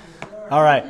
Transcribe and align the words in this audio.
All 0.50 0.62
right. 0.62 0.86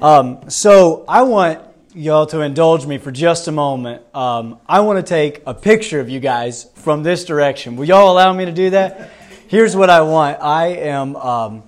Um, 0.00 0.48
so 0.48 1.04
I 1.08 1.22
want 1.22 1.67
y'all 1.94 2.26
to 2.26 2.40
indulge 2.40 2.86
me 2.86 2.98
for 2.98 3.10
just 3.10 3.48
a 3.48 3.52
moment. 3.52 4.02
Um, 4.14 4.58
I 4.68 4.80
want 4.80 5.04
to 5.04 5.08
take 5.08 5.42
a 5.46 5.54
picture 5.54 6.00
of 6.00 6.08
you 6.08 6.20
guys 6.20 6.64
from 6.74 7.02
this 7.02 7.24
direction. 7.24 7.76
Will 7.76 7.86
y'all 7.86 8.12
allow 8.12 8.32
me 8.32 8.44
to 8.44 8.52
do 8.52 8.70
that? 8.70 9.10
Here's 9.48 9.74
what 9.74 9.90
I 9.90 10.02
want. 10.02 10.42
I 10.42 10.66
am. 10.68 11.16
Um, 11.16 11.62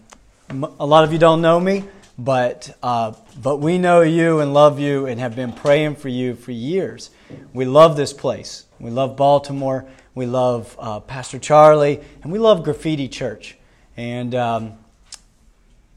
a 0.51 0.87
lot 0.87 1.05
of 1.05 1.13
you 1.13 1.19
don't 1.19 1.41
know 1.41 1.61
me, 1.61 1.85
but 2.19 2.77
uh, 2.83 3.13
but 3.41 3.59
we 3.59 3.79
know 3.79 4.03
you 4.03 4.41
and 4.41 4.53
love 4.53 4.79
you 4.81 5.07
and 5.07 5.21
have 5.21 5.37
been 5.37 5.53
praying 5.53 5.97
for 5.97 6.09
you 6.09 6.35
for 6.35 6.53
years. 6.53 7.11
We 7.53 7.65
love 7.65 7.97
this 7.97 8.13
place. 8.13 8.67
We 8.79 8.91
love 8.91 9.17
Baltimore. 9.17 9.87
We 10.15 10.27
love 10.27 10.77
uh, 10.79 11.01
Pastor 11.01 11.39
Charlie, 11.39 12.01
and 12.23 12.33
we 12.33 12.39
love 12.39 12.65
Graffiti 12.65 13.09
Church. 13.09 13.57
And 13.97 14.35
um, 14.35 14.75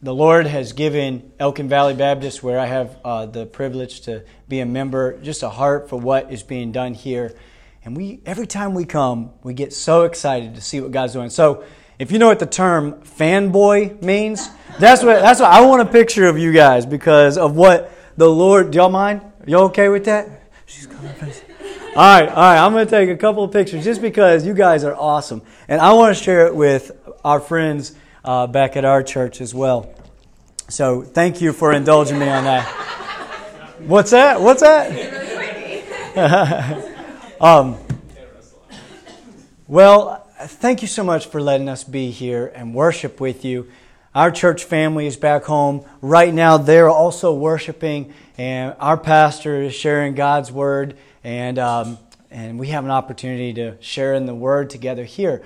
the 0.03 0.13
Lord 0.13 0.47
has 0.47 0.73
given 0.73 1.31
Elkin 1.39 1.69
Valley 1.69 1.93
Baptist, 1.93 2.43
where 2.43 2.59
I 2.59 2.65
have 2.65 2.97
uh, 3.05 3.25
the 3.25 3.45
privilege 3.45 4.01
to 4.01 4.25
be 4.49 4.59
a 4.59 4.65
member, 4.65 5.17
just 5.21 5.43
a 5.43 5.49
heart 5.49 5.89
for 5.89 5.97
what 5.97 6.29
is 6.29 6.43
being 6.43 6.73
done 6.73 6.93
here. 6.93 7.33
And 7.85 7.95
we, 7.95 8.19
every 8.25 8.45
time 8.45 8.73
we 8.73 8.83
come, 8.83 9.31
we 9.43 9.53
get 9.53 9.71
so 9.71 10.03
excited 10.03 10.55
to 10.55 10.61
see 10.61 10.81
what 10.81 10.91
God's 10.91 11.13
doing. 11.13 11.29
So, 11.29 11.63
if 11.99 12.11
you 12.11 12.19
know 12.19 12.27
what 12.27 12.39
the 12.39 12.45
term 12.45 13.01
fanboy 13.03 14.01
means, 14.01 14.49
that's 14.77 15.03
what 15.03 15.21
that's 15.21 15.39
what 15.39 15.49
I 15.49 15.61
want 15.61 15.81
a 15.81 15.85
picture 15.85 16.27
of 16.27 16.37
you 16.37 16.51
guys 16.51 16.85
because 16.85 17.37
of 17.37 17.55
what 17.55 17.89
the 18.17 18.29
Lord. 18.29 18.71
Do 18.71 18.79
y'all 18.79 18.89
mind? 18.89 19.21
Y'all 19.47 19.65
okay 19.65 19.87
with 19.87 20.03
that? 20.05 20.49
She's 20.65 20.85
coming. 20.85 21.13
All 21.95 22.19
right, 22.19 22.27
all 22.27 22.35
right. 22.35 22.57
I'm 22.57 22.73
going 22.73 22.85
to 22.85 22.91
take 22.91 23.09
a 23.09 23.15
couple 23.15 23.43
of 23.43 23.51
pictures 23.51 23.85
just 23.85 24.01
because 24.01 24.45
you 24.45 24.53
guys 24.53 24.83
are 24.83 24.95
awesome, 24.95 25.43
and 25.69 25.79
I 25.79 25.93
want 25.93 26.17
to 26.17 26.21
share 26.21 26.47
it 26.47 26.55
with 26.55 26.91
our 27.23 27.39
friends 27.39 27.95
uh, 28.23 28.47
back 28.47 28.75
at 28.77 28.85
our 28.85 29.03
church 29.03 29.41
as 29.41 29.53
well. 29.53 29.93
So 30.69 31.01
thank 31.01 31.41
you 31.41 31.53
for 31.53 31.73
indulging 31.73 32.19
me 32.19 32.29
on 32.29 32.45
that. 32.45 32.65
What's 33.79 34.11
that? 34.11 34.39
What's 34.41 34.61
that? 34.61 34.91
um, 37.41 37.77
well, 39.67 40.27
thank 40.39 40.81
you 40.81 40.87
so 40.87 41.03
much 41.03 41.27
for 41.27 41.41
letting 41.41 41.67
us 41.67 41.83
be 41.83 42.11
here 42.11 42.51
and 42.55 42.73
worship 42.73 43.19
with 43.19 43.43
you. 43.43 43.69
Our 44.15 44.29
church 44.29 44.63
family 44.63 45.07
is 45.07 45.17
back 45.17 45.43
home. 45.45 45.85
Right 46.01 46.33
now, 46.33 46.57
they're 46.57 46.89
also 46.89 47.33
worshiping, 47.33 48.13
and 48.37 48.75
our 48.79 48.95
pastor 48.97 49.63
is 49.63 49.73
sharing 49.73 50.13
God's 50.13 50.51
word, 50.51 50.95
and, 51.23 51.57
um, 51.57 51.97
and 52.29 52.59
we 52.59 52.67
have 52.67 52.85
an 52.85 52.91
opportunity 52.91 53.53
to 53.55 53.81
share 53.81 54.13
in 54.13 54.27
the 54.27 54.35
word 54.35 54.69
together 54.69 55.03
here. 55.03 55.41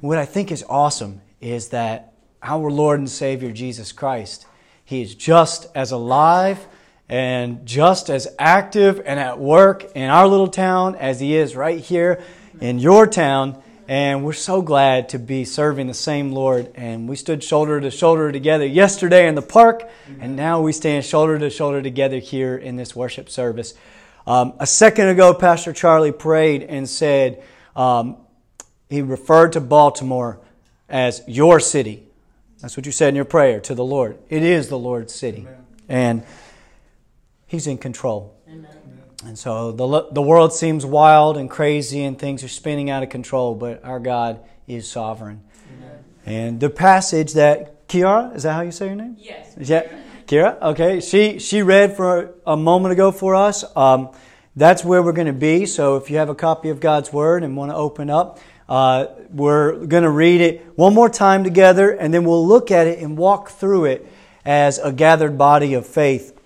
What 0.00 0.18
I 0.18 0.24
think 0.24 0.52
is 0.52 0.64
awesome 0.68 1.20
is 1.40 1.70
that 1.70 2.11
our 2.42 2.70
Lord 2.70 2.98
and 2.98 3.10
Savior 3.10 3.52
Jesus 3.52 3.92
Christ. 3.92 4.46
He 4.84 5.02
is 5.02 5.14
just 5.14 5.68
as 5.74 5.92
alive 5.92 6.66
and 7.08 7.64
just 7.66 8.10
as 8.10 8.28
active 8.38 9.00
and 9.04 9.20
at 9.20 9.38
work 9.38 9.84
in 9.94 10.10
our 10.10 10.26
little 10.26 10.48
town 10.48 10.94
as 10.96 11.20
he 11.20 11.36
is 11.36 11.54
right 11.54 11.78
here 11.78 12.22
in 12.60 12.78
your 12.78 13.06
town. 13.06 13.62
And 13.88 14.24
we're 14.24 14.32
so 14.32 14.62
glad 14.62 15.10
to 15.10 15.18
be 15.18 15.44
serving 15.44 15.86
the 15.86 15.94
same 15.94 16.32
Lord. 16.32 16.70
And 16.74 17.08
we 17.08 17.16
stood 17.16 17.44
shoulder 17.44 17.80
to 17.80 17.90
shoulder 17.90 18.32
together 18.32 18.64
yesterday 18.64 19.28
in 19.28 19.34
the 19.34 19.42
park, 19.42 19.88
and 20.20 20.36
now 20.36 20.62
we 20.62 20.72
stand 20.72 21.04
shoulder 21.04 21.38
to 21.38 21.50
shoulder 21.50 21.82
together 21.82 22.18
here 22.18 22.56
in 22.56 22.76
this 22.76 22.96
worship 22.96 23.28
service. 23.28 23.74
Um, 24.26 24.54
a 24.58 24.66
second 24.66 25.08
ago, 25.08 25.34
Pastor 25.34 25.72
Charlie 25.72 26.12
prayed 26.12 26.62
and 26.62 26.88
said, 26.88 27.42
um, 27.74 28.16
he 28.88 29.02
referred 29.02 29.52
to 29.54 29.60
Baltimore 29.60 30.38
as 30.88 31.22
your 31.26 31.58
city. 31.58 32.06
That's 32.62 32.76
what 32.76 32.86
you 32.86 32.92
said 32.92 33.08
in 33.08 33.16
your 33.16 33.24
prayer 33.24 33.60
to 33.60 33.74
the 33.74 33.84
Lord. 33.84 34.18
It 34.30 34.42
is 34.42 34.68
the 34.68 34.78
Lord's 34.78 35.12
city. 35.12 35.40
Amen. 35.40 35.64
And 35.88 36.22
He's 37.46 37.66
in 37.66 37.76
control. 37.76 38.34
Amen. 38.48 38.70
And 39.26 39.38
so 39.38 39.72
the, 39.72 40.08
the 40.10 40.22
world 40.22 40.52
seems 40.52 40.86
wild 40.86 41.36
and 41.36 41.50
crazy 41.50 42.02
and 42.04 42.18
things 42.18 42.42
are 42.42 42.48
spinning 42.48 42.88
out 42.88 43.02
of 43.02 43.08
control, 43.10 43.54
but 43.54 43.84
our 43.84 44.00
God 44.00 44.40
is 44.66 44.90
sovereign. 44.90 45.42
Amen. 45.76 46.04
And 46.24 46.60
the 46.60 46.70
passage 46.70 47.34
that 47.34 47.88
Kiara, 47.88 48.34
is 48.34 48.44
that 48.44 48.54
how 48.54 48.62
you 48.62 48.72
say 48.72 48.86
your 48.86 48.94
name? 48.94 49.16
Yes. 49.18 49.54
Yeah. 49.58 49.82
Kira, 50.26 50.60
okay. 50.62 51.00
She, 51.00 51.38
she 51.40 51.62
read 51.62 51.96
for 51.96 52.34
a 52.46 52.56
moment 52.56 52.92
ago 52.92 53.10
for 53.10 53.34
us. 53.34 53.64
Um, 53.76 54.10
that's 54.54 54.84
where 54.84 55.02
we're 55.02 55.12
going 55.12 55.26
to 55.26 55.32
be. 55.32 55.66
So 55.66 55.96
if 55.96 56.10
you 56.10 56.18
have 56.18 56.28
a 56.28 56.34
copy 56.34 56.70
of 56.70 56.80
God's 56.80 57.12
Word 57.12 57.42
and 57.42 57.56
want 57.56 57.70
to 57.70 57.76
open 57.76 58.08
up, 58.08 58.38
uh, 58.72 59.12
we're 59.28 59.84
going 59.84 60.02
to 60.02 60.08
read 60.08 60.40
it 60.40 60.64
one 60.76 60.94
more 60.94 61.10
time 61.10 61.44
together, 61.44 61.90
and 61.90 62.14
then 62.14 62.24
we'll 62.24 62.46
look 62.46 62.70
at 62.70 62.86
it 62.86 63.00
and 63.00 63.18
walk 63.18 63.50
through 63.50 63.84
it 63.84 64.10
as 64.46 64.78
a 64.78 64.90
gathered 64.90 65.36
body 65.36 65.74
of 65.74 65.86
faith. 65.86 66.40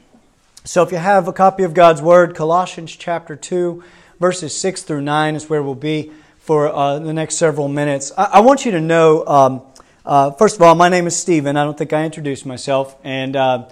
So, 0.64 0.82
if 0.82 0.91
you 0.91 0.98
have 0.98 1.28
a 1.28 1.32
copy 1.32 1.62
of 1.62 1.72
God's 1.72 2.03
Word, 2.03 2.34
Colossians 2.34 2.97
chapter 2.97 3.37
2, 3.37 3.81
verses 4.19 4.59
6 4.59 4.82
through 4.82 5.03
9 5.03 5.37
is 5.37 5.48
where 5.48 5.62
we'll 5.62 5.76
be 5.76 6.10
for 6.41 6.66
uh, 6.66 6.98
the 6.98 7.12
next 7.12 7.37
several 7.37 7.69
minutes. 7.69 8.10
I, 8.19 8.25
I 8.25 8.41
want 8.41 8.64
you 8.64 8.72
to 8.72 8.81
know, 8.81 9.25
um, 9.25 9.62
uh, 10.04 10.32
first 10.32 10.56
of 10.56 10.62
all, 10.62 10.75
my 10.75 10.88
name 10.88 11.06
is 11.06 11.14
Stephen. 11.14 11.56
I 11.56 11.62
don't 11.62 11.78
think 11.78 11.93
I 11.93 12.04
introduced 12.04 12.44
myself. 12.44 12.97
And 13.04 13.37
uh, 13.37 13.69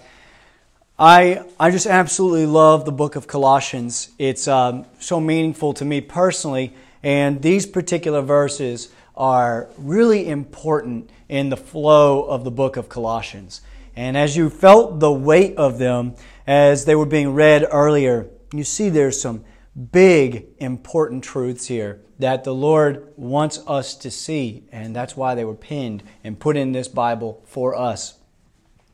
I, 0.97 1.43
I 1.59 1.71
just 1.71 1.87
absolutely 1.87 2.45
love 2.45 2.85
the 2.85 2.93
book 2.93 3.17
of 3.17 3.27
Colossians. 3.27 4.11
It's 4.17 4.47
um, 4.47 4.85
so 5.01 5.19
meaningful 5.19 5.73
to 5.73 5.83
me 5.83 5.99
personally 5.99 6.73
and 7.05 7.43
these 7.43 7.67
particular 7.67 8.23
verses 8.23 8.89
are 9.15 9.69
really 9.77 10.27
important 10.27 11.07
in 11.29 11.49
the 11.49 11.55
flow 11.55 12.23
of 12.23 12.43
the 12.43 12.49
book 12.49 12.77
of 12.77 12.89
Colossians. 12.89 13.61
And 13.95 14.17
as 14.17 14.35
you 14.35 14.49
felt 14.49 14.99
the 14.99 15.11
weight 15.11 15.55
of 15.55 15.77
them 15.77 16.15
as 16.47 16.85
they 16.85 16.95
were 16.95 17.05
being 17.05 17.35
read 17.35 17.63
earlier, 17.71 18.27
you 18.51 18.63
see 18.63 18.89
there's 18.89 19.21
some 19.21 19.45
big, 19.91 20.47
important 20.57 21.23
truths 21.23 21.67
here 21.67 22.01
that 22.17 22.43
the 22.43 22.55
Lord 22.55 23.13
wants 23.17 23.59
us 23.67 23.93
to 23.97 24.09
see. 24.09 24.63
And 24.71 24.95
that's 24.95 25.15
why 25.15 25.35
they 25.35 25.45
were 25.45 25.53
pinned 25.53 26.01
and 26.23 26.39
put 26.39 26.57
in 26.57 26.71
this 26.71 26.87
Bible 26.87 27.43
for 27.45 27.75
us. 27.75 28.17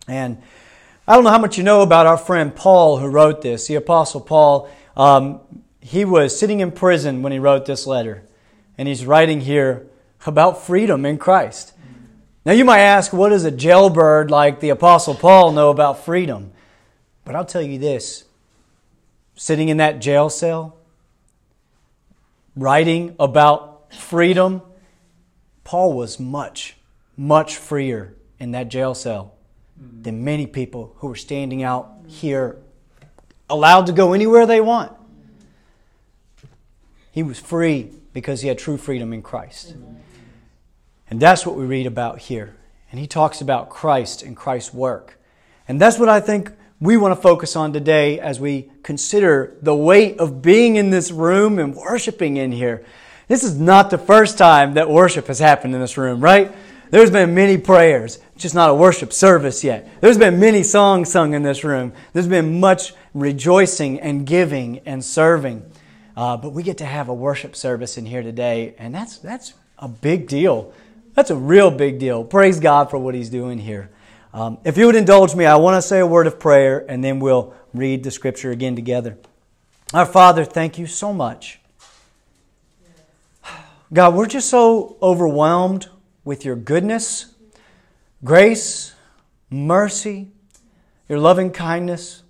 And 0.05 0.41
I 1.07 1.15
don't 1.15 1.23
know 1.23 1.29
how 1.29 1.39
much 1.39 1.57
you 1.57 1.63
know 1.63 1.81
about 1.81 2.07
our 2.07 2.17
friend 2.17 2.53
Paul 2.53 2.97
who 2.97 3.07
wrote 3.07 3.41
this. 3.41 3.67
The 3.67 3.75
Apostle 3.75 4.19
Paul 4.19 4.69
um, 4.97 5.39
he 5.81 6.05
was 6.05 6.37
sitting 6.37 6.59
in 6.59 6.71
prison 6.71 7.21
when 7.21 7.31
he 7.31 7.39
wrote 7.39 7.65
this 7.65 7.85
letter, 7.85 8.23
and 8.77 8.87
he's 8.87 9.05
writing 9.05 9.41
here 9.41 9.87
about 10.25 10.63
freedom 10.63 11.05
in 11.05 11.17
Christ. 11.17 11.73
Now, 12.45 12.53
you 12.53 12.65
might 12.65 12.79
ask, 12.79 13.11
what 13.11 13.29
does 13.29 13.43
a 13.43 13.51
jailbird 13.51 14.31
like 14.31 14.59
the 14.59 14.69
Apostle 14.69 15.15
Paul 15.15 15.51
know 15.51 15.69
about 15.69 16.03
freedom? 16.03 16.51
But 17.25 17.35
I'll 17.35 17.45
tell 17.45 17.61
you 17.61 17.77
this 17.77 18.25
sitting 19.35 19.69
in 19.69 19.77
that 19.77 19.99
jail 19.99 20.29
cell, 20.29 20.77
writing 22.55 23.15
about 23.19 23.93
freedom, 23.93 24.61
Paul 25.63 25.93
was 25.93 26.19
much, 26.19 26.77
much 27.17 27.55
freer 27.55 28.15
in 28.39 28.51
that 28.51 28.69
jail 28.69 28.93
cell 28.93 29.33
than 29.77 30.23
many 30.23 30.45
people 30.45 30.93
who 30.97 31.11
are 31.11 31.15
standing 31.15 31.63
out 31.63 31.91
here, 32.07 32.57
allowed 33.49 33.87
to 33.87 33.93
go 33.93 34.13
anywhere 34.13 34.45
they 34.45 34.61
want. 34.61 34.91
He 37.11 37.23
was 37.23 37.39
free 37.39 37.91
because 38.13 38.41
he 38.41 38.47
had 38.47 38.57
true 38.57 38.77
freedom 38.77 39.13
in 39.13 39.21
Christ. 39.21 39.75
And 41.09 41.19
that's 41.19 41.45
what 41.45 41.55
we 41.55 41.65
read 41.65 41.85
about 41.85 42.19
here. 42.19 42.55
And 42.89 42.99
he 42.99 43.07
talks 43.07 43.41
about 43.41 43.69
Christ 43.69 44.23
and 44.23 44.35
Christ's 44.35 44.73
work. 44.73 45.19
And 45.67 45.79
that's 45.79 45.99
what 45.99 46.09
I 46.09 46.19
think 46.19 46.51
we 46.79 46.97
want 46.97 47.15
to 47.15 47.21
focus 47.21 47.55
on 47.55 47.73
today 47.73 48.19
as 48.19 48.39
we 48.39 48.71
consider 48.81 49.55
the 49.61 49.75
weight 49.75 50.19
of 50.19 50.41
being 50.41 50.77
in 50.77 50.89
this 50.89 51.11
room 51.11 51.59
and 51.59 51.75
worshiping 51.75 52.37
in 52.37 52.51
here. 52.51 52.83
This 53.27 53.43
is 53.43 53.57
not 53.57 53.89
the 53.89 53.97
first 53.97 54.37
time 54.37 54.73
that 54.73 54.89
worship 54.89 55.27
has 55.27 55.39
happened 55.39 55.75
in 55.75 55.79
this 55.79 55.97
room, 55.97 56.21
right? 56.21 56.53
There's 56.89 57.11
been 57.11 57.33
many 57.33 57.57
prayers, 57.57 58.19
just 58.35 58.53
not 58.53 58.69
a 58.69 58.73
worship 58.73 59.13
service 59.13 59.63
yet. 59.63 60.01
There's 60.01 60.17
been 60.17 60.39
many 60.39 60.63
songs 60.63 61.09
sung 61.09 61.33
in 61.33 61.43
this 61.43 61.63
room. 61.63 61.93
There's 62.11 62.27
been 62.27 62.59
much 62.59 62.93
rejoicing 63.13 63.99
and 64.01 64.25
giving 64.25 64.79
and 64.79 65.03
serving. 65.03 65.70
Uh, 66.15 66.37
but 66.37 66.51
we 66.53 66.63
get 66.63 66.77
to 66.79 66.85
have 66.85 67.09
a 67.09 67.13
worship 67.13 67.55
service 67.55 67.97
in 67.97 68.05
here 68.05 68.21
today, 68.21 68.75
and 68.77 68.93
that's, 68.93 69.17
that's 69.17 69.53
a 69.77 69.87
big 69.87 70.27
deal. 70.27 70.73
That's 71.13 71.29
a 71.29 71.35
real 71.35 71.71
big 71.71 71.99
deal. 71.99 72.23
Praise 72.23 72.59
God 72.59 72.89
for 72.89 72.97
what 72.97 73.15
He's 73.15 73.29
doing 73.29 73.57
here. 73.57 73.89
Um, 74.33 74.59
if 74.63 74.77
you 74.77 74.85
would 74.85 74.95
indulge 74.95 75.35
me, 75.35 75.45
I 75.45 75.55
want 75.57 75.75
to 75.75 75.81
say 75.81 75.99
a 75.99 76.07
word 76.07 76.27
of 76.27 76.39
prayer, 76.39 76.85
and 76.87 77.03
then 77.03 77.19
we'll 77.19 77.53
read 77.73 78.03
the 78.03 78.11
scripture 78.11 78.51
again 78.51 78.75
together. 78.75 79.17
Our 79.93 80.05
Father, 80.05 80.45
thank 80.45 80.77
you 80.77 80.87
so 80.87 81.13
much. 81.13 81.59
God, 83.93 84.15
we're 84.15 84.25
just 84.25 84.49
so 84.49 84.95
overwhelmed 85.01 85.89
with 86.23 86.45
your 86.45 86.55
goodness, 86.55 87.33
grace, 88.23 88.95
mercy, 89.49 90.31
your 91.09 91.19
loving 91.19 91.51
kindness. 91.51 92.20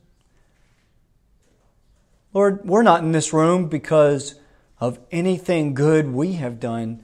Lord, 2.33 2.66
we're 2.66 2.83
not 2.83 3.04
in 3.04 3.12
this 3.12 3.33
room 3.33 3.68
because 3.68 4.36
of 4.80 5.00
anything 5.12 5.74
good 5.74 6.13
we 6.13 6.33
have 6.33 6.60
done. 6.60 7.04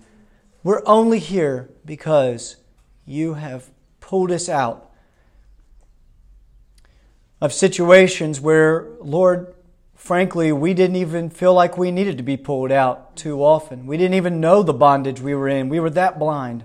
We're 0.63 0.81
only 0.85 1.19
here 1.19 1.69
because 1.85 2.55
you 3.05 3.35
have 3.35 3.69
pulled 3.99 4.31
us 4.31 4.47
out 4.47 4.89
of 7.41 7.53
situations 7.53 8.39
where, 8.39 8.87
Lord, 9.01 9.53
frankly, 9.95 10.51
we 10.51 10.73
didn't 10.73 10.95
even 10.95 11.29
feel 11.29 11.53
like 11.53 11.77
we 11.77 11.91
needed 11.91 12.17
to 12.17 12.23
be 12.23 12.37
pulled 12.37 12.71
out 12.71 13.15
too 13.17 13.43
often. 13.43 13.85
We 13.85 13.97
didn't 13.97 14.15
even 14.15 14.39
know 14.39 14.63
the 14.63 14.73
bondage 14.73 15.19
we 15.19 15.35
were 15.35 15.49
in. 15.49 15.67
We 15.67 15.79
were 15.79 15.89
that 15.91 16.17
blind. 16.17 16.63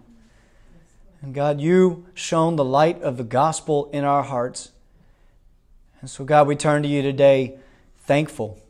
And 1.21 1.35
God, 1.35 1.61
you 1.61 2.07
shone 2.15 2.57
the 2.57 2.65
light 2.65 3.03
of 3.03 3.17
the 3.17 3.25
gospel 3.25 3.91
in 3.93 4.05
our 4.05 4.23
hearts. 4.23 4.71
And 6.01 6.09
so, 6.09 6.25
God, 6.25 6.47
we 6.47 6.57
turn 6.57 6.83
to 6.83 6.89
you 6.89 7.03
today 7.03 7.59
thankful. 8.13 8.61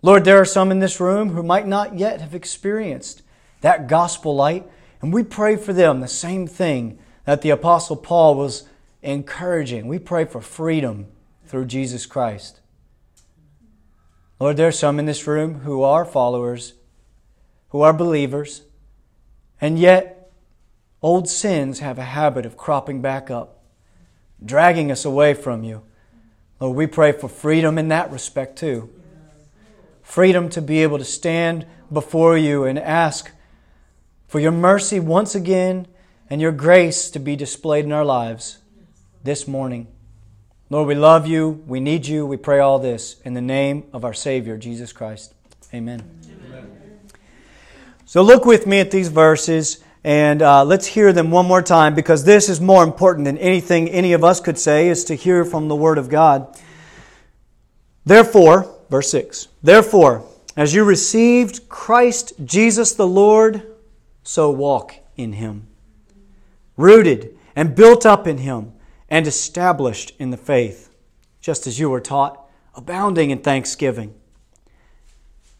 Lord, 0.00 0.24
there 0.24 0.40
are 0.40 0.44
some 0.44 0.70
in 0.70 0.78
this 0.78 1.00
room 1.00 1.30
who 1.30 1.42
might 1.42 1.66
not 1.66 1.98
yet 1.98 2.20
have 2.20 2.36
experienced 2.36 3.22
that 3.60 3.88
gospel 3.88 4.36
light, 4.36 4.64
and 5.00 5.12
we 5.12 5.24
pray 5.24 5.56
for 5.56 5.72
them 5.72 5.98
the 5.98 6.06
same 6.06 6.46
thing 6.46 7.00
that 7.24 7.42
the 7.42 7.50
Apostle 7.50 7.96
Paul 7.96 8.36
was 8.36 8.62
encouraging. 9.02 9.88
We 9.88 9.98
pray 9.98 10.24
for 10.24 10.40
freedom 10.40 11.08
through 11.44 11.64
Jesus 11.64 12.06
Christ. 12.06 12.60
Lord, 14.38 14.56
there 14.56 14.68
are 14.68 14.70
some 14.70 15.00
in 15.00 15.06
this 15.06 15.26
room 15.26 15.62
who 15.62 15.82
are 15.82 16.04
followers, 16.04 16.74
who 17.70 17.80
are 17.80 17.92
believers, 17.92 18.62
and 19.60 19.80
yet 19.80 20.30
old 21.02 21.28
sins 21.28 21.80
have 21.80 21.98
a 21.98 22.04
habit 22.04 22.46
of 22.46 22.56
cropping 22.56 23.02
back 23.02 23.32
up, 23.32 23.64
dragging 24.46 24.92
us 24.92 25.04
away 25.04 25.34
from 25.34 25.64
you. 25.64 25.82
Lord, 26.62 26.76
we 26.76 26.86
pray 26.86 27.10
for 27.10 27.26
freedom 27.26 27.76
in 27.76 27.88
that 27.88 28.12
respect 28.12 28.56
too. 28.56 28.88
Freedom 30.00 30.48
to 30.50 30.62
be 30.62 30.84
able 30.84 30.98
to 30.98 31.04
stand 31.04 31.66
before 31.92 32.38
you 32.38 32.62
and 32.62 32.78
ask 32.78 33.32
for 34.28 34.38
your 34.38 34.52
mercy 34.52 35.00
once 35.00 35.34
again 35.34 35.88
and 36.30 36.40
your 36.40 36.52
grace 36.52 37.10
to 37.10 37.18
be 37.18 37.34
displayed 37.34 37.84
in 37.84 37.90
our 37.90 38.04
lives 38.04 38.58
this 39.24 39.48
morning. 39.48 39.88
Lord, 40.70 40.86
we 40.86 40.94
love 40.94 41.26
you. 41.26 41.64
We 41.66 41.80
need 41.80 42.06
you. 42.06 42.24
We 42.24 42.36
pray 42.36 42.60
all 42.60 42.78
this 42.78 43.20
in 43.24 43.34
the 43.34 43.40
name 43.42 43.88
of 43.92 44.04
our 44.04 44.14
Savior, 44.14 44.56
Jesus 44.56 44.92
Christ. 44.92 45.34
Amen. 45.74 46.08
Amen. 46.26 47.00
So 48.04 48.22
look 48.22 48.44
with 48.44 48.68
me 48.68 48.78
at 48.78 48.92
these 48.92 49.08
verses 49.08 49.82
and 50.04 50.42
uh, 50.42 50.64
let's 50.64 50.86
hear 50.86 51.12
them 51.12 51.30
one 51.30 51.46
more 51.46 51.62
time 51.62 51.94
because 51.94 52.24
this 52.24 52.48
is 52.48 52.60
more 52.60 52.82
important 52.82 53.24
than 53.24 53.38
anything 53.38 53.88
any 53.88 54.12
of 54.12 54.24
us 54.24 54.40
could 54.40 54.58
say 54.58 54.88
is 54.88 55.04
to 55.04 55.14
hear 55.14 55.44
from 55.44 55.68
the 55.68 55.76
Word 55.76 55.96
of 55.98 56.08
God. 56.08 56.58
Therefore, 58.04 58.74
verse 58.90 59.10
6 59.10 59.48
Therefore, 59.62 60.26
as 60.56 60.74
you 60.74 60.84
received 60.84 61.68
Christ 61.68 62.32
Jesus 62.44 62.94
the 62.94 63.06
Lord, 63.06 63.62
so 64.24 64.50
walk 64.50 64.96
in 65.16 65.34
him, 65.34 65.68
rooted 66.76 67.38
and 67.54 67.74
built 67.74 68.04
up 68.04 68.26
in 68.26 68.38
him 68.38 68.72
and 69.08 69.26
established 69.26 70.14
in 70.18 70.30
the 70.30 70.36
faith, 70.36 70.90
just 71.40 71.66
as 71.66 71.78
you 71.78 71.90
were 71.90 72.00
taught, 72.00 72.44
abounding 72.74 73.30
in 73.30 73.38
thanksgiving. 73.38 74.14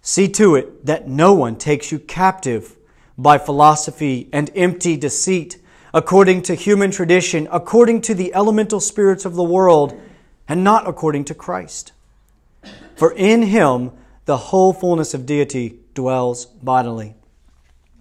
See 0.00 0.26
to 0.30 0.56
it 0.56 0.84
that 0.86 1.06
no 1.06 1.32
one 1.32 1.56
takes 1.56 1.92
you 1.92 2.00
captive 2.00 2.76
by 3.18 3.38
philosophy 3.38 4.28
and 4.32 4.50
empty 4.54 4.96
deceit, 4.96 5.58
according 5.94 6.42
to 6.42 6.54
human 6.54 6.90
tradition, 6.90 7.48
according 7.52 8.00
to 8.02 8.14
the 8.14 8.34
elemental 8.34 8.80
spirits 8.80 9.24
of 9.24 9.34
the 9.34 9.42
world, 9.42 10.00
and 10.48 10.64
not 10.64 10.88
according 10.88 11.24
to 11.24 11.34
Christ. 11.34 11.92
For 12.96 13.12
in 13.12 13.42
him 13.42 13.92
the 14.24 14.36
whole 14.36 14.72
fullness 14.72 15.14
of 15.14 15.26
deity 15.26 15.80
dwells 15.94 16.46
bodily. 16.46 17.14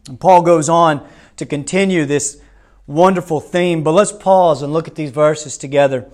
And 0.08 0.20
Paul 0.20 0.42
goes 0.42 0.70
on 0.70 1.08
to 1.38 1.46
continue 1.46 2.06
this 2.06 2.42
wonderful 2.88 3.40
theme. 3.40 3.84
But 3.84 3.92
let's 3.92 4.12
pause 4.12 4.62
and 4.62 4.74
look 4.74 4.88
at 4.88 4.96
these 4.96 5.12
verses 5.12 5.58
together. 5.58 6.10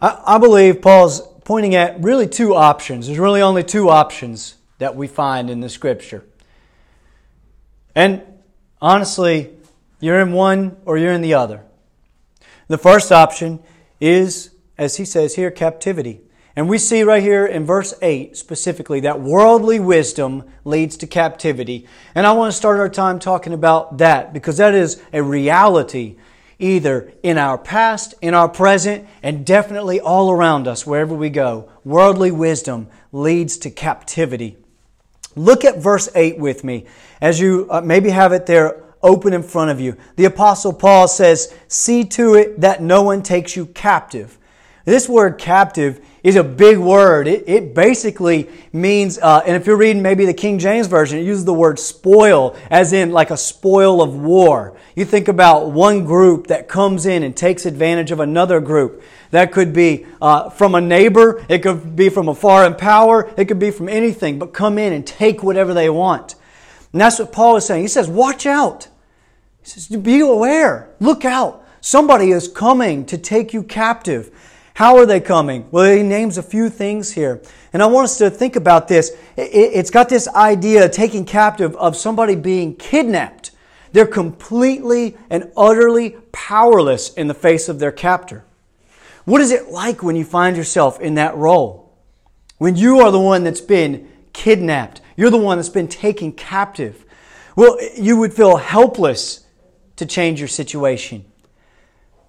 I, 0.00 0.20
I 0.26 0.38
believe 0.38 0.82
Paul's 0.82 1.22
pointing 1.44 1.74
at 1.74 2.02
really 2.02 2.26
two 2.26 2.54
options. 2.54 3.06
There's 3.06 3.18
really 3.18 3.42
only 3.42 3.62
two 3.62 3.88
options 3.88 4.56
that 4.78 4.96
we 4.96 5.06
find 5.06 5.48
in 5.48 5.60
the 5.60 5.68
scripture. 5.68 6.24
And 7.96 8.22
honestly, 8.80 9.50
you're 10.00 10.20
in 10.20 10.32
one 10.32 10.76
or 10.84 10.98
you're 10.98 11.12
in 11.12 11.22
the 11.22 11.34
other. 11.34 11.62
The 12.68 12.78
first 12.78 13.10
option 13.10 13.60
is, 14.00 14.50
as 14.76 14.96
he 14.96 15.04
says 15.04 15.34
here, 15.34 15.50
captivity. 15.50 16.20
And 16.54 16.68
we 16.68 16.78
see 16.78 17.02
right 17.02 17.22
here 17.22 17.46
in 17.46 17.64
verse 17.64 17.94
8 18.02 18.36
specifically 18.36 19.00
that 19.00 19.20
worldly 19.20 19.80
wisdom 19.80 20.44
leads 20.64 20.96
to 20.98 21.06
captivity. 21.06 21.86
And 22.14 22.26
I 22.26 22.32
want 22.32 22.52
to 22.52 22.56
start 22.56 22.78
our 22.78 22.88
time 22.88 23.18
talking 23.18 23.54
about 23.54 23.98
that 23.98 24.32
because 24.32 24.58
that 24.58 24.74
is 24.74 25.02
a 25.12 25.22
reality 25.22 26.16
either 26.58 27.12
in 27.22 27.38
our 27.38 27.58
past, 27.58 28.14
in 28.20 28.34
our 28.34 28.48
present, 28.48 29.06
and 29.22 29.44
definitely 29.44 30.00
all 30.00 30.30
around 30.30 30.66
us 30.68 30.86
wherever 30.86 31.14
we 31.14 31.30
go. 31.30 31.70
Worldly 31.84 32.30
wisdom 32.30 32.88
leads 33.12 33.56
to 33.58 33.70
captivity. 33.70 34.56
Look 35.36 35.64
at 35.64 35.78
verse 35.78 36.08
8 36.14 36.38
with 36.38 36.64
me 36.64 36.86
as 37.20 37.38
you 37.38 37.68
uh, 37.70 37.82
maybe 37.82 38.10
have 38.10 38.32
it 38.32 38.46
there 38.46 38.82
open 39.02 39.32
in 39.32 39.42
front 39.42 39.70
of 39.70 39.80
you. 39.80 39.96
The 40.16 40.24
Apostle 40.24 40.72
Paul 40.72 41.06
says, 41.06 41.54
See 41.68 42.04
to 42.04 42.34
it 42.34 42.60
that 42.62 42.82
no 42.82 43.02
one 43.02 43.22
takes 43.22 43.54
you 43.54 43.66
captive. 43.66 44.38
This 44.86 45.08
word 45.08 45.38
captive 45.38 46.00
is 46.22 46.36
a 46.36 46.44
big 46.44 46.78
word. 46.78 47.28
It, 47.28 47.48
it 47.48 47.74
basically 47.74 48.48
means, 48.72 49.18
uh, 49.18 49.42
and 49.44 49.56
if 49.56 49.66
you're 49.66 49.76
reading 49.76 50.00
maybe 50.00 50.26
the 50.26 50.34
King 50.34 50.58
James 50.58 50.86
Version, 50.86 51.18
it 51.18 51.22
uses 51.22 51.44
the 51.44 51.52
word 51.52 51.78
spoil, 51.78 52.56
as 52.70 52.92
in 52.92 53.10
like 53.10 53.30
a 53.30 53.36
spoil 53.36 54.00
of 54.00 54.14
war. 54.14 54.76
You 54.94 55.04
think 55.04 55.28
about 55.28 55.72
one 55.72 56.04
group 56.04 56.46
that 56.46 56.68
comes 56.68 57.04
in 57.04 57.24
and 57.24 57.36
takes 57.36 57.66
advantage 57.66 58.10
of 58.12 58.20
another 58.20 58.60
group. 58.60 59.02
That 59.30 59.52
could 59.52 59.72
be 59.72 60.06
uh, 60.20 60.50
from 60.50 60.74
a 60.74 60.80
neighbor, 60.80 61.44
it 61.48 61.62
could 61.62 61.96
be 61.96 62.08
from 62.08 62.28
a 62.28 62.34
foreign 62.34 62.74
power, 62.74 63.32
it 63.36 63.46
could 63.46 63.58
be 63.58 63.70
from 63.70 63.88
anything, 63.88 64.38
but 64.38 64.52
come 64.52 64.78
in 64.78 64.92
and 64.92 65.06
take 65.06 65.42
whatever 65.42 65.74
they 65.74 65.90
want. 65.90 66.34
And 66.92 67.00
that's 67.00 67.18
what 67.18 67.32
Paul 67.32 67.56
is 67.56 67.66
saying. 67.66 67.82
He 67.82 67.88
says, 67.88 68.08
Watch 68.08 68.46
out. 68.46 68.88
He 69.62 69.68
says, 69.68 69.88
Be 69.88 70.20
aware. 70.20 70.88
Look 71.00 71.24
out. 71.24 71.64
Somebody 71.80 72.30
is 72.30 72.48
coming 72.48 73.04
to 73.06 73.18
take 73.18 73.52
you 73.52 73.62
captive. 73.62 74.30
How 74.74 74.96
are 74.98 75.06
they 75.06 75.20
coming? 75.20 75.68
Well, 75.70 75.90
he 75.90 76.02
names 76.02 76.36
a 76.36 76.42
few 76.42 76.68
things 76.68 77.12
here. 77.12 77.40
And 77.72 77.82
I 77.82 77.86
want 77.86 78.04
us 78.04 78.18
to 78.18 78.28
think 78.28 78.56
about 78.56 78.88
this. 78.88 79.12
It's 79.36 79.90
got 79.90 80.08
this 80.08 80.28
idea, 80.28 80.88
taking 80.88 81.24
captive, 81.24 81.74
of 81.76 81.96
somebody 81.96 82.34
being 82.34 82.76
kidnapped. 82.76 83.52
They're 83.92 84.06
completely 84.06 85.16
and 85.30 85.50
utterly 85.56 86.16
powerless 86.32 87.14
in 87.14 87.26
the 87.26 87.34
face 87.34 87.68
of 87.68 87.78
their 87.78 87.92
captor. 87.92 88.44
What 89.26 89.40
is 89.40 89.50
it 89.50 89.68
like 89.68 90.04
when 90.04 90.14
you 90.14 90.24
find 90.24 90.56
yourself 90.56 91.00
in 91.00 91.16
that 91.16 91.36
role? 91.36 91.92
When 92.58 92.76
you 92.76 93.00
are 93.00 93.10
the 93.10 93.20
one 93.20 93.42
that's 93.42 93.60
been 93.60 94.08
kidnapped, 94.32 95.00
you're 95.16 95.30
the 95.30 95.36
one 95.36 95.58
that's 95.58 95.68
been 95.68 95.88
taken 95.88 96.32
captive. 96.32 97.04
Well, 97.56 97.76
you 97.96 98.16
would 98.18 98.32
feel 98.32 98.56
helpless 98.56 99.44
to 99.96 100.06
change 100.06 100.38
your 100.38 100.48
situation. 100.48 101.24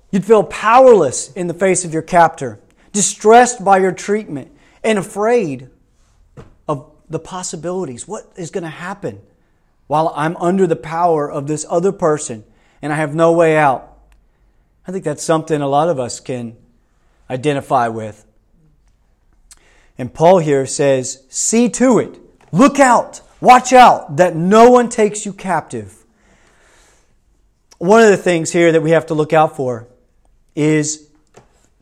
You'd 0.09 0.25
feel 0.25 0.43
powerless 0.43 1.31
in 1.33 1.45
the 1.45 1.53
face 1.53 1.85
of 1.85 1.93
your 1.93 2.01
captor, 2.01 2.59
distressed 2.93 3.63
by 3.63 3.77
your 3.77 3.91
treatment, 3.91 4.51
and 4.83 4.97
afraid 4.97 5.69
of 6.67 6.91
the 7.07 7.19
possibilities. 7.19 8.07
What 8.07 8.31
is 8.35 8.49
going 8.49 8.63
to 8.63 8.69
happen 8.69 9.21
while 9.85 10.11
I'm 10.15 10.35
under 10.37 10.65
the 10.65 10.75
power 10.75 11.29
of 11.29 11.45
this 11.45 11.63
other 11.69 11.91
person 11.91 12.43
and 12.81 12.91
I 12.91 12.95
have 12.95 13.13
no 13.13 13.33
way 13.33 13.55
out? 13.55 13.99
I 14.87 14.91
think 14.91 15.03
that's 15.03 15.23
something 15.23 15.61
a 15.61 15.67
lot 15.67 15.89
of 15.89 15.99
us 15.99 16.19
can 16.19 16.57
identify 17.29 17.87
with. 17.87 18.25
And 19.97 20.13
Paul 20.13 20.39
here 20.39 20.65
says, 20.65 21.23
See 21.29 21.69
to 21.69 21.99
it, 21.99 22.19
look 22.51 22.79
out, 22.79 23.21
watch 23.41 23.73
out 23.73 24.17
that 24.17 24.35
no 24.35 24.69
one 24.69 24.89
takes 24.89 25.25
you 25.25 25.33
captive. 25.33 26.03
One 27.79 28.01
of 28.01 28.09
the 28.09 28.17
things 28.17 28.51
here 28.51 28.71
that 28.71 28.81
we 28.81 28.91
have 28.91 29.07
to 29.07 29.13
look 29.13 29.33
out 29.33 29.55
for 29.55 29.87
is 30.55 31.07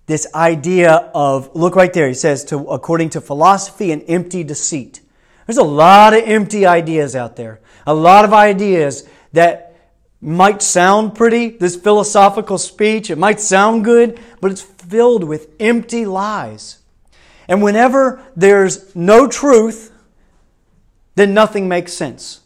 this 0.07 0.27
idea 0.35 1.09
of 1.13 1.55
look 1.55 1.75
right 1.75 1.93
there 1.93 2.07
he 2.07 2.13
says 2.13 2.43
to 2.45 2.59
according 2.67 3.09
to 3.09 3.21
philosophy 3.21 3.91
and 3.91 4.03
empty 4.07 4.43
deceit 4.43 5.01
there's 5.47 5.57
a 5.57 5.63
lot 5.63 6.13
of 6.13 6.21
empty 6.23 6.65
ideas 6.65 7.15
out 7.15 7.35
there 7.35 7.59
a 7.87 7.93
lot 7.93 8.25
of 8.25 8.33
ideas 8.33 9.07
that 9.33 9.75
might 10.21 10.61
sound 10.61 11.15
pretty 11.15 11.49
this 11.49 11.75
philosophical 11.75 12.57
speech 12.57 13.09
it 13.09 13.17
might 13.17 13.39
sound 13.39 13.83
good 13.83 14.19
but 14.41 14.51
it's 14.51 14.61
filled 14.89 15.23
with 15.23 15.49
empty 15.59 16.05
lies 16.05 16.79
and 17.47 17.61
whenever 17.61 18.23
there's 18.35 18.95
no 18.95 19.27
truth 19.27 19.91
then 21.15 21.33
nothing 21.33 21.67
makes 21.67 21.93
sense 21.93 22.41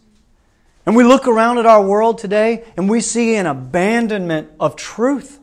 And 0.89 0.95
we 0.95 1.03
look 1.03 1.27
around 1.27 1.59
at 1.59 1.67
our 1.67 1.85
world 1.85 2.17
today 2.17 2.63
and 2.75 2.89
we 2.89 3.01
see 3.01 3.35
an 3.35 3.45
abandonment 3.45 4.49
of 4.59 4.75
truth. 4.75 5.39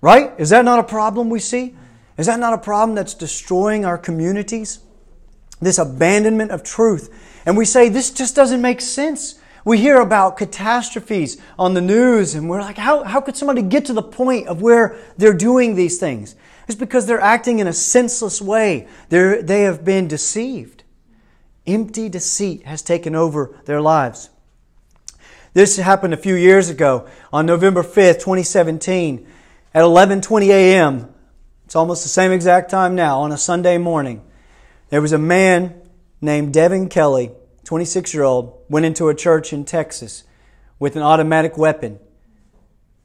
Right? 0.00 0.32
Is 0.36 0.50
that 0.50 0.64
not 0.64 0.80
a 0.80 0.82
problem 0.82 1.30
we 1.30 1.38
see? 1.38 1.76
Is 2.18 2.26
that 2.26 2.40
not 2.40 2.52
a 2.52 2.58
problem 2.58 2.96
that's 2.96 3.14
destroying 3.14 3.84
our 3.84 3.96
communities? 3.96 4.80
This 5.60 5.78
abandonment 5.78 6.50
of 6.50 6.64
truth. 6.64 7.08
And 7.46 7.56
we 7.56 7.64
say, 7.64 7.88
this 7.88 8.10
just 8.10 8.34
doesn't 8.34 8.60
make 8.60 8.80
sense. 8.80 9.38
We 9.64 9.78
hear 9.78 10.00
about 10.00 10.36
catastrophes 10.36 11.40
on 11.58 11.74
the 11.74 11.80
news 11.80 12.34
and 12.34 12.48
we're 12.50 12.60
like, 12.60 12.78
how, 12.78 13.04
how 13.04 13.20
could 13.20 13.36
somebody 13.36 13.62
get 13.62 13.84
to 13.86 13.92
the 13.92 14.02
point 14.02 14.48
of 14.48 14.60
where 14.60 14.98
they're 15.16 15.32
doing 15.32 15.76
these 15.76 15.98
things? 15.98 16.34
It's 16.66 16.78
because 16.78 17.06
they're 17.06 17.20
acting 17.20 17.60
in 17.60 17.66
a 17.66 17.72
senseless 17.72 18.42
way. 18.42 18.88
They're, 19.08 19.42
they 19.42 19.62
have 19.62 19.84
been 19.84 20.08
deceived. 20.08 20.82
Empty 21.66 22.08
deceit 22.08 22.64
has 22.64 22.82
taken 22.82 23.14
over 23.14 23.56
their 23.66 23.80
lives. 23.80 24.30
This 25.54 25.76
happened 25.76 26.14
a 26.14 26.16
few 26.16 26.34
years 26.34 26.68
ago 26.68 27.06
on 27.32 27.46
November 27.46 27.82
5th, 27.82 28.20
2017 28.20 29.26
at 29.74 29.82
11:20 29.82 30.48
a.m. 30.48 31.14
It's 31.66 31.76
almost 31.76 32.02
the 32.02 32.08
same 32.08 32.32
exact 32.32 32.70
time 32.70 32.94
now 32.94 33.20
on 33.20 33.32
a 33.32 33.38
Sunday 33.38 33.78
morning. 33.78 34.22
There 34.88 35.02
was 35.02 35.12
a 35.12 35.18
man 35.18 35.74
named 36.20 36.54
Devin 36.54 36.88
Kelley 36.88 37.32
26 37.72 38.12
year 38.12 38.22
old, 38.22 38.62
went 38.68 38.84
into 38.84 39.08
a 39.08 39.14
church 39.14 39.50
in 39.50 39.64
Texas 39.64 40.24
with 40.78 40.94
an 40.94 41.00
automatic 41.00 41.56
weapon 41.56 41.98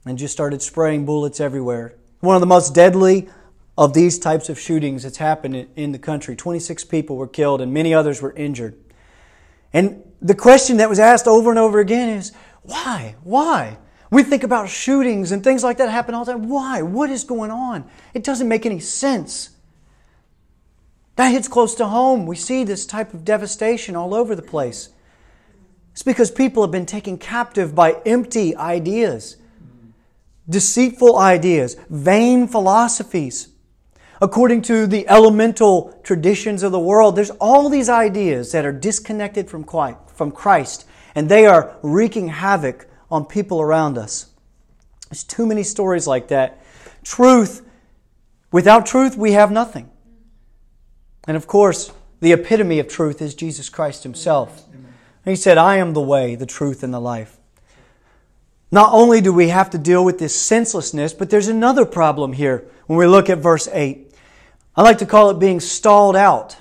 and 0.04 0.18
just 0.18 0.34
started 0.34 0.60
spraying 0.60 1.06
bullets 1.06 1.40
everywhere. 1.40 1.94
One 2.20 2.36
of 2.36 2.40
the 2.40 2.46
most 2.46 2.74
deadly 2.74 3.30
of 3.78 3.94
these 3.94 4.18
types 4.18 4.50
of 4.50 4.60
shootings 4.60 5.04
that's 5.04 5.16
happened 5.16 5.68
in 5.74 5.92
the 5.92 5.98
country. 5.98 6.36
26 6.36 6.84
people 6.84 7.16
were 7.16 7.26
killed 7.26 7.62
and 7.62 7.72
many 7.72 7.94
others 7.94 8.20
were 8.20 8.32
injured. 8.32 8.78
And 9.72 10.02
the 10.20 10.34
question 10.34 10.76
that 10.76 10.90
was 10.90 10.98
asked 10.98 11.26
over 11.26 11.48
and 11.48 11.58
over 11.58 11.80
again 11.80 12.10
is 12.10 12.32
why? 12.60 13.14
Why? 13.24 13.78
We 14.10 14.22
think 14.22 14.42
about 14.42 14.68
shootings 14.68 15.32
and 15.32 15.42
things 15.42 15.64
like 15.64 15.78
that 15.78 15.88
happen 15.88 16.14
all 16.14 16.26
the 16.26 16.32
time. 16.32 16.46
Why? 16.46 16.82
What 16.82 17.08
is 17.08 17.24
going 17.24 17.50
on? 17.50 17.88
It 18.12 18.22
doesn't 18.22 18.46
make 18.46 18.66
any 18.66 18.80
sense. 18.80 19.48
That 21.18 21.32
hits 21.32 21.48
close 21.48 21.74
to 21.74 21.86
home. 21.88 22.26
We 22.26 22.36
see 22.36 22.62
this 22.62 22.86
type 22.86 23.12
of 23.12 23.24
devastation 23.24 23.96
all 23.96 24.14
over 24.14 24.36
the 24.36 24.40
place. 24.40 24.90
It's 25.90 26.04
because 26.04 26.30
people 26.30 26.62
have 26.62 26.70
been 26.70 26.86
taken 26.86 27.18
captive 27.18 27.74
by 27.74 28.00
empty 28.06 28.54
ideas, 28.54 29.36
deceitful 30.48 31.18
ideas, 31.18 31.74
vain 31.90 32.46
philosophies. 32.46 33.48
According 34.22 34.62
to 34.62 34.86
the 34.86 35.08
elemental 35.08 35.98
traditions 36.04 36.62
of 36.62 36.70
the 36.70 36.78
world, 36.78 37.16
there's 37.16 37.30
all 37.40 37.68
these 37.68 37.88
ideas 37.88 38.52
that 38.52 38.64
are 38.64 38.70
disconnected 38.70 39.50
from 39.50 39.64
Christ, 39.64 40.86
and 41.16 41.28
they 41.28 41.46
are 41.46 41.76
wreaking 41.82 42.28
havoc 42.28 42.88
on 43.10 43.24
people 43.24 43.60
around 43.60 43.98
us. 43.98 44.30
There's 45.10 45.24
too 45.24 45.46
many 45.46 45.64
stories 45.64 46.06
like 46.06 46.28
that. 46.28 46.62
Truth, 47.02 47.68
without 48.52 48.86
truth, 48.86 49.16
we 49.16 49.32
have 49.32 49.50
nothing. 49.50 49.90
And 51.28 51.36
of 51.36 51.46
course, 51.46 51.92
the 52.20 52.32
epitome 52.32 52.80
of 52.80 52.88
truth 52.88 53.22
is 53.22 53.34
Jesus 53.34 53.68
Christ 53.68 54.02
Himself. 54.02 54.64
He 55.24 55.36
said, 55.36 55.58
I 55.58 55.76
am 55.76 55.92
the 55.92 56.00
way, 56.00 56.34
the 56.34 56.46
truth, 56.46 56.82
and 56.82 56.92
the 56.92 57.00
life. 57.00 57.36
Not 58.70 58.92
only 58.92 59.20
do 59.20 59.32
we 59.32 59.48
have 59.48 59.70
to 59.70 59.78
deal 59.78 60.04
with 60.04 60.18
this 60.18 60.34
senselessness, 60.34 61.12
but 61.12 61.28
there's 61.28 61.48
another 61.48 61.84
problem 61.84 62.32
here 62.32 62.66
when 62.86 62.98
we 62.98 63.06
look 63.06 63.28
at 63.28 63.38
verse 63.38 63.68
8. 63.70 64.10
I 64.74 64.82
like 64.82 64.98
to 64.98 65.06
call 65.06 65.28
it 65.28 65.38
being 65.38 65.60
stalled 65.60 66.16
out. 66.16 66.56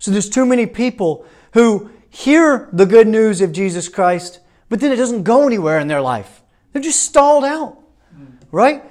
So 0.00 0.10
there's 0.10 0.28
too 0.28 0.46
many 0.46 0.66
people 0.66 1.24
who 1.52 1.90
hear 2.10 2.68
the 2.72 2.86
good 2.86 3.06
news 3.06 3.40
of 3.40 3.52
Jesus 3.52 3.88
Christ, 3.88 4.40
but 4.68 4.80
then 4.80 4.90
it 4.90 4.96
doesn't 4.96 5.22
go 5.22 5.46
anywhere 5.46 5.78
in 5.78 5.86
their 5.86 6.00
life. 6.00 6.42
They're 6.72 6.82
just 6.82 7.02
stalled 7.02 7.44
out, 7.44 7.78
right? 8.50 8.82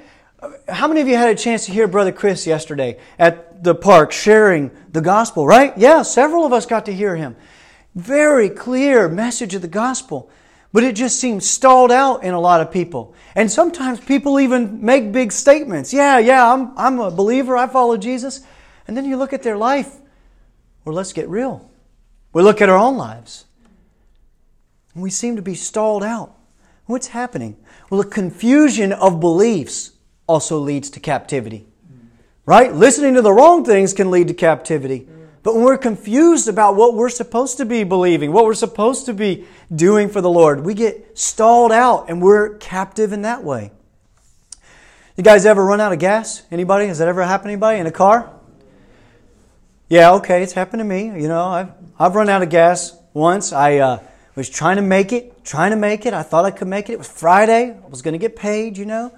How 0.69 0.87
many 0.87 1.01
of 1.01 1.07
you 1.07 1.15
had 1.15 1.29
a 1.29 1.35
chance 1.35 1.65
to 1.65 1.71
hear 1.71 1.87
Brother 1.87 2.11
Chris 2.11 2.45
yesterday 2.45 2.99
at 3.17 3.63
the 3.63 3.73
park 3.73 4.11
sharing 4.11 4.69
the 4.91 5.01
gospel, 5.01 5.47
right? 5.47 5.75
Yeah, 5.77 6.03
several 6.03 6.45
of 6.45 6.53
us 6.53 6.65
got 6.65 6.85
to 6.85 6.93
hear 6.93 7.15
him. 7.15 7.35
Very 7.95 8.49
clear 8.49 9.09
message 9.09 9.55
of 9.55 9.63
the 9.63 9.67
gospel. 9.67 10.29
But 10.71 10.83
it 10.83 10.95
just 10.95 11.19
seems 11.19 11.49
stalled 11.49 11.91
out 11.91 12.23
in 12.23 12.35
a 12.35 12.39
lot 12.39 12.61
of 12.61 12.71
people. 12.71 13.15
And 13.33 13.51
sometimes 13.51 13.99
people 13.99 14.39
even 14.39 14.85
make 14.85 15.11
big 15.11 15.31
statements. 15.31 15.91
Yeah, 15.91 16.19
yeah, 16.19 16.53
I'm, 16.53 16.77
I'm 16.77 16.99
a 16.99 17.09
believer, 17.09 17.57
I 17.57 17.67
follow 17.67 17.97
Jesus. 17.97 18.41
And 18.87 18.95
then 18.95 19.05
you 19.05 19.17
look 19.17 19.33
at 19.33 19.41
their 19.41 19.57
life. 19.57 19.91
Well, 20.85 20.93
let's 20.93 21.13
get 21.13 21.27
real. 21.29 21.67
We 22.31 22.43
look 22.43 22.61
at 22.61 22.69
our 22.69 22.77
own 22.77 22.97
lives. 22.97 23.45
And 24.93 25.01
we 25.01 25.09
seem 25.09 25.35
to 25.37 25.41
be 25.41 25.55
stalled 25.55 26.03
out. 26.03 26.35
What's 26.85 27.07
happening? 27.07 27.57
Well, 27.89 28.01
a 28.01 28.05
confusion 28.05 28.93
of 28.93 29.19
beliefs 29.19 29.93
also 30.27 30.59
leads 30.59 30.89
to 30.91 30.99
captivity. 30.99 31.65
Right? 32.45 32.73
Listening 32.73 33.15
to 33.15 33.21
the 33.21 33.31
wrong 33.31 33.65
things 33.65 33.93
can 33.93 34.11
lead 34.11 34.27
to 34.27 34.33
captivity. 34.33 35.07
But 35.43 35.55
when 35.55 35.63
we're 35.63 35.77
confused 35.77 36.47
about 36.47 36.75
what 36.75 36.93
we're 36.93 37.09
supposed 37.09 37.57
to 37.57 37.65
be 37.65 37.83
believing, 37.83 38.33
what 38.33 38.45
we're 38.45 38.53
supposed 38.53 39.05
to 39.05 39.13
be 39.13 39.45
doing 39.73 40.09
for 40.09 40.19
the 40.19 40.29
Lord, 40.29 40.65
we 40.65 40.73
get 40.73 41.17
stalled 41.17 41.71
out 41.71 42.09
and 42.09 42.21
we're 42.21 42.57
captive 42.57 43.13
in 43.13 43.21
that 43.21 43.43
way. 43.43 43.71
You 45.15 45.23
guys 45.23 45.45
ever 45.45 45.65
run 45.65 45.81
out 45.81 45.93
of 45.93 45.99
gas? 45.99 46.43
Anybody? 46.51 46.87
Has 46.87 46.99
that 46.99 47.07
ever 47.07 47.23
happened 47.23 47.47
to 47.47 47.53
anybody 47.53 47.79
in 47.79 47.87
a 47.87 47.91
car? 47.91 48.31
Yeah, 49.89 50.13
okay, 50.15 50.43
it's 50.43 50.53
happened 50.53 50.81
to 50.81 50.83
me. 50.83 51.05
You 51.05 51.29
know, 51.29 51.45
I've, 51.45 51.71
I've 51.97 52.13
run 52.13 52.29
out 52.29 52.43
of 52.43 52.49
gas 52.49 52.95
once. 53.13 53.53
I 53.53 53.77
uh, 53.77 53.99
was 54.35 54.49
trying 54.49 54.75
to 54.75 54.81
make 54.81 55.13
it, 55.13 55.45
trying 55.45 55.71
to 55.71 55.77
make 55.77 56.05
it. 56.05 56.13
I 56.13 56.23
thought 56.23 56.45
I 56.45 56.51
could 56.51 56.67
make 56.67 56.89
it. 56.89 56.93
It 56.93 56.97
was 56.99 57.07
Friday. 57.07 57.71
I 57.71 57.87
was 57.87 58.01
going 58.01 58.13
to 58.13 58.19
get 58.19 58.35
paid, 58.35 58.77
you 58.77 58.85
know. 58.85 59.11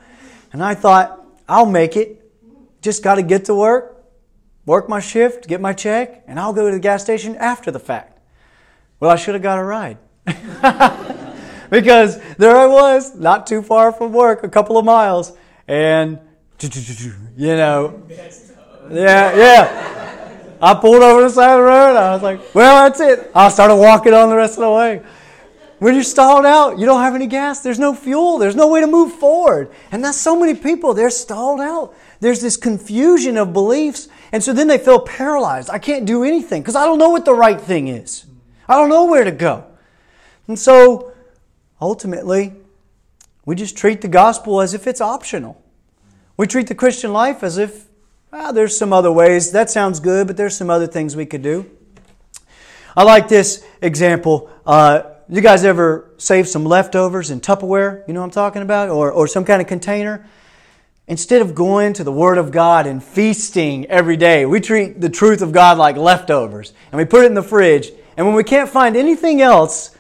And 0.52 0.64
I 0.64 0.74
thought, 0.76 1.26
I'll 1.48 1.66
make 1.66 1.96
it. 1.96 2.16
Just 2.82 3.04
got 3.04 3.16
to 3.16 3.24
get 3.24 3.46
to 3.46 3.56
work, 3.56 4.06
work 4.66 4.88
my 4.88 5.00
shift, 5.00 5.48
get 5.48 5.60
my 5.60 5.74
check, 5.74 6.24
and 6.28 6.40
I'll 6.40 6.54
go 6.54 6.68
to 6.70 6.76
the 6.76 6.80
gas 6.80 7.04
station 7.04 7.36
after 7.36 7.72
the 7.72 7.80
fact. 7.80 8.20
Well, 9.00 9.12
I 9.12 9.16
should 9.16 9.34
have 9.36 9.44
got 9.44 9.60
a 9.60 9.64
ride. 9.64 9.98
because 11.70 12.22
there 12.36 12.56
I 12.56 12.68
was, 12.68 13.16
not 13.16 13.48
too 13.48 13.62
far 13.62 13.92
from 13.92 14.14
work, 14.14 14.44
a 14.44 14.50
couple 14.50 14.78
of 14.78 14.86
miles, 14.86 15.34
and, 15.68 16.20
you 17.38 17.56
know, 17.56 18.04
yeah, 18.92 19.36
yeah. 19.36 20.56
I 20.62 20.74
pulled 20.74 21.02
over 21.02 21.22
the 21.22 21.30
side 21.30 21.52
of 21.52 21.60
the 21.60 21.64
road. 21.64 21.96
I 21.96 22.14
was 22.14 22.22
like, 22.22 22.54
well, 22.54 22.84
that's 22.84 23.00
it. 23.00 23.32
I 23.34 23.50
started 23.50 23.76
walking 23.76 24.14
on 24.14 24.30
the 24.30 24.36
rest 24.36 24.58
of 24.58 24.64
the 24.64 24.72
way. 24.72 25.02
When 25.80 25.96
you're 25.96 26.04
stalled 26.04 26.46
out, 26.46 26.78
you 26.78 26.86
don't 26.86 27.02
have 27.02 27.16
any 27.16 27.28
gas, 27.28 27.62
there's 27.62 27.80
no 27.80 27.96
fuel, 27.96 28.38
there's 28.38 28.56
no 28.56 28.68
way 28.68 28.82
to 28.82 28.88
move 28.88 29.14
forward. 29.14 29.72
And 29.92 30.04
that's 30.04 30.20
so 30.20 30.38
many 30.38 30.54
people, 30.54 30.94
they're 30.94 31.10
stalled 31.10 31.62
out. 31.62 31.96
There's 32.20 32.42
this 32.42 32.58
confusion 32.58 33.38
of 33.38 33.54
beliefs. 33.54 34.10
And 34.34 34.44
so 34.44 34.52
then 34.52 34.68
they 34.68 34.78
feel 34.78 35.00
paralyzed. 35.00 35.70
I 35.70 35.80
can't 35.80 36.06
do 36.06 36.24
anything 36.26 36.62
because 36.62 36.76
I 36.76 36.86
don't 36.86 37.00
know 37.00 37.10
what 37.10 37.24
the 37.24 37.34
right 37.34 37.60
thing 37.60 37.88
is. 37.88 38.26
I 38.68 38.76
don't 38.76 38.90
know 38.90 39.06
where 39.06 39.24
to 39.24 39.32
go. 39.32 39.66
And 40.48 40.60
so 40.60 41.14
ultimately, 41.82 42.54
we 43.46 43.56
just 43.56 43.78
treat 43.78 44.02
the 44.02 44.10
gospel 44.10 44.60
as 44.60 44.74
if 44.74 44.86
it's 44.86 45.00
optional. 45.00 45.64
We 46.36 46.46
treat 46.46 46.68
the 46.68 46.76
Christian 46.76 47.14
life 47.14 47.42
as 47.42 47.58
if, 47.58 47.88
well, 48.32 48.52
there's 48.52 48.78
some 48.78 48.92
other 48.92 49.12
ways. 49.12 49.52
That 49.52 49.70
sounds 49.70 50.02
good, 50.02 50.28
but 50.28 50.36
there's 50.36 50.58
some 50.58 50.70
other 50.70 50.88
things 50.88 51.16
we 51.16 51.26
could 51.26 51.42
do. 51.42 51.72
I 52.98 53.04
like 53.04 53.30
this 53.30 53.66
example. 53.82 54.50
Uh, 54.66 55.04
you 55.38 55.42
guys 55.44 55.64
ever 55.64 56.10
save 56.18 56.48
some 56.48 56.66
leftovers 56.66 57.30
in 57.30 57.40
Tupperware? 57.40 58.08
You 58.08 58.14
know 58.14 58.22
what 58.22 58.26
I'm 58.26 58.32
talking 58.32 58.64
about? 58.64 58.90
Or, 58.90 59.12
or 59.12 59.28
some 59.28 59.46
kind 59.46 59.62
of 59.62 59.68
container? 59.68 60.26
Instead 61.08 61.42
of 61.42 61.54
going 61.54 61.94
to 61.94 62.04
the 62.04 62.12
Word 62.12 62.40
of 62.40 62.52
God 62.52 62.88
and 62.88 63.04
feasting 63.04 63.86
every 63.88 64.18
day, 64.18 64.46
we 64.46 64.60
treat 64.60 65.00
the 65.00 65.10
truth 65.10 65.42
of 65.42 65.52
God 65.52 65.78
like 65.78 65.98
leftovers. 65.98 66.74
And 66.92 66.98
we 66.98 67.06
put 67.06 67.24
it 67.24 67.28
in 67.28 67.36
the 67.36 67.44
fridge. 67.44 67.92
And 68.18 68.26
when 68.26 68.36
we 68.36 68.44
can't 68.44 68.70
find 68.70 68.96
anything 68.96 69.40
else 69.40 69.96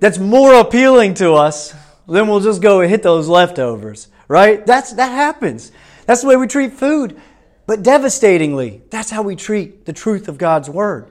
that's 0.00 0.18
more 0.18 0.54
appealing 0.54 1.14
to 1.14 1.34
us, 1.34 1.74
then 2.08 2.26
we'll 2.26 2.40
just 2.40 2.60
go 2.60 2.80
and 2.80 2.90
hit 2.90 3.04
those 3.04 3.28
leftovers. 3.28 4.08
Right? 4.26 4.66
That's, 4.66 4.94
that 4.94 5.12
happens. 5.12 5.70
That's 6.06 6.22
the 6.22 6.28
way 6.28 6.36
we 6.36 6.48
treat 6.48 6.72
food. 6.72 7.20
But 7.66 7.84
devastatingly, 7.84 8.82
that's 8.90 9.10
how 9.10 9.22
we 9.22 9.36
treat 9.36 9.84
the 9.84 9.92
truth 9.92 10.26
of 10.26 10.38
God's 10.38 10.68
Word. 10.68 11.08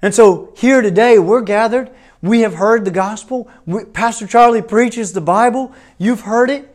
And 0.00 0.14
so 0.14 0.52
here 0.56 0.82
today, 0.82 1.18
we're 1.18 1.42
gathered 1.42 1.90
we 2.24 2.40
have 2.40 2.54
heard 2.54 2.86
the 2.86 2.90
gospel. 2.90 3.50
We, 3.66 3.84
Pastor 3.84 4.26
Charlie 4.26 4.62
preaches 4.62 5.12
the 5.12 5.20
Bible. 5.20 5.74
You've 5.98 6.22
heard 6.22 6.48
it. 6.48 6.74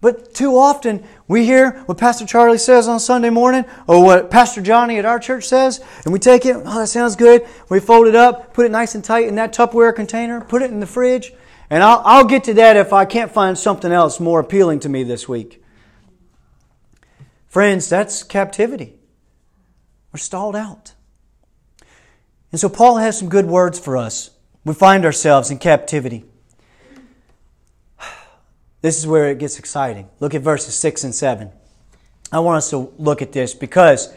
But 0.00 0.32
too 0.32 0.56
often 0.56 1.04
we 1.28 1.44
hear 1.44 1.82
what 1.84 1.98
Pastor 1.98 2.24
Charlie 2.24 2.56
says 2.56 2.88
on 2.88 2.98
Sunday 2.98 3.28
morning 3.28 3.66
or 3.86 4.02
what 4.02 4.30
Pastor 4.30 4.62
Johnny 4.62 4.98
at 4.98 5.04
our 5.04 5.18
church 5.18 5.44
says, 5.44 5.84
and 6.04 6.12
we 6.14 6.18
take 6.18 6.46
it, 6.46 6.56
oh, 6.56 6.78
that 6.78 6.88
sounds 6.88 7.14
good. 7.14 7.46
We 7.68 7.78
fold 7.78 8.06
it 8.06 8.14
up, 8.14 8.54
put 8.54 8.64
it 8.64 8.70
nice 8.70 8.94
and 8.94 9.04
tight 9.04 9.28
in 9.28 9.34
that 9.34 9.54
Tupperware 9.54 9.94
container, 9.94 10.40
put 10.40 10.62
it 10.62 10.70
in 10.70 10.80
the 10.80 10.86
fridge, 10.86 11.32
and 11.68 11.82
I'll, 11.82 12.00
I'll 12.04 12.24
get 12.24 12.44
to 12.44 12.54
that 12.54 12.76
if 12.76 12.92
I 12.92 13.04
can't 13.04 13.30
find 13.30 13.58
something 13.58 13.92
else 13.92 14.18
more 14.18 14.40
appealing 14.40 14.80
to 14.80 14.88
me 14.88 15.04
this 15.04 15.28
week. 15.28 15.62
Friends, 17.48 17.88
that's 17.88 18.22
captivity. 18.22 18.94
We're 20.12 20.18
stalled 20.18 20.56
out. 20.56 20.94
And 22.50 22.60
so 22.60 22.68
Paul 22.68 22.96
has 22.96 23.18
some 23.18 23.28
good 23.28 23.46
words 23.46 23.78
for 23.78 23.96
us 23.96 24.30
we 24.64 24.74
find 24.74 25.04
ourselves 25.04 25.50
in 25.50 25.58
captivity. 25.58 26.24
This 28.80 28.98
is 28.98 29.06
where 29.06 29.30
it 29.30 29.38
gets 29.38 29.58
exciting. 29.58 30.10
Look 30.20 30.34
at 30.34 30.42
verses 30.42 30.74
6 30.74 31.04
and 31.04 31.14
7. 31.14 31.50
I 32.30 32.40
want 32.40 32.58
us 32.58 32.68
to 32.70 32.92
look 32.98 33.22
at 33.22 33.32
this 33.32 33.54
because 33.54 34.14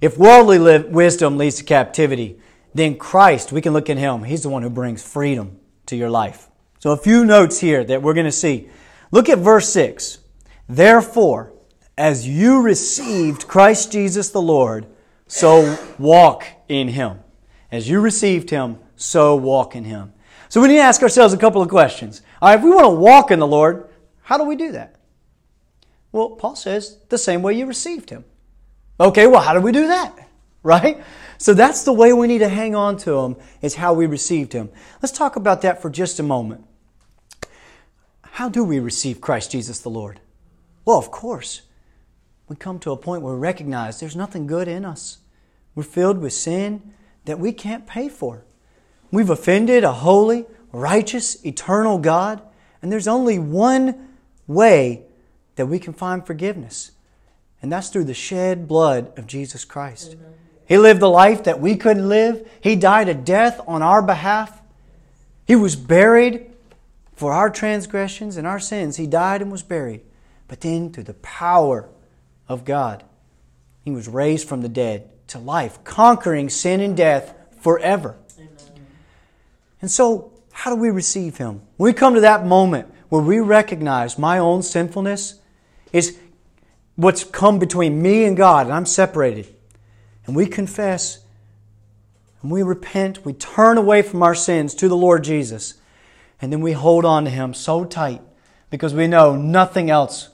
if 0.00 0.18
worldly 0.18 0.58
wisdom 0.58 1.38
leads 1.38 1.56
to 1.56 1.64
captivity, 1.64 2.38
then 2.74 2.96
Christ, 2.96 3.52
we 3.52 3.60
can 3.60 3.72
look 3.72 3.90
at 3.90 3.96
Him. 3.96 4.24
He's 4.24 4.42
the 4.42 4.48
one 4.48 4.62
who 4.62 4.70
brings 4.70 5.02
freedom 5.02 5.58
to 5.86 5.96
your 5.96 6.10
life. 6.10 6.48
So, 6.78 6.92
a 6.92 6.96
few 6.96 7.24
notes 7.24 7.60
here 7.60 7.84
that 7.84 8.02
we're 8.02 8.14
going 8.14 8.26
to 8.26 8.32
see. 8.32 8.68
Look 9.10 9.28
at 9.28 9.38
verse 9.38 9.68
6. 9.70 10.18
Therefore, 10.68 11.52
as 11.98 12.26
you 12.26 12.62
received 12.62 13.48
Christ 13.48 13.92
Jesus 13.92 14.30
the 14.30 14.40
Lord, 14.40 14.86
so 15.26 15.78
walk 15.98 16.44
in 16.68 16.88
Him. 16.88 17.20
As 17.70 17.88
you 17.88 18.00
received 18.00 18.50
Him, 18.50 18.78
so 19.00 19.34
walk 19.34 19.74
in 19.74 19.84
Him. 19.84 20.12
So, 20.48 20.60
we 20.60 20.68
need 20.68 20.76
to 20.76 20.82
ask 20.82 21.02
ourselves 21.02 21.32
a 21.32 21.38
couple 21.38 21.62
of 21.62 21.68
questions. 21.68 22.22
All 22.42 22.48
right, 22.48 22.58
if 22.58 22.64
we 22.64 22.70
want 22.70 22.86
to 22.86 22.90
walk 22.90 23.30
in 23.30 23.38
the 23.38 23.46
Lord, 23.46 23.88
how 24.22 24.36
do 24.36 24.44
we 24.44 24.56
do 24.56 24.72
that? 24.72 24.96
Well, 26.12 26.30
Paul 26.30 26.56
says 26.56 26.98
the 27.08 27.18
same 27.18 27.42
way 27.42 27.54
you 27.54 27.66
received 27.66 28.10
him. 28.10 28.24
Okay, 28.98 29.26
well, 29.26 29.40
how 29.40 29.54
do 29.54 29.60
we 29.60 29.72
do 29.72 29.88
that? 29.88 30.16
Right? 30.62 31.02
So 31.38 31.54
that's 31.54 31.84
the 31.84 31.92
way 31.94 32.12
we 32.12 32.26
need 32.26 32.40
to 32.40 32.48
hang 32.50 32.74
on 32.74 32.98
to 32.98 33.20
him, 33.20 33.36
is 33.62 33.76
how 33.76 33.94
we 33.94 34.04
received 34.04 34.52
him. 34.52 34.68
Let's 35.00 35.16
talk 35.16 35.36
about 35.36 35.62
that 35.62 35.80
for 35.80 35.88
just 35.88 36.20
a 36.20 36.22
moment. 36.22 36.66
How 38.20 38.50
do 38.50 38.62
we 38.62 38.78
receive 38.78 39.22
Christ 39.22 39.52
Jesus 39.52 39.78
the 39.78 39.88
Lord? 39.88 40.20
Well, 40.84 40.98
of 40.98 41.10
course. 41.10 41.62
We 42.46 42.56
come 42.56 42.78
to 42.80 42.92
a 42.92 42.96
point 42.98 43.22
where 43.22 43.32
we 43.32 43.40
recognize 43.40 44.00
there's 44.00 44.16
nothing 44.16 44.46
good 44.46 44.68
in 44.68 44.84
us. 44.84 45.20
We're 45.74 45.82
filled 45.84 46.18
with 46.18 46.34
sin 46.34 46.92
that 47.24 47.38
we 47.38 47.52
can't 47.52 47.86
pay 47.86 48.10
for. 48.10 48.44
We've 49.10 49.30
offended 49.30 49.84
a 49.84 49.92
holy, 49.92 50.46
righteous, 50.72 51.44
eternal 51.44 51.98
God, 51.98 52.42
and 52.82 52.90
there's 52.92 53.08
only 53.08 53.38
one 53.38 54.16
way 54.46 55.02
that 55.56 55.66
we 55.66 55.78
can 55.78 55.92
find 55.92 56.26
forgiveness. 56.26 56.92
And 57.62 57.70
that's 57.70 57.88
through 57.88 58.04
the 58.04 58.14
shed 58.14 58.66
blood 58.66 59.18
of 59.18 59.26
Jesus 59.26 59.64
Christ. 59.64 60.12
Amen. 60.12 60.34
He 60.64 60.78
lived 60.78 61.00
the 61.00 61.10
life 61.10 61.44
that 61.44 61.60
we 61.60 61.76
couldn't 61.76 62.08
live. 62.08 62.48
He 62.60 62.76
died 62.76 63.08
a 63.08 63.14
death 63.14 63.60
on 63.66 63.82
our 63.82 64.00
behalf. 64.00 64.62
He 65.44 65.56
was 65.56 65.74
buried 65.74 66.46
for 67.16 67.32
our 67.32 67.50
transgressions 67.50 68.36
and 68.36 68.46
our 68.46 68.60
sins. 68.60 68.96
He 68.96 69.08
died 69.08 69.42
and 69.42 69.50
was 69.50 69.64
buried. 69.64 70.00
But 70.46 70.60
then, 70.60 70.92
through 70.92 71.04
the 71.04 71.14
power 71.14 71.88
of 72.48 72.64
God, 72.64 73.04
He 73.84 73.90
was 73.90 74.08
raised 74.08 74.48
from 74.48 74.62
the 74.62 74.68
dead 74.68 75.10
to 75.28 75.38
life, 75.38 75.82
conquering 75.84 76.48
sin 76.48 76.80
and 76.80 76.96
death 76.96 77.34
forever. 77.60 78.16
And 79.80 79.90
so, 79.90 80.32
how 80.52 80.74
do 80.74 80.80
we 80.80 80.90
receive 80.90 81.36
Him? 81.36 81.62
When 81.76 81.88
we 81.88 81.92
come 81.92 82.14
to 82.14 82.20
that 82.20 82.44
moment 82.44 82.92
where 83.08 83.22
we 83.22 83.40
recognize 83.40 84.18
my 84.18 84.38
own 84.38 84.62
sinfulness 84.62 85.40
is 85.92 86.18
what's 86.96 87.24
come 87.24 87.58
between 87.58 88.00
me 88.00 88.24
and 88.24 88.36
God, 88.36 88.66
and 88.66 88.74
I'm 88.74 88.86
separated. 88.86 89.54
And 90.26 90.36
we 90.36 90.46
confess 90.46 91.20
and 92.42 92.50
we 92.50 92.62
repent, 92.62 93.24
we 93.24 93.32
turn 93.32 93.76
away 93.76 94.02
from 94.02 94.22
our 94.22 94.34
sins 94.34 94.74
to 94.76 94.88
the 94.88 94.96
Lord 94.96 95.24
Jesus, 95.24 95.74
and 96.40 96.52
then 96.52 96.60
we 96.60 96.72
hold 96.72 97.04
on 97.04 97.24
to 97.24 97.30
Him 97.30 97.52
so 97.52 97.84
tight 97.84 98.22
because 98.70 98.94
we 98.94 99.06
know 99.06 99.36
nothing 99.36 99.90
else 99.90 100.30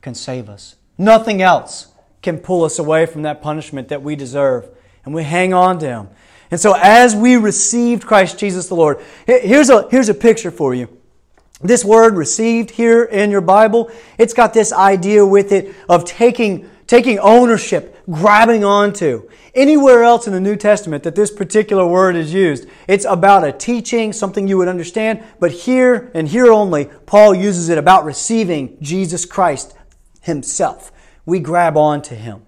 can 0.00 0.14
save 0.14 0.48
us. 0.48 0.76
Nothing 0.96 1.42
else 1.42 1.88
can 2.22 2.38
pull 2.38 2.64
us 2.64 2.78
away 2.78 3.06
from 3.06 3.22
that 3.22 3.42
punishment 3.42 3.88
that 3.88 4.02
we 4.02 4.16
deserve. 4.16 4.68
And 5.04 5.14
we 5.14 5.22
hang 5.22 5.52
on 5.52 5.78
to 5.80 5.86
Him. 5.86 6.08
And 6.50 6.60
so 6.60 6.74
as 6.78 7.14
we 7.14 7.36
received 7.36 8.06
Christ 8.06 8.38
Jesus 8.38 8.68
the 8.68 8.74
Lord, 8.74 9.02
here's 9.26 9.70
a, 9.70 9.88
here's 9.90 10.08
a 10.08 10.14
picture 10.14 10.50
for 10.50 10.74
you. 10.74 10.88
This 11.60 11.84
word 11.84 12.14
received 12.14 12.70
here 12.70 13.02
in 13.02 13.30
your 13.30 13.40
Bible, 13.40 13.90
it's 14.16 14.32
got 14.32 14.54
this 14.54 14.72
idea 14.72 15.26
with 15.26 15.50
it 15.50 15.74
of 15.88 16.04
taking, 16.04 16.70
taking 16.86 17.18
ownership, 17.18 17.96
grabbing 18.08 18.64
onto. 18.64 19.28
Anywhere 19.54 20.04
else 20.04 20.28
in 20.28 20.32
the 20.32 20.40
New 20.40 20.54
Testament 20.54 21.02
that 21.02 21.16
this 21.16 21.32
particular 21.32 21.84
word 21.84 22.14
is 22.14 22.32
used, 22.32 22.68
it's 22.86 23.04
about 23.04 23.42
a 23.42 23.50
teaching, 23.50 24.12
something 24.12 24.46
you 24.46 24.56
would 24.56 24.68
understand. 24.68 25.24
But 25.40 25.50
here 25.50 26.12
and 26.14 26.28
here 26.28 26.52
only, 26.52 26.84
Paul 27.06 27.34
uses 27.34 27.68
it 27.68 27.76
about 27.76 28.04
receiving 28.04 28.78
Jesus 28.80 29.24
Christ 29.24 29.74
himself. 30.20 30.92
We 31.26 31.40
grab 31.40 31.76
onto 31.76 32.14
him. 32.14 32.46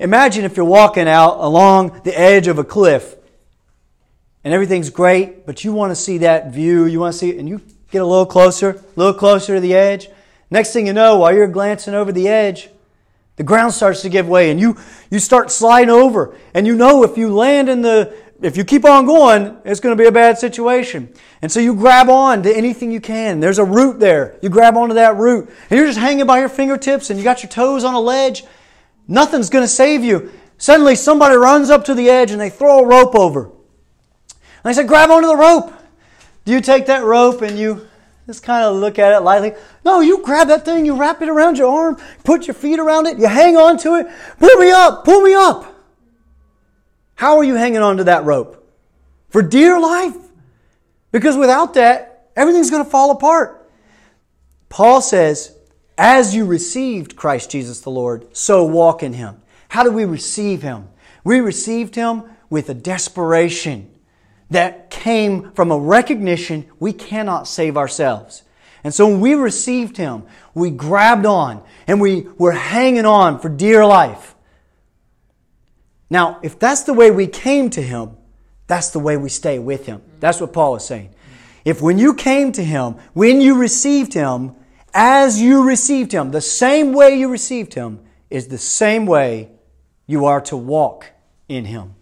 Imagine 0.00 0.44
if 0.44 0.56
you're 0.56 0.66
walking 0.66 1.06
out 1.06 1.38
along 1.38 2.00
the 2.02 2.18
edge 2.18 2.48
of 2.48 2.58
a 2.58 2.64
cliff 2.64 3.14
and 4.44 4.52
everything's 4.52 4.90
great, 4.90 5.46
but 5.46 5.64
you 5.64 5.72
want 5.72 5.90
to 5.90 5.96
see 5.96 6.18
that 6.18 6.52
view, 6.52 6.86
you 6.86 7.00
want 7.00 7.12
to 7.12 7.18
see 7.18 7.30
it, 7.30 7.38
and 7.38 7.48
you 7.48 7.60
Get 7.92 8.00
a 8.00 8.06
little 8.06 8.26
closer, 8.26 8.70
a 8.70 8.82
little 8.96 9.12
closer 9.12 9.54
to 9.54 9.60
the 9.60 9.74
edge. 9.74 10.08
Next 10.50 10.72
thing 10.72 10.86
you 10.86 10.94
know, 10.94 11.18
while 11.18 11.34
you're 11.34 11.46
glancing 11.46 11.92
over 11.92 12.10
the 12.10 12.26
edge, 12.26 12.70
the 13.36 13.42
ground 13.42 13.74
starts 13.74 14.00
to 14.00 14.08
give 14.08 14.26
way 14.26 14.50
and 14.50 14.58
you, 14.58 14.78
you 15.10 15.18
start 15.18 15.50
sliding 15.50 15.90
over. 15.90 16.34
And 16.54 16.66
you 16.66 16.74
know 16.74 17.04
if 17.04 17.18
you 17.18 17.34
land 17.34 17.68
in 17.68 17.82
the, 17.82 18.16
if 18.40 18.56
you 18.56 18.64
keep 18.64 18.86
on 18.86 19.04
going, 19.04 19.58
it's 19.66 19.78
going 19.78 19.94
to 19.94 20.02
be 20.02 20.08
a 20.08 20.12
bad 20.12 20.38
situation. 20.38 21.12
And 21.42 21.52
so 21.52 21.60
you 21.60 21.74
grab 21.74 22.08
on 22.08 22.42
to 22.44 22.56
anything 22.56 22.90
you 22.90 23.00
can. 23.00 23.40
There's 23.40 23.58
a 23.58 23.64
root 23.64 24.00
there. 24.00 24.38
You 24.40 24.48
grab 24.48 24.74
onto 24.74 24.94
that 24.94 25.16
root 25.16 25.50
and 25.68 25.76
you're 25.76 25.86
just 25.86 25.98
hanging 25.98 26.26
by 26.26 26.40
your 26.40 26.48
fingertips 26.48 27.10
and 27.10 27.18
you 27.18 27.24
got 27.24 27.42
your 27.42 27.50
toes 27.50 27.84
on 27.84 27.92
a 27.92 28.00
ledge. 28.00 28.44
Nothing's 29.06 29.50
going 29.50 29.64
to 29.64 29.68
save 29.68 30.02
you. 30.02 30.32
Suddenly 30.56 30.94
somebody 30.96 31.36
runs 31.36 31.68
up 31.68 31.84
to 31.84 31.94
the 31.94 32.08
edge 32.08 32.30
and 32.30 32.40
they 32.40 32.48
throw 32.48 32.78
a 32.78 32.86
rope 32.86 33.14
over. 33.14 33.50
And 34.62 34.70
they 34.70 34.80
say, 34.80 34.86
grab 34.86 35.10
onto 35.10 35.28
the 35.28 35.36
rope. 35.36 35.72
Do 36.44 36.52
you 36.52 36.60
take 36.60 36.86
that 36.86 37.04
rope 37.04 37.42
and 37.42 37.58
you 37.58 37.86
just 38.26 38.42
kind 38.42 38.64
of 38.64 38.76
look 38.76 38.98
at 38.98 39.12
it 39.12 39.20
lightly? 39.20 39.52
No, 39.84 40.00
you 40.00 40.22
grab 40.22 40.48
that 40.48 40.64
thing, 40.64 40.86
you 40.86 40.96
wrap 40.96 41.22
it 41.22 41.28
around 41.28 41.58
your 41.58 41.68
arm, 41.68 41.96
put 42.24 42.46
your 42.46 42.54
feet 42.54 42.78
around 42.78 43.06
it, 43.06 43.18
you 43.18 43.26
hang 43.26 43.56
on 43.56 43.78
to 43.78 43.96
it. 43.96 44.06
Pull 44.38 44.56
me 44.56 44.70
up, 44.70 45.04
pull 45.04 45.20
me 45.20 45.34
up. 45.34 45.66
How 47.14 47.38
are 47.38 47.44
you 47.44 47.54
hanging 47.54 47.82
on 47.82 47.98
to 47.98 48.04
that 48.04 48.24
rope? 48.24 48.58
For 49.28 49.42
dear 49.42 49.78
life. 49.78 50.16
Because 51.12 51.36
without 51.36 51.74
that, 51.74 52.30
everything's 52.34 52.70
going 52.70 52.84
to 52.84 52.90
fall 52.90 53.10
apart. 53.10 53.70
Paul 54.68 55.00
says, 55.02 55.56
as 55.98 56.34
you 56.34 56.46
received 56.46 57.16
Christ 57.16 57.50
Jesus 57.50 57.80
the 57.80 57.90
Lord, 57.90 58.34
so 58.34 58.64
walk 58.64 59.02
in 59.02 59.12
him. 59.12 59.42
How 59.68 59.84
do 59.84 59.92
we 59.92 60.04
receive 60.04 60.62
him? 60.62 60.88
We 61.22 61.40
received 61.40 61.94
him 61.94 62.24
with 62.50 62.70
a 62.70 62.74
desperation 62.74 63.91
that 64.52 64.90
came 64.90 65.52
from 65.52 65.70
a 65.70 65.78
recognition 65.78 66.66
we 66.78 66.92
cannot 66.92 67.48
save 67.48 67.76
ourselves. 67.76 68.42
And 68.84 68.92
so 68.92 69.08
when 69.08 69.20
we 69.20 69.34
received 69.34 69.96
Him, 69.96 70.24
we 70.54 70.70
grabbed 70.70 71.26
on 71.26 71.62
and 71.86 72.00
we 72.00 72.22
were 72.38 72.52
hanging 72.52 73.06
on 73.06 73.38
for 73.38 73.48
dear 73.48 73.86
life. 73.86 74.34
Now, 76.10 76.40
if 76.42 76.58
that's 76.58 76.82
the 76.82 76.92
way 76.92 77.10
we 77.10 77.26
came 77.26 77.70
to 77.70 77.82
Him, 77.82 78.16
that's 78.66 78.90
the 78.90 78.98
way 78.98 79.16
we 79.16 79.28
stay 79.28 79.58
with 79.58 79.86
Him. 79.86 80.02
That's 80.20 80.40
what 80.40 80.52
Paul 80.52 80.76
is 80.76 80.84
saying. 80.84 81.14
If 81.64 81.80
when 81.80 81.98
you 81.98 82.14
came 82.14 82.52
to 82.52 82.64
Him, 82.64 82.96
when 83.12 83.40
you 83.40 83.58
received 83.58 84.14
Him, 84.14 84.54
as 84.92 85.40
you 85.40 85.66
received 85.66 86.12
Him, 86.12 86.30
the 86.30 86.40
same 86.40 86.92
way 86.92 87.14
you 87.14 87.28
received 87.28 87.74
Him 87.74 88.00
is 88.30 88.48
the 88.48 88.58
same 88.58 89.06
way 89.06 89.50
you 90.06 90.26
are 90.26 90.40
to 90.42 90.56
walk 90.56 91.06
in 91.48 91.66
Him. 91.66 91.94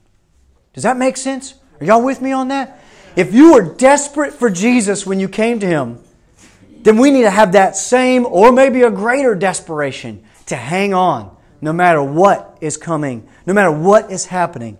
Does 0.73 0.83
that 0.85 0.97
make 0.97 1.17
sense? 1.17 1.55
Are 1.81 1.87
y'all 1.87 2.05
with 2.05 2.21
me 2.21 2.33
on 2.33 2.49
that? 2.49 2.83
If 3.17 3.33
you 3.33 3.55
were 3.55 3.75
desperate 3.75 4.35
for 4.35 4.51
Jesus 4.51 5.07
when 5.07 5.19
you 5.19 5.29
came 5.29 5.59
to 5.61 5.67
Him, 5.67 5.99
then 6.83 6.99
we 6.99 7.11
need 7.11 7.23
to 7.23 7.31
have 7.31 7.53
that 7.53 7.77
same 7.77 8.27
or 8.27 8.53
maybe 8.53 8.83
a 8.83 8.91
greater 8.91 9.35
desperation 9.35 10.25
to 10.47 10.57
hang 10.57 10.95
on 10.95 11.37
no 11.61 11.73
matter 11.73 12.03
what 12.03 12.59
is 12.61 12.77
coming, 12.77 13.29
no 13.47 13.53
matter 13.53 13.71
what 13.71 14.11
is 14.11 14.27
happening. 14.27 14.79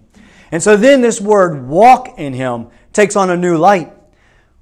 And 0.53 0.63
so 0.63 0.77
then 0.77 1.01
this 1.01 1.21
word 1.21 1.67
walk 1.69 2.19
in 2.19 2.33
Him 2.33 2.69
takes 2.93 3.17
on 3.17 3.31
a 3.31 3.37
new 3.37 3.57
light. 3.57 3.93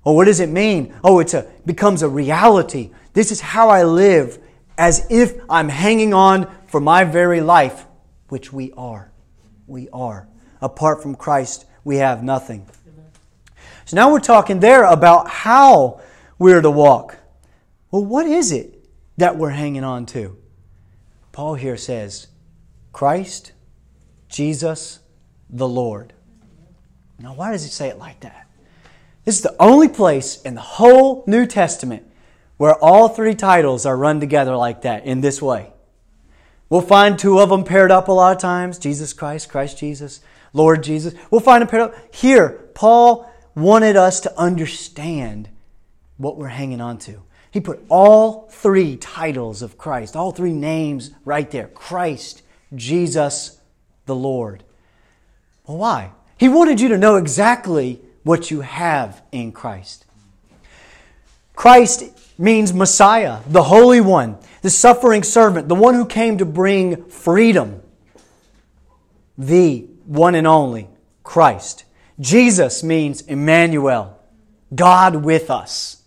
Well, 0.04 0.14
what 0.14 0.26
does 0.26 0.40
it 0.40 0.48
mean? 0.48 0.94
Oh, 1.02 1.18
it 1.20 1.34
becomes 1.66 2.02
a 2.02 2.08
reality. 2.08 2.90
This 3.12 3.32
is 3.32 3.40
how 3.40 3.68
I 3.68 3.84
live 3.84 4.38
as 4.76 5.06
if 5.10 5.40
I'm 5.50 5.68
hanging 5.68 6.14
on 6.14 6.48
for 6.68 6.80
my 6.80 7.04
very 7.04 7.40
life, 7.40 7.86
which 8.28 8.52
we 8.52 8.72
are. 8.76 9.10
We 9.66 9.88
are. 9.92 10.28
Apart 10.60 11.02
from 11.02 11.14
Christ, 11.14 11.66
we 11.84 11.96
have 11.96 12.22
nothing. 12.22 12.66
So 13.84 13.96
now 13.96 14.12
we're 14.12 14.20
talking 14.20 14.60
there 14.60 14.84
about 14.84 15.28
how 15.28 16.00
we're 16.38 16.60
to 16.60 16.70
walk. 16.70 17.16
Well, 17.90 18.04
what 18.04 18.26
is 18.26 18.52
it 18.52 18.84
that 19.16 19.36
we're 19.36 19.50
hanging 19.50 19.84
on 19.84 20.04
to? 20.06 20.36
Paul 21.32 21.54
here 21.54 21.76
says, 21.76 22.26
Christ, 22.92 23.52
Jesus, 24.28 25.00
the 25.48 25.68
Lord. 25.68 26.12
Now, 27.18 27.34
why 27.34 27.52
does 27.52 27.64
he 27.64 27.70
say 27.70 27.88
it 27.88 27.98
like 27.98 28.20
that? 28.20 28.46
This 29.24 29.36
is 29.36 29.42
the 29.42 29.56
only 29.58 29.88
place 29.88 30.40
in 30.42 30.54
the 30.54 30.60
whole 30.60 31.24
New 31.26 31.46
Testament 31.46 32.04
where 32.56 32.74
all 32.74 33.08
three 33.08 33.34
titles 33.34 33.86
are 33.86 33.96
run 33.96 34.20
together 34.20 34.56
like 34.56 34.82
that 34.82 35.04
in 35.04 35.20
this 35.20 35.40
way. 35.40 35.72
We'll 36.68 36.82
find 36.82 37.18
two 37.18 37.38
of 37.38 37.48
them 37.48 37.64
paired 37.64 37.90
up 37.90 38.08
a 38.08 38.12
lot 38.12 38.36
of 38.36 38.42
times 38.42 38.78
Jesus 38.78 39.12
Christ, 39.12 39.48
Christ 39.48 39.78
Jesus. 39.78 40.20
Lord 40.58 40.82
Jesus. 40.82 41.14
We'll 41.30 41.40
find 41.40 41.62
a 41.62 41.66
parallel. 41.66 41.94
Here, 42.12 42.68
Paul 42.74 43.32
wanted 43.54 43.96
us 43.96 44.20
to 44.20 44.38
understand 44.38 45.48
what 46.16 46.36
we're 46.36 46.48
hanging 46.48 46.80
on 46.80 46.98
to. 46.98 47.22
He 47.50 47.60
put 47.60 47.82
all 47.88 48.48
three 48.50 48.96
titles 48.96 49.62
of 49.62 49.78
Christ, 49.78 50.16
all 50.16 50.32
three 50.32 50.52
names 50.52 51.12
right 51.24 51.50
there 51.50 51.68
Christ, 51.68 52.42
Jesus, 52.74 53.58
the 54.06 54.14
Lord. 54.14 54.64
Well, 55.66 55.78
why? 55.78 56.10
He 56.36 56.48
wanted 56.48 56.80
you 56.80 56.88
to 56.88 56.98
know 56.98 57.16
exactly 57.16 58.00
what 58.22 58.50
you 58.50 58.60
have 58.60 59.22
in 59.32 59.52
Christ. 59.52 60.04
Christ 61.56 62.04
means 62.38 62.72
Messiah, 62.72 63.40
the 63.48 63.64
Holy 63.64 64.00
One, 64.00 64.38
the 64.62 64.70
suffering 64.70 65.22
servant, 65.22 65.68
the 65.68 65.74
one 65.74 65.94
who 65.94 66.06
came 66.06 66.38
to 66.38 66.44
bring 66.44 67.04
freedom. 67.06 67.82
The 69.36 69.88
one 70.08 70.34
and 70.34 70.46
only 70.46 70.88
Christ. 71.22 71.84
Jesus 72.18 72.82
means 72.82 73.20
Emmanuel, 73.20 74.18
God 74.74 75.16
with 75.16 75.50
us. 75.50 76.02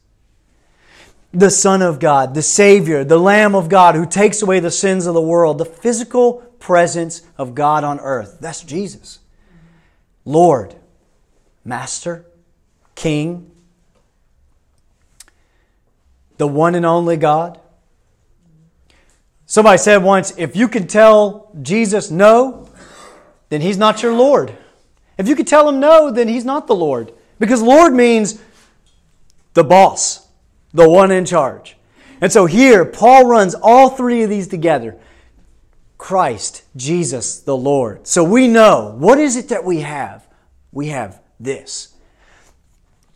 The 1.33 1.51
Son 1.51 1.81
of 1.81 1.99
God, 1.99 2.33
the 2.33 2.41
Savior, 2.41 3.05
the 3.05 3.19
Lamb 3.19 3.55
of 3.55 3.69
God 3.69 3.95
who 3.95 4.05
takes 4.05 4.41
away 4.41 4.59
the 4.59 4.71
sins 4.71 5.05
of 5.05 5.13
the 5.13 5.21
world, 5.21 5.59
the 5.59 5.65
physical 5.65 6.33
presence 6.59 7.21
of 7.37 7.55
God 7.55 7.85
on 7.85 7.99
earth. 8.01 8.37
That's 8.41 8.63
Jesus. 8.63 9.19
Lord, 10.25 10.75
Master, 11.63 12.25
King, 12.95 13.51
the 16.37 16.47
one 16.47 16.75
and 16.75 16.85
only 16.85 17.17
God. 17.17 17.59
Somebody 19.45 19.77
said 19.77 19.97
once 20.03 20.33
if 20.37 20.55
you 20.55 20.67
can 20.67 20.87
tell 20.87 21.51
Jesus 21.61 22.09
no, 22.11 22.60
then 23.51 23.59
he's 23.59 23.77
not 23.77 24.01
your 24.01 24.13
Lord. 24.13 24.57
If 25.17 25.27
you 25.27 25.35
could 25.35 25.45
tell 25.45 25.67
him 25.67 25.81
no, 25.81 26.09
then 26.09 26.29
he's 26.29 26.45
not 26.45 26.67
the 26.67 26.73
Lord. 26.75 27.11
Because 27.37 27.61
Lord 27.61 27.93
means 27.93 28.41
the 29.55 29.63
boss, 29.63 30.25
the 30.73 30.89
one 30.89 31.11
in 31.11 31.25
charge. 31.25 31.75
And 32.21 32.31
so 32.31 32.45
here, 32.45 32.85
Paul 32.85 33.25
runs 33.25 33.53
all 33.53 33.89
three 33.89 34.23
of 34.23 34.29
these 34.29 34.47
together 34.47 34.97
Christ, 35.97 36.63
Jesus, 36.77 37.41
the 37.41 37.55
Lord. 37.55 38.07
So 38.07 38.23
we 38.23 38.47
know 38.47 38.95
what 38.97 39.19
is 39.19 39.35
it 39.35 39.49
that 39.49 39.65
we 39.65 39.81
have? 39.81 40.25
We 40.71 40.87
have 40.87 41.21
this. 41.37 41.93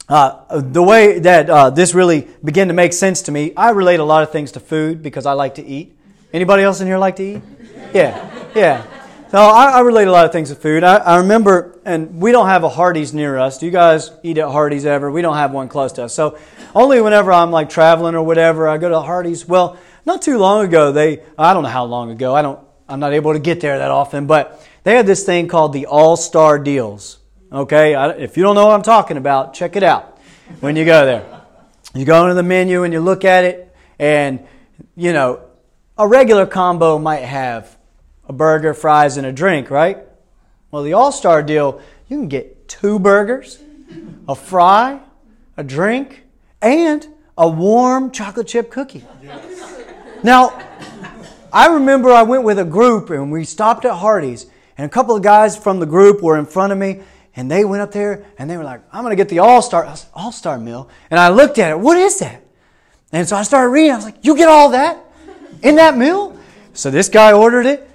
Uh, 0.09 0.59
the 0.59 0.83
way 0.83 1.19
that 1.19 1.49
uh, 1.49 1.69
this 1.69 1.93
really 1.93 2.27
began 2.43 2.67
to 2.67 2.73
make 2.73 2.91
sense 2.91 3.21
to 3.23 3.31
me, 3.31 3.53
I 3.55 3.69
relate 3.69 4.01
a 4.01 4.03
lot 4.03 4.21
of 4.21 4.33
things 4.33 4.51
to 4.51 4.59
food 4.59 5.01
because 5.01 5.25
I 5.25 5.31
like 5.31 5.55
to 5.55 5.65
eat. 5.65 5.97
Anybody 6.33 6.63
else 6.63 6.81
in 6.81 6.87
here 6.87 6.97
like 6.97 7.15
to 7.15 7.23
eat? 7.23 7.41
Yeah, 7.93 8.49
yeah. 8.53 8.85
So 9.35 9.41
I, 9.41 9.65
I 9.65 9.79
relate 9.81 10.07
a 10.07 10.13
lot 10.13 10.25
of 10.25 10.31
things 10.31 10.47
to 10.47 10.55
food. 10.55 10.85
I, 10.85 10.95
I, 10.95 11.17
remember, 11.17 11.77
and 11.83 12.21
we 12.21 12.31
don't 12.31 12.47
have 12.47 12.63
a 12.63 12.69
Hardee's 12.69 13.13
near 13.13 13.37
us. 13.37 13.57
Do 13.57 13.65
you 13.65 13.71
guys 13.73 14.11
eat 14.23 14.37
at 14.37 14.47
Hardee's 14.47 14.85
ever? 14.85 15.11
We 15.11 15.21
don't 15.21 15.35
have 15.35 15.51
one 15.51 15.67
close 15.67 15.91
to 15.91 16.05
us. 16.05 16.13
So 16.13 16.37
only 16.73 17.01
whenever 17.01 17.33
I'm 17.33 17.51
like 17.51 17.69
traveling 17.69 18.15
or 18.15 18.23
whatever, 18.23 18.65
I 18.65 18.77
go 18.77 18.87
to 18.87 19.01
Hardee's. 19.01 19.45
Well, 19.45 19.77
not 20.05 20.21
too 20.21 20.37
long 20.37 20.63
ago, 20.63 20.93
they 20.93 21.21
I 21.37 21.53
don't 21.53 21.63
know 21.63 21.69
how 21.69 21.83
long 21.83 22.11
ago. 22.11 22.33
I 22.33 22.41
don't. 22.41 22.65
I'm 22.87 23.01
not 23.01 23.11
able 23.11 23.33
to 23.33 23.39
get 23.39 23.59
there 23.59 23.77
that 23.77 23.91
often, 23.91 24.25
but 24.25 24.65
they 24.85 24.95
had 24.95 25.05
this 25.05 25.25
thing 25.25 25.49
called 25.49 25.73
the 25.73 25.87
All 25.87 26.15
Star 26.15 26.57
Deals. 26.57 27.19
Okay, 27.51 27.93
if 28.17 28.37
you 28.37 28.43
don't 28.43 28.55
know 28.55 28.67
what 28.67 28.75
I'm 28.75 28.83
talking 28.83 29.17
about, 29.17 29.53
check 29.53 29.75
it 29.75 29.83
out 29.83 30.17
when 30.61 30.77
you 30.77 30.85
go 30.85 31.05
there. 31.05 31.41
You 31.93 32.05
go 32.05 32.23
into 32.23 32.35
the 32.35 32.43
menu 32.43 32.83
and 32.83 32.93
you 32.93 33.01
look 33.01 33.25
at 33.25 33.43
it, 33.43 33.75
and 33.99 34.47
you 34.95 35.11
know, 35.11 35.41
a 35.97 36.07
regular 36.07 36.45
combo 36.45 36.97
might 36.97 37.25
have 37.25 37.74
a 38.27 38.33
burger, 38.33 38.73
fries, 38.73 39.17
and 39.17 39.25
a 39.25 39.31
drink, 39.31 39.69
right? 39.69 39.99
Well, 40.71 40.83
the 40.83 40.93
All 40.93 41.11
Star 41.11 41.41
deal, 41.41 41.81
you 42.07 42.17
can 42.17 42.27
get 42.27 42.67
two 42.67 42.99
burgers, 42.99 43.59
a 44.27 44.35
fry, 44.35 44.99
a 45.57 45.63
drink, 45.63 46.23
and 46.61 47.07
a 47.37 47.47
warm 47.47 48.11
chocolate 48.11 48.47
chip 48.47 48.71
cookie. 48.71 49.03
Now, 50.23 50.61
I 51.53 51.67
remember 51.67 52.11
I 52.11 52.23
went 52.23 52.43
with 52.43 52.59
a 52.59 52.65
group 52.65 53.09
and 53.09 53.31
we 53.31 53.45
stopped 53.45 53.85
at 53.85 53.93
Hardee's, 53.93 54.47
and 54.77 54.85
a 54.85 54.89
couple 54.89 55.15
of 55.15 55.23
guys 55.23 55.55
from 55.55 55.79
the 55.79 55.85
group 55.85 56.21
were 56.21 56.37
in 56.37 56.45
front 56.45 56.73
of 56.73 56.77
me, 56.77 57.01
and 57.35 57.49
they 57.49 57.65
went 57.65 57.81
up 57.81 57.91
there 57.91 58.25
and 58.37 58.49
they 58.49 58.57
were 58.57 58.63
like, 58.63 58.81
I'm 58.91 59.07
to 59.07 59.15
get 59.15 59.29
the 59.29 59.39
All 59.39 59.61
Star 59.61 59.93
All 60.13 60.31
Star 60.31 60.57
meal. 60.57 60.89
And 61.09 61.19
I 61.19 61.29
looked 61.29 61.57
at 61.59 61.71
it, 61.71 61.79
what 61.79 61.97
is 61.97 62.19
that? 62.19 62.41
And 63.11 63.27
so 63.27 63.35
I 63.35 63.43
started 63.43 63.69
reading. 63.69 63.91
I 63.91 63.95
was 63.95 64.05
like, 64.05 64.17
You 64.23 64.35
get 64.35 64.47
all 64.47 64.71
that 64.71 64.97
in 65.61 65.75
that 65.75 65.97
meal? 65.97 66.37
So 66.73 66.91
this 66.91 67.07
guy 67.07 67.31
ordered 67.31 67.65
it. 67.65 67.89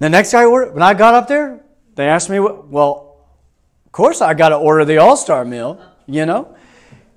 The 0.00 0.08
next 0.08 0.32
guy 0.32 0.44
ordered. 0.44 0.74
When 0.74 0.82
I 0.82 0.94
got 0.94 1.14
up 1.14 1.28
there, 1.28 1.60
they 1.94 2.08
asked 2.08 2.28
me, 2.28 2.40
Well, 2.40 3.24
of 3.86 3.92
course 3.92 4.20
I 4.20 4.34
got 4.34 4.48
to 4.48 4.56
order 4.56 4.84
the 4.84 4.96
All 4.96 5.16
Star 5.16 5.44
meal, 5.44 5.80
you 6.06 6.26
know? 6.26 6.56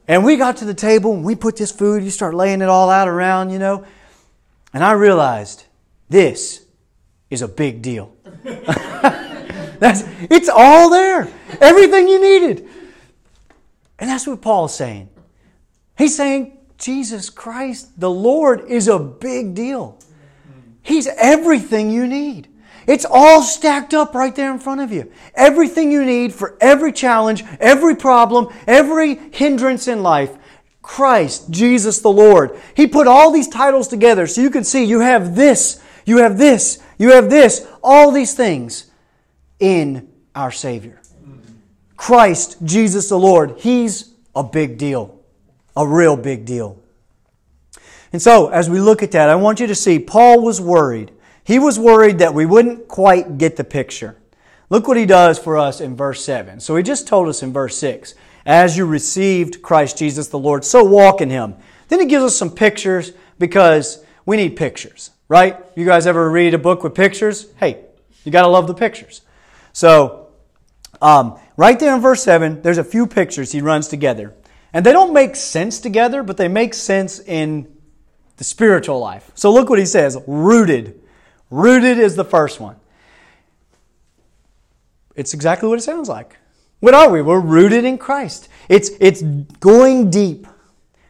And 0.07 0.23
we 0.25 0.35
got 0.35 0.57
to 0.57 0.65
the 0.65 0.73
table 0.73 1.13
and 1.13 1.23
we 1.23 1.33
put 1.33 1.55
this 1.55 1.71
food, 1.71 2.03
you 2.03 2.11
start 2.11 2.35
laying 2.35 2.61
it 2.61 2.67
all 2.67 2.89
out 2.89 3.07
around, 3.07 3.51
you 3.51 3.59
know? 3.59 3.85
And 4.73 4.83
I 4.83 4.91
realized 4.91 5.63
this 6.09 6.65
is 7.29 7.41
a 7.41 7.47
big 7.47 7.81
deal. 7.81 8.13
That's, 8.43 10.03
it's 10.29 10.49
all 10.49 10.89
there. 10.89 11.31
Everything 11.61 12.07
you 12.07 12.21
needed. 12.21 12.69
And 13.99 14.09
that's 14.09 14.25
what 14.25 14.41
Paul's 14.41 14.75
saying. 14.75 15.09
He's 15.97 16.15
saying 16.15 16.57
Jesus 16.77 17.29
Christ, 17.29 17.99
the 17.99 18.09
Lord, 18.09 18.65
is 18.67 18.87
a 18.87 18.97
big 18.97 19.55
deal. 19.55 19.99
He's 20.81 21.07
everything 21.07 21.89
you 21.91 22.07
need. 22.07 22.47
It's 22.87 23.05
all 23.09 23.41
stacked 23.41 23.93
up 23.93 24.13
right 24.13 24.35
there 24.35 24.51
in 24.51 24.59
front 24.59 24.81
of 24.81 24.91
you. 24.91 25.11
Everything 25.35 25.91
you 25.91 26.05
need 26.05 26.33
for 26.33 26.57
every 26.59 26.91
challenge, 26.91 27.43
every 27.59 27.95
problem, 27.95 28.49
every 28.67 29.15
hindrance 29.15 29.87
in 29.87 30.03
life. 30.03 30.37
Christ, 30.81 31.49
Jesus 31.49 32.01
the 32.01 32.11
Lord. 32.11 32.59
He 32.75 32.87
put 32.87 33.07
all 33.07 33.31
these 33.31 33.47
titles 33.47 33.87
together 33.87 34.27
so 34.27 34.41
you 34.41 34.49
can 34.49 34.63
see 34.63 34.83
you 34.83 34.99
have 34.99 35.35
this, 35.35 35.81
you 36.05 36.17
have 36.17 36.37
this, 36.37 36.83
you 36.97 37.11
have 37.11 37.29
this, 37.29 37.65
all 37.81 38.11
these 38.11 38.33
things 38.33 38.91
in 39.59 40.09
our 40.35 40.51
Savior. 40.51 41.01
Christ, 41.95 42.57
Jesus 42.63 43.07
the 43.07 43.17
Lord, 43.17 43.55
He's 43.59 44.13
a 44.35 44.43
big 44.43 44.77
deal, 44.77 45.19
a 45.75 45.87
real 45.87 46.17
big 46.17 46.45
deal. 46.45 46.77
And 48.11 48.21
so, 48.21 48.49
as 48.49 48.69
we 48.69 48.79
look 48.79 49.01
at 49.01 49.11
that, 49.11 49.29
I 49.29 49.35
want 49.35 49.59
you 49.59 49.67
to 49.67 49.75
see 49.75 49.99
Paul 49.99 50.41
was 50.41 50.59
worried. 50.59 51.11
He 51.43 51.59
was 51.59 51.77
worried 51.77 52.19
that 52.19 52.33
we 52.33 52.45
wouldn't 52.45 52.87
quite 52.87 53.37
get 53.37 53.55
the 53.55 53.63
picture. 53.63 54.17
Look 54.69 54.87
what 54.87 54.97
he 54.97 55.05
does 55.05 55.37
for 55.37 55.57
us 55.57 55.81
in 55.81 55.95
verse 55.95 56.23
7. 56.23 56.59
So, 56.59 56.75
he 56.75 56.83
just 56.83 57.07
told 57.07 57.27
us 57.27 57.43
in 57.43 57.53
verse 57.53 57.77
6 57.77 58.15
As 58.45 58.77
you 58.77 58.85
received 58.85 59.61
Christ 59.61 59.97
Jesus 59.97 60.29
the 60.29 60.39
Lord, 60.39 60.65
so 60.65 60.83
walk 60.83 61.21
in 61.21 61.29
Him. 61.29 61.55
Then 61.89 61.99
he 61.99 62.05
gives 62.05 62.23
us 62.23 62.35
some 62.35 62.49
pictures 62.49 63.11
because 63.37 64.03
we 64.25 64.37
need 64.37 64.55
pictures, 64.55 65.11
right? 65.27 65.57
You 65.75 65.85
guys 65.85 66.07
ever 66.07 66.29
read 66.29 66.53
a 66.53 66.57
book 66.57 66.81
with 66.83 66.95
pictures? 66.95 67.51
Hey, 67.57 67.85
you 68.23 68.31
got 68.31 68.43
to 68.43 68.47
love 68.47 68.67
the 68.67 68.73
pictures. 68.73 69.21
So, 69.73 70.29
um, 71.01 71.37
right 71.57 71.77
there 71.77 71.93
in 71.93 72.01
verse 72.01 72.23
7, 72.23 72.61
there's 72.61 72.77
a 72.77 72.83
few 72.83 73.05
pictures 73.05 73.51
he 73.51 73.61
runs 73.61 73.87
together. 73.89 74.33
And 74.71 74.85
they 74.85 74.91
don't 74.91 75.13
make 75.13 75.35
sense 75.35 75.79
together, 75.79 76.23
but 76.23 76.37
they 76.37 76.47
make 76.47 76.73
sense 76.73 77.19
in 77.19 77.71
the 78.37 78.43
spiritual 78.43 78.99
life. 78.99 79.29
So, 79.35 79.51
look 79.53 79.69
what 79.69 79.77
he 79.77 79.85
says 79.85 80.17
rooted. 80.25 80.99
Rooted 81.53 81.99
is 81.99 82.15
the 82.15 82.25
first 82.25 82.59
one. 82.59 82.77
It's 85.15 85.35
exactly 85.35 85.69
what 85.69 85.77
it 85.77 85.83
sounds 85.83 86.09
like. 86.09 86.37
What 86.79 86.95
are 86.95 87.11
we? 87.11 87.21
We're 87.21 87.39
rooted 87.39 87.85
in 87.85 87.99
Christ. 87.99 88.49
It's, 88.69 88.89
it's 88.99 89.21
going 89.21 90.09
deep, 90.09 90.47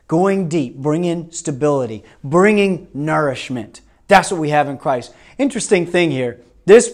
going 0.09 0.49
deep, 0.49 0.75
bringing 0.75 1.31
stability, 1.31 2.03
bringing 2.25 2.89
nourishment. 2.93 3.79
That's 4.09 4.31
what 4.31 4.41
we 4.41 4.49
have 4.49 4.67
in 4.67 4.77
Christ. 4.77 5.13
Interesting 5.37 5.85
thing 5.85 6.11
here. 6.11 6.41
This 6.65 6.93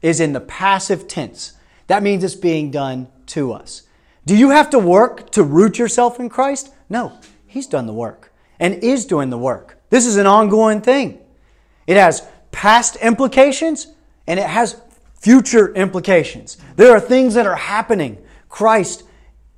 is 0.00 0.20
in 0.20 0.32
the 0.32 0.40
passive 0.40 1.08
tense. 1.08 1.54
That 1.88 2.04
means 2.04 2.22
it's 2.22 2.36
being 2.36 2.70
done 2.70 3.08
to 3.26 3.52
us. 3.52 3.82
Do 4.26 4.36
you 4.36 4.50
have 4.50 4.70
to 4.70 4.78
work 4.78 5.30
to 5.32 5.42
root 5.42 5.76
yourself 5.76 6.20
in 6.20 6.28
Christ? 6.28 6.72
No, 6.88 7.18
He's 7.48 7.66
done 7.66 7.86
the 7.86 7.92
work 7.92 8.32
and 8.60 8.74
is 8.74 9.06
doing 9.06 9.30
the 9.30 9.38
work. 9.38 9.80
This 9.90 10.06
is 10.06 10.18
an 10.18 10.28
ongoing 10.28 10.82
thing. 10.82 11.18
It 11.88 11.96
has 11.96 12.28
past 12.52 12.96
implications 12.96 13.88
and 14.26 14.38
it 14.38 14.46
has 14.46 14.80
future 15.14 15.74
implications. 15.74 16.56
There 16.76 16.92
are 16.92 17.00
things 17.00 17.34
that 17.34 17.46
are 17.46 17.56
happening. 17.56 18.18
Christ 18.48 19.04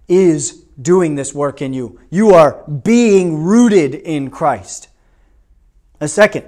is 0.09 0.65
doing 0.81 1.15
this 1.15 1.35
work 1.35 1.63
in 1.63 1.73
you. 1.73 2.01
You 2.11 2.31
are 2.31 2.65
being 2.69 3.43
rooted 3.45 3.95
in 3.95 4.31
Christ. 4.31 4.89
A 6.01 6.09
second 6.09 6.47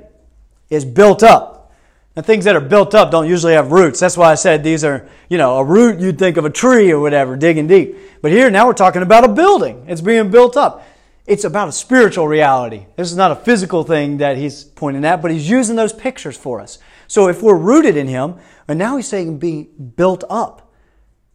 is 0.71 0.85
built 0.85 1.23
up. 1.23 1.73
And 2.17 2.25
things 2.25 2.45
that 2.45 2.55
are 2.55 2.61
built 2.61 2.95
up 2.95 3.11
don't 3.11 3.29
usually 3.29 3.55
have 3.55 3.73
roots. 3.73 3.99
That's 3.99 4.17
why 4.17 4.31
I 4.31 4.37
said 4.37 4.63
these 4.63 4.85
are, 4.85 5.09
you 5.29 5.37
know, 5.37 5.59
a 5.59 5.65
root 5.65 5.99
you'd 5.99 6.19
think 6.19 6.37
of 6.37 6.45
a 6.45 6.51
tree 6.51 6.93
or 6.93 7.01
whatever, 7.01 7.37
digging 7.37 7.67
deep. 7.67 7.97
But 8.23 8.31
here 8.31 8.51
now 8.51 8.67
we're 8.67 8.73
talking 8.73 9.03
about 9.03 9.25
a 9.25 9.29
building. 9.29 9.85
It's 9.89 10.01
being 10.01 10.31
built 10.31 10.57
up. 10.57 10.87
It's 11.27 11.45
about 11.45 11.69
a 11.69 11.73
spiritual 11.73 12.29
reality. 12.29 12.87
This 12.97 13.11
is 13.11 13.17
not 13.17 13.33
a 13.33 13.37
physical 13.37 13.83
thing 13.83 14.19
that 14.19 14.37
he's 14.37 14.65
pointing 14.65 15.05
at, 15.05 15.23
but 15.23 15.31
he's 15.31 15.49
using 15.49 15.75
those 15.77 15.93
pictures 15.93 16.37
for 16.37 16.61
us. 16.61 16.79
So 17.07 17.29
if 17.29 17.43
we're 17.43 17.57
rooted 17.57 17.97
in 17.97 18.09
him, 18.09 18.37
and 18.69 18.79
now 18.79 18.97
he's 18.97 19.09
saying 19.09 19.39
being 19.39 19.93
built 19.97 20.25
up. 20.29 20.73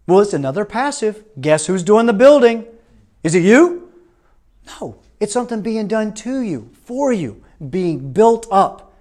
Well, 0.08 0.22
it's 0.22 0.34
another 0.34 0.66
passive. 0.66 1.24
Guess 1.40 1.68
who's 1.68 1.84
doing 1.84 2.06
the 2.06 2.14
building? 2.14 2.66
Is 3.24 3.36
it 3.36 3.44
you? 3.44 3.92
No, 4.80 5.00
it's 5.20 5.34
something 5.34 5.62
being 5.62 5.88
done 5.88 6.14
to 6.16 6.42
you, 6.42 6.70
for 6.84 7.12
you, 7.12 7.44
being 7.70 8.14
built 8.14 8.48
up. 8.52 8.94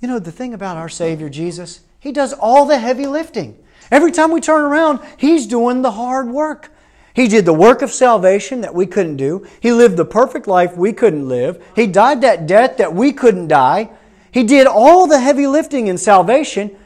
You 0.00 0.08
know, 0.08 0.18
the 0.18 0.32
thing 0.32 0.52
about 0.52 0.76
our 0.76 0.88
Savior 0.88 1.28
Jesus, 1.28 1.80
He 1.98 2.12
does 2.12 2.32
all 2.32 2.66
the 2.66 2.78
heavy 2.78 3.06
lifting. 3.06 3.58
Every 3.90 4.12
time 4.12 4.32
we 4.32 4.40
turn 4.40 4.64
around, 4.64 5.00
He's 5.16 5.46
doing 5.46 5.82
the 5.82 5.92
hard 5.92 6.28
work. 6.28 6.70
He 7.14 7.28
did 7.28 7.44
the 7.44 7.54
work 7.54 7.80
of 7.80 7.92
salvation 7.92 8.60
that 8.62 8.74
we 8.74 8.86
couldn't 8.86 9.16
do. 9.16 9.46
He 9.60 9.72
lived 9.72 9.96
the 9.96 10.04
perfect 10.04 10.48
life 10.48 10.76
we 10.76 10.92
couldn't 10.92 11.28
live. 11.28 11.64
He 11.76 11.86
died 11.86 12.20
that 12.22 12.46
death 12.46 12.76
that 12.78 12.92
we 12.92 13.12
couldn't 13.12 13.48
die. 13.48 13.90
He 14.32 14.42
did 14.42 14.66
all 14.66 15.06
the 15.06 15.20
heavy 15.20 15.46
lifting 15.46 15.86
in 15.86 15.96
salvation. 15.96 16.76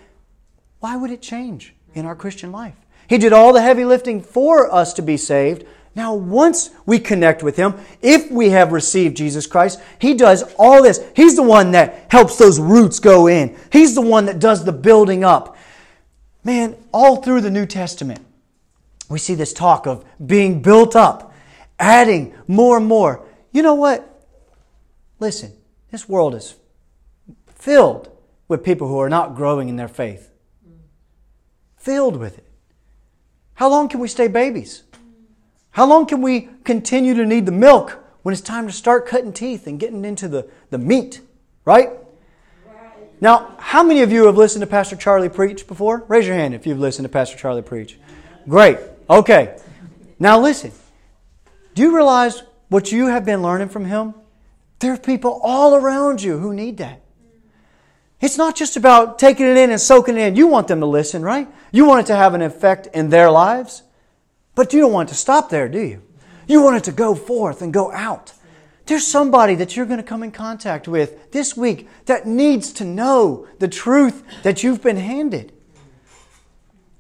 Why 0.81 0.97
would 0.97 1.11
it 1.11 1.23
change 1.23 1.75
in 1.95 2.05
our 2.05 2.15
Christian 2.15 2.53
life? 2.53 2.75
He 3.09 3.17
did 3.17 3.33
all 3.33 3.55
the 3.55 3.63
heavy 3.63 3.87
lifting 3.87 4.21
for 4.21 4.71
us 4.73 4.93
to 4.95 5.03
be 5.03 5.17
saved. 5.17 5.65
Now, 5.95 6.13
once 6.15 6.71
we 6.85 6.99
connect 6.99 7.43
with 7.43 7.57
Him, 7.57 7.75
if 8.03 8.31
we 8.31 8.51
have 8.51 8.71
received 8.71 9.17
Jesus 9.17 9.47
Christ, 9.47 9.81
He 9.99 10.13
does 10.13 10.45
all 10.59 10.83
this. 10.83 11.03
He's 11.17 11.37
the 11.37 11.43
one 11.43 11.71
that 11.71 12.07
helps 12.11 12.37
those 12.37 12.61
roots 12.61 13.01
go 13.01 13.29
in, 13.29 13.57
He's 13.73 13.95
the 13.95 14.03
one 14.03 14.27
that 14.27 14.39
does 14.39 14.65
the 14.65 14.73
building 14.73 15.25
up. 15.25 15.57
Man, 16.45 16.77
all 16.93 17.17
through 17.17 17.41
the 17.41 17.51
New 17.51 17.67
Testament, 17.67 18.25
we 19.09 19.19
see 19.19 19.35
this 19.35 19.53
talk 19.53 19.87
of 19.87 20.05
being 20.25 20.61
built 20.61 20.95
up, 20.95 21.33
adding 21.79 22.35
more 22.47 22.77
and 22.77 22.87
more. 22.87 23.25
You 23.53 23.63
know 23.63 23.75
what? 23.75 24.27
Listen, 25.21 25.53
this 25.91 26.09
world 26.09 26.35
is 26.35 26.55
filled 27.47 28.11
with 28.47 28.65
people 28.65 28.89
who 28.89 28.99
are 28.99 29.09
not 29.09 29.35
growing 29.35 29.69
in 29.69 29.77
their 29.77 29.89
faith. 29.89 30.31
Filled 31.77 32.17
with 32.17 32.39
it. 32.39 32.47
How 33.55 33.69
long 33.69 33.89
can 33.89 34.01
we 34.01 34.09
stay 34.09 34.29
babies? 34.29 34.85
How 35.71 35.87
long 35.87 36.07
can 36.07 36.23
we 36.23 36.49
continue 36.65 37.15
to 37.15 37.25
need 37.25 37.47
the 37.47 37.53
milk 37.53 37.99
when 38.23 38.33
it's 38.33 38.43
time 38.43 38.67
to 38.67 38.73
start 38.73 39.07
cutting 39.07 39.33
teeth 39.33 39.67
and 39.67 39.79
getting 39.81 40.05
into 40.05 40.29
the, 40.29 40.49
the 40.71 40.79
meat? 40.79 41.21
Right? 41.65 41.91
Now, 43.21 43.57
how 43.59 43.83
many 43.83 44.03
of 44.03 44.13
you 44.13 44.27
have 44.27 44.37
listened 44.37 44.63
to 44.63 44.67
Pastor 44.67 44.97
Charlie 44.97 45.29
preach 45.29 45.67
before? 45.67 46.05
Raise 46.09 46.27
your 46.27 46.37
hand 46.37 46.55
if 46.55 46.67
you've 46.67 46.79
listened 46.79 47.05
to 47.05 47.09
Pastor 47.09 47.37
Charlie 47.37 47.63
preach. 47.63 47.99
Great. 48.49 48.79
Okay. 49.09 49.57
Now 50.19 50.41
listen. 50.41 50.73
Do 51.75 51.83
you 51.83 51.95
realize 51.95 52.43
what 52.69 52.93
you 52.93 53.07
have 53.07 53.25
been 53.25 53.43
learning 53.43 53.69
from 53.69 53.85
him? 53.85 54.15
There 54.81 54.93
are 54.93 54.99
people 54.99 55.41
all 55.43 55.75
around 55.75 56.23
you 56.23 56.39
who 56.39 56.53
need 56.53 56.79
that. 56.79 57.03
It's 58.21 58.37
not 58.37 58.57
just 58.57 58.77
about 58.77 59.19
taking 59.19 59.47
it 59.47 59.57
in 59.57 59.71
and 59.71 59.81
soaking 59.81 60.17
it 60.17 60.21
in. 60.21 60.37
You 60.37 60.49
want 60.49 60.69
them 60.69 60.81
to 60.81 60.87
listen, 60.87 61.23
right? 61.23 61.49
You 61.71 61.85
want 61.85 62.01
it 62.01 62.07
to 62.09 62.17
have 62.17 62.35
an 62.35 62.43
effect 62.43 62.89
in 62.89 63.11
their 63.11 63.31
lives. 63.31 63.83
But 64.55 64.73
you 64.73 64.81
don't 64.81 64.93
want 64.93 65.09
it 65.09 65.13
to 65.13 65.19
stop 65.19 65.51
there, 65.51 65.69
do 65.69 65.81
you? 65.81 66.03
You 66.49 66.63
want 66.63 66.77
it 66.79 66.85
to 66.85 66.93
go 66.93 67.15
forth 67.15 67.63
and 67.63 67.73
go 67.73 67.93
out. 67.93 68.33
There's 68.87 69.07
somebody 69.07 69.55
that 69.57 69.77
you're 69.77 69.87
going 69.87 69.99
to 69.99 70.03
come 70.03 70.23
in 70.23 70.33
contact 70.33 70.89
with 70.89 71.31
this 71.31 71.57
week 71.57 71.89
that 72.07 72.27
needs 72.27 72.73
to 72.75 72.85
know 72.85 73.47
the 73.59 73.69
truth 73.69 74.25
that 74.43 74.65
you've 74.65 74.83
been 74.83 74.97
handed. 74.97 75.53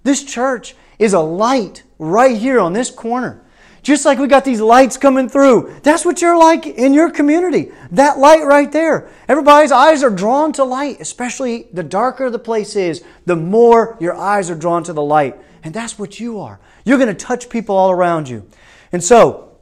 This 0.05 0.23
church 0.23 0.77
is 0.99 1.15
a 1.15 1.21
light 1.21 1.83
right 1.99 2.37
here 2.37 2.61
on 2.61 2.73
this 2.73 2.91
corner. 2.91 3.45
Just 3.83 4.05
like 4.05 4.19
we 4.19 4.27
got 4.27 4.45
these 4.45 4.61
lights 4.61 4.97
coming 4.97 5.29
through. 5.29 5.81
That's 5.83 6.05
what 6.05 6.21
you're 6.21 6.37
like 6.37 6.67
in 6.67 6.93
your 6.93 7.11
community. 7.11 7.73
That 7.93 8.19
light 8.19 8.45
right 8.45 8.71
there. 8.71 9.09
Everybody's 9.29 9.73
eyes 9.73 10.03
are 10.03 10.11
drawn 10.11 10.53
to 10.55 10.65
light, 10.65 11.01
especially 11.01 11.69
the 11.73 11.83
darker 11.83 12.29
the 12.29 12.39
place 12.39 12.77
is, 12.77 13.05
the 13.25 13.37
more 13.37 13.97
your 14.01 14.15
eyes 14.15 14.51
are 14.51 14.55
drawn 14.55 14.83
to 14.85 14.93
the 14.93 15.03
light. 15.03 15.37
And 15.63 15.73
that's 15.73 15.99
what 15.99 16.21
you 16.21 16.41
are. 16.41 16.61
You're 16.85 16.99
going 16.99 17.09
to 17.09 17.15
touch 17.15 17.49
people 17.49 17.77
all 17.77 17.91
around 17.91 18.29
you. 18.29 18.47
And 18.93 19.03
so, 19.03 19.57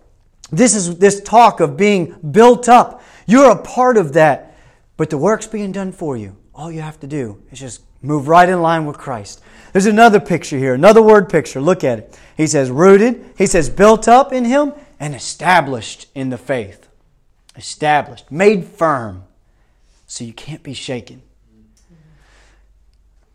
this 0.51 0.75
is 0.75 0.99
this 0.99 1.21
talk 1.21 1.61
of 1.61 1.77
being 1.77 2.17
built 2.31 2.69
up. 2.69 3.03
You're 3.27 3.51
a 3.51 3.63
part 3.63 3.97
of 3.97 4.13
that, 4.13 4.57
but 4.97 5.11
the 5.11 5.19
work's 5.19 5.47
being 5.47 5.73
done 5.73 5.93
for 5.93 6.17
you. 6.17 6.37
All 6.55 6.71
you 6.71 6.81
have 6.81 7.01
to 7.01 7.07
do 7.07 7.43
is 7.51 7.59
just 7.59 7.83
move 8.01 8.29
right 8.29 8.49
in 8.49 8.63
line 8.63 8.87
with 8.87 8.97
Christ. 8.97 9.43
There's 9.77 9.85
another 9.85 10.21
picture 10.21 10.57
here, 10.57 10.73
another 10.73 11.03
word 11.03 11.29
picture. 11.29 11.61
Look 11.61 11.85
at 11.85 11.99
it. 11.99 12.19
He 12.35 12.47
says 12.47 12.71
rooted, 12.71 13.35
he 13.37 13.47
says 13.47 13.69
built 13.69 14.09
up 14.09 14.33
in 14.33 14.47
him, 14.47 14.73
and 14.99 15.15
established 15.15 16.09
in 16.15 16.31
the 16.31 16.39
faith. 16.39 16.89
Established, 17.57 18.33
made 18.33 18.65
firm, 18.65 19.25
so 20.07 20.25
you 20.25 20.33
can't 20.33 20.63
be 20.63 20.73
shaken. 20.73 21.21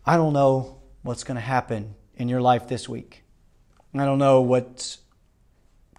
I 0.04 0.16
don't 0.16 0.32
know 0.32 0.78
what's 1.04 1.22
going 1.22 1.36
to 1.36 1.40
happen 1.40 1.94
in 2.16 2.28
your 2.28 2.40
life 2.40 2.66
this 2.66 2.88
week. 2.88 3.22
I 3.94 4.04
don't 4.04 4.18
know 4.18 4.40
what's 4.40 4.98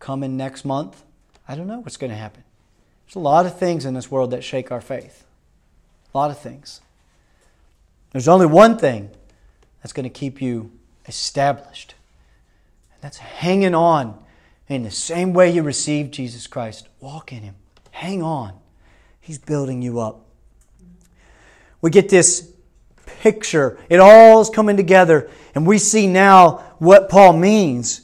coming 0.01 0.35
next 0.35 0.65
month. 0.65 1.05
I 1.47 1.55
don't 1.55 1.67
know 1.67 1.79
what's 1.79 1.95
going 1.95 2.11
to 2.11 2.17
happen. 2.17 2.43
There's 3.05 3.15
a 3.15 3.19
lot 3.19 3.45
of 3.45 3.57
things 3.57 3.85
in 3.85 3.93
this 3.93 4.11
world 4.11 4.31
that 4.31 4.43
shake 4.43 4.73
our 4.73 4.81
faith. 4.81 5.23
A 6.13 6.17
lot 6.17 6.31
of 6.31 6.37
things. 6.37 6.81
There's 8.11 8.27
only 8.27 8.45
one 8.45 8.77
thing 8.77 9.09
that's 9.83 9.91
going 9.91 10.05
to 10.05 10.09
keep 10.09 10.41
you 10.41 10.71
established. 11.07 11.93
And 12.93 13.01
that's 13.01 13.17
hanging 13.17 13.75
on 13.75 14.17
in 14.69 14.83
the 14.83 14.91
same 14.91 15.33
way 15.33 15.51
you 15.51 15.61
received 15.61 16.13
Jesus 16.13 16.47
Christ. 16.47 16.87
Walk 17.01 17.33
in 17.33 17.43
Him. 17.43 17.55
Hang 17.91 18.23
on. 18.23 18.53
He's 19.19 19.37
building 19.37 19.81
you 19.81 19.99
up. 19.99 20.25
We 21.81 21.91
get 21.91 22.07
this 22.07 22.53
picture. 23.05 23.77
It 23.89 23.99
all 23.99 24.39
is 24.39 24.49
coming 24.49 24.77
together, 24.77 25.29
and 25.53 25.67
we 25.67 25.77
see 25.77 26.07
now 26.07 26.75
what 26.79 27.09
Paul 27.09 27.33
means 27.33 28.01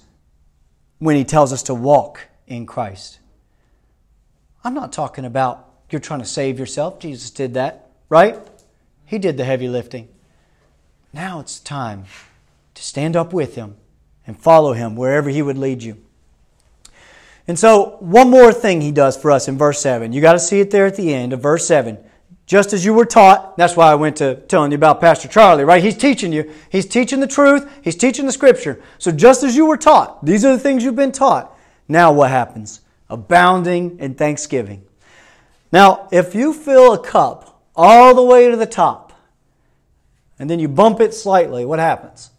when 0.98 1.16
he 1.16 1.24
tells 1.24 1.54
us 1.54 1.64
to 1.64 1.74
walk 1.74 2.28
in 2.46 2.66
Christ. 2.66 3.20
I'm 4.66 4.74
not 4.74 4.92
talking 4.92 5.24
about 5.24 5.66
you're 5.90 6.02
trying 6.02 6.20
to 6.20 6.26
save 6.26 6.60
yourself. 6.60 7.00
Jesus 7.00 7.32
did 7.32 7.54
that, 7.54 7.90
right? 8.10 8.38
He 9.06 9.18
did 9.18 9.38
the 9.38 9.46
heavy 9.46 9.70
lifting. 9.70 10.10
Now 11.14 11.40
it's 11.40 11.60
time 11.60 12.06
to 12.76 12.84
stand 12.84 13.16
up 13.16 13.34
with 13.34 13.56
Him 13.56 13.76
and 14.28 14.40
follow 14.40 14.74
Him 14.74 14.96
wherever 14.96 15.30
He 15.30 15.42
would 15.42 15.58
lead 15.58 15.84
you. 15.84 15.98
And 17.48 17.58
so, 17.58 17.98
one 18.00 18.30
more 18.30 18.54
thing 18.54 18.82
He 18.82 18.92
does 18.92 19.18
for 19.18 19.32
us 19.32 19.48
in 19.48 19.58
verse 19.58 19.82
7. 19.82 20.14
You 20.14 20.22
got 20.22 20.34
to 20.34 20.40
see 20.40 20.60
it 20.60 20.70
there 20.70 20.86
at 20.86 20.96
the 20.96 21.14
end 21.14 21.34
of 21.34 21.42
verse 21.42 21.66
7. 21.66 21.98
Just 22.46 22.74
as 22.74 22.84
you 22.84 22.96
were 22.96 23.06
taught, 23.06 23.58
that's 23.58 23.76
why 23.76 23.92
I 23.92 23.96
went 23.96 24.18
to 24.18 24.36
telling 24.48 24.72
you 24.72 24.76
about 24.76 25.00
Pastor 25.02 25.28
Charlie, 25.28 25.64
right? 25.64 25.84
He's 25.84 25.98
teaching 25.98 26.34
you. 26.34 26.52
He's 26.72 26.88
teaching 26.88 27.20
the 27.20 27.28
truth. 27.28 27.72
He's 27.84 27.96
teaching 27.96 28.26
the 28.26 28.32
scripture. 28.32 28.82
So 28.98 29.12
just 29.12 29.44
as 29.44 29.56
you 29.56 29.68
were 29.68 29.78
taught, 29.78 30.26
these 30.26 30.44
are 30.44 30.52
the 30.52 30.60
things 30.60 30.84
you've 30.84 30.96
been 30.96 31.12
taught. 31.12 31.56
Now 31.88 32.12
what 32.12 32.32
happens? 32.32 32.82
Abounding 33.08 34.00
in 34.00 34.16
thanksgiving. 34.16 34.84
Now, 35.72 36.08
if 36.12 36.34
you 36.34 36.54
fill 36.54 36.94
a 36.94 37.04
cup 37.04 37.64
all 37.76 38.16
the 38.16 38.24
way 38.24 38.50
to 38.50 38.58
the 38.58 38.66
top, 38.66 39.09
and 40.40 40.50
then 40.50 40.60
you 40.60 40.68
bump 40.68 41.02
it 41.02 41.14
slightly, 41.14 41.66
what 41.66 41.80
happens? 41.80 42.32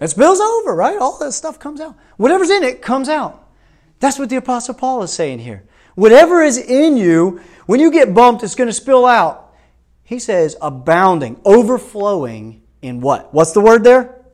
It 0.00 0.08
spills 0.08 0.40
over, 0.40 0.74
right? 0.74 0.98
All 0.98 1.18
that 1.18 1.32
stuff 1.32 1.58
comes 1.58 1.80
out. 1.80 1.94
Whatever's 2.16 2.50
in 2.50 2.64
it 2.64 2.82
comes 2.82 3.08
out. 3.08 3.48
That's 4.00 4.18
what 4.18 4.30
the 4.30 4.36
Apostle 4.36 4.74
Paul 4.74 5.02
is 5.02 5.12
saying 5.12 5.38
here. 5.40 5.64
Whatever 5.94 6.42
is 6.42 6.56
in 6.56 6.96
you, 6.96 7.40
when 7.66 7.80
you 7.80 7.90
get 7.90 8.14
bumped, 8.14 8.42
it's 8.42 8.54
going 8.54 8.68
to 8.68 8.74
spill 8.74 9.04
out. 9.04 9.54
He 10.02 10.18
says 10.18 10.56
abounding, 10.60 11.40
overflowing 11.44 12.62
in 12.82 13.00
what? 13.00 13.32
What's 13.32 13.52
the 13.52 13.60
word 13.60 13.84
there? 13.84 14.24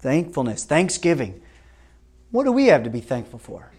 Thankfulness, 0.00 0.64
thanksgiving. 0.64 1.40
What 2.32 2.44
do 2.44 2.52
we 2.52 2.66
have 2.66 2.82
to 2.82 2.90
be 2.90 3.00
thankful 3.00 3.38
for? 3.38 3.70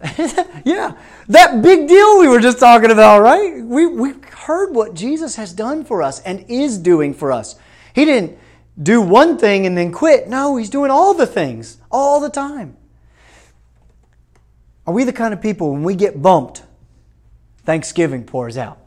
yeah, 0.64 0.96
that 1.28 1.60
big 1.60 1.88
deal 1.88 2.20
we 2.20 2.28
were 2.28 2.38
just 2.38 2.60
talking 2.60 2.90
about, 2.90 3.20
right? 3.20 3.60
We, 3.60 3.86
we 3.86 4.14
heard 4.32 4.74
what 4.74 4.94
Jesus 4.94 5.36
has 5.36 5.52
done 5.52 5.84
for 5.84 6.02
us 6.02 6.20
and 6.20 6.44
is 6.48 6.78
doing 6.78 7.12
for 7.12 7.32
us. 7.32 7.56
He 7.94 8.04
didn't 8.04 8.38
do 8.80 9.00
one 9.00 9.38
thing 9.38 9.66
and 9.66 9.76
then 9.76 9.90
quit. 9.90 10.28
No, 10.28 10.56
He's 10.56 10.70
doing 10.70 10.90
all 10.90 11.14
the 11.14 11.26
things 11.26 11.78
all 11.90 12.20
the 12.20 12.30
time. 12.30 12.76
Are 14.86 14.94
we 14.94 15.04
the 15.04 15.12
kind 15.12 15.34
of 15.34 15.42
people 15.42 15.72
when 15.72 15.82
we 15.82 15.94
get 15.94 16.22
bumped, 16.22 16.62
Thanksgiving 17.64 18.24
pours 18.24 18.56
out? 18.56 18.78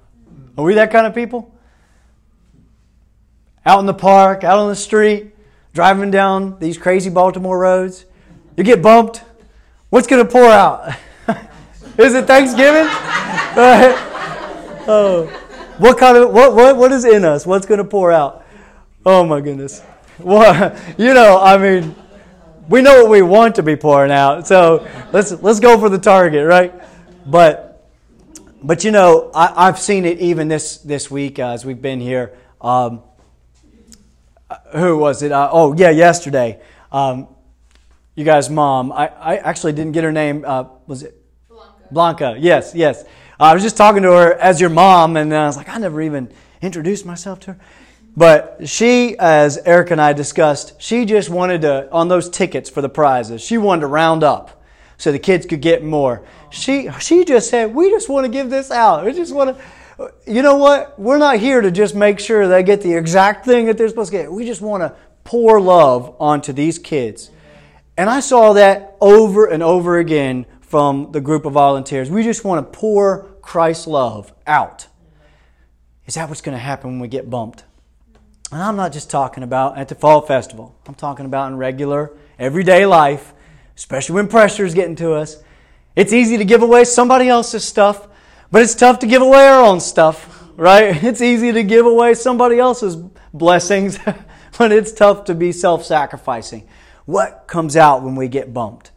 Are 0.58 0.64
we 0.64 0.74
that 0.76 0.92
kind 0.92 1.06
of 1.06 1.14
people? 1.14 1.54
Out 3.66 3.80
in 3.80 3.86
the 3.86 3.94
park, 3.94 4.44
out 4.44 4.58
on 4.58 4.70
the 4.70 4.76
street, 4.76 5.36
driving 5.74 6.10
down 6.10 6.58
these 6.60 6.78
crazy 6.78 7.10
Baltimore 7.10 7.60
roads, 7.60 8.06
you 8.58 8.64
get 8.64 8.82
bumped. 8.82 9.24
What's 9.92 10.08
going 10.08 10.26
to 10.26 10.32
pour 10.32 10.46
out? 10.46 10.88
is 11.98 12.14
it 12.14 12.26
Thanksgiving? 12.26 12.88
oh, 14.88 15.26
what 15.80 15.98
kind 15.98 16.16
of 16.16 16.32
what 16.32 16.56
what 16.56 16.78
what 16.78 16.94
is 16.94 17.04
in 17.04 17.26
us? 17.26 17.46
What's 17.46 17.66
going 17.66 17.80
to 17.80 17.84
pour 17.84 18.10
out? 18.10 18.46
Oh 19.06 19.26
my 19.26 19.42
goodness. 19.42 19.84
Well, 20.18 20.80
you 20.98 21.14
know, 21.14 21.42
I 21.42 21.58
mean, 21.58 21.94
we 22.70 22.82
know 22.82 23.02
what 23.02 23.12
we 23.12 23.22
want 23.22 23.56
to 23.56 23.64
be 23.64 23.76
pouring 23.76 24.14
out. 24.14 24.48
So 24.48 24.88
let's 25.12 25.34
let's 25.34 25.60
go 25.60 25.78
for 25.78 25.90
the 25.90 26.00
target, 26.00 26.48
right? 26.48 26.74
But 27.26 27.86
but 28.64 28.86
you 28.86 28.92
know, 28.92 29.30
I, 29.36 29.66
have 29.66 29.78
seen 29.78 30.06
it 30.06 30.20
even 30.20 30.48
this 30.48 30.78
this 30.78 31.12
week 31.12 31.38
uh, 31.38 31.50
as 31.50 31.66
we've 31.66 31.82
been 31.82 32.00
here. 32.00 32.32
Um, 32.62 33.02
who 34.72 34.98
was 34.98 35.22
it? 35.22 35.34
Uh, 35.34 35.50
oh 35.52 35.76
yeah, 35.76 35.90
yesterday. 35.90 36.62
Um, 36.94 37.28
you 38.22 38.26
guys' 38.26 38.50
mom, 38.50 38.92
I, 38.92 39.08
I 39.08 39.38
actually 39.38 39.74
didn't 39.74 39.94
get 39.94 40.04
her 40.04 40.12
name. 40.12 40.46
Uh, 40.46 40.66
was 40.86 41.02
it? 41.04 41.18
Blanca. 41.50 41.74
Blanca, 41.92 42.36
yes, 42.40 42.74
yes. 42.76 43.04
I 43.40 43.54
was 43.56 43.64
just 43.64 43.76
talking 43.76 44.04
to 44.04 44.12
her 44.12 44.34
as 44.36 44.62
your 44.62 44.70
mom, 44.70 45.18
and 45.18 45.34
I 45.34 45.48
was 45.48 45.58
like, 45.58 45.68
I 45.68 45.80
never 45.80 46.02
even 46.02 46.32
introduced 46.62 47.06
myself 47.06 47.40
to 47.42 47.54
her. 47.54 47.60
But 48.16 48.60
she, 48.66 49.18
as 49.18 49.58
Eric 49.66 49.90
and 49.90 50.00
I 50.00 50.14
discussed, 50.14 50.80
she 50.80 51.06
just 51.06 51.30
wanted 51.30 51.62
to, 51.62 51.92
on 51.92 52.08
those 52.08 52.30
tickets 52.30 52.70
for 52.70 52.82
the 52.82 52.90
prizes, 52.90 53.42
she 53.42 53.58
wanted 53.58 53.82
to 53.82 53.88
round 53.88 54.24
up 54.24 54.64
so 54.98 55.12
the 55.12 55.20
kids 55.20 55.48
could 55.48 55.62
get 55.62 55.84
more. 55.84 56.24
She, 56.52 56.92
she 57.00 57.26
just 57.26 57.50
said, 57.50 57.74
We 57.74 57.90
just 57.90 58.08
want 58.08 58.26
to 58.26 58.32
give 58.32 58.52
this 58.52 58.70
out. 58.70 59.04
We 59.04 59.14
just 59.14 59.34
want 59.34 59.58
to, 59.58 60.14
you 60.28 60.44
know 60.44 60.58
what? 60.58 61.00
We're 61.00 61.18
not 61.18 61.38
here 61.38 61.62
to 61.62 61.72
just 61.72 61.96
make 61.96 62.20
sure 62.20 62.48
they 62.48 62.62
get 62.62 62.82
the 62.82 62.94
exact 62.94 63.46
thing 63.46 63.66
that 63.66 63.78
they're 63.80 63.90
supposed 63.90 64.12
to 64.12 64.18
get. 64.18 64.32
We 64.32 64.46
just 64.46 64.62
want 64.62 64.82
to 64.82 64.96
pour 65.24 65.60
love 65.60 66.16
onto 66.20 66.54
these 66.54 66.78
kids. 66.78 67.32
And 67.98 68.10
I 68.10 68.20
saw 68.20 68.54
that 68.54 68.96
over 69.02 69.46
and 69.46 69.62
over 69.62 69.98
again 69.98 70.46
from 70.62 71.12
the 71.12 71.22
group 71.22 71.46
of 71.46 71.54
volunteers. 71.54 72.10
We 72.10 72.24
just 72.24 72.46
want 72.46 72.66
to 72.66 72.80
pour 72.80 73.24
Christ's 73.42 73.88
love 73.88 74.34
out. 74.48 74.88
Is 76.06 76.16
that 76.16 76.30
what's 76.30 76.42
going 76.42 76.58
to 76.58 76.64
happen 76.64 76.92
when 76.92 77.00
we 77.00 77.08
get 77.08 77.30
bumped? 77.30 77.64
And 78.52 78.62
I'm 78.62 78.76
not 78.76 78.92
just 78.92 79.10
talking 79.10 79.44
about 79.44 79.78
at 79.78 79.88
the 79.88 79.96
fall 79.96 80.22
festival. 80.22 80.76
I'm 80.88 80.96
talking 80.96 81.26
about 81.26 81.52
in 81.52 81.58
regular, 81.58 82.18
everyday 82.38 82.86
life, 82.86 83.34
especially 83.78 84.16
when 84.16 84.28
pressure 84.28 84.66
is 84.66 84.74
getting 84.74 84.96
to 84.98 85.14
us. 85.14 85.42
It's 85.96 86.14
easy 86.14 86.38
to 86.38 86.46
give 86.46 86.62
away 86.62 86.84
somebody 86.84 87.28
else's 87.30 87.64
stuff, 87.64 88.08
but 88.50 88.62
it's 88.62 88.76
tough 88.76 89.00
to 89.00 89.08
give 89.08 89.22
away 89.22 89.48
our 89.48 89.64
own 89.64 89.80
stuff, 89.80 90.50
right? 90.58 90.96
It's 91.04 91.22
easy 91.22 91.52
to 91.52 91.64
give 91.64 91.86
away 91.86 92.14
somebody 92.14 92.60
else's 92.60 92.96
blessings, 93.34 94.00
but 94.58 94.72
it's 94.72 94.92
tough 94.92 95.26
to 95.26 95.36
be 95.36 95.52
self 95.52 95.86
sacrificing. 95.86 96.68
What 97.06 97.46
comes 97.48 97.76
out 97.76 98.04
when 98.04 98.16
we 98.16 98.28
get 98.28 98.54
bumped? 98.54 98.92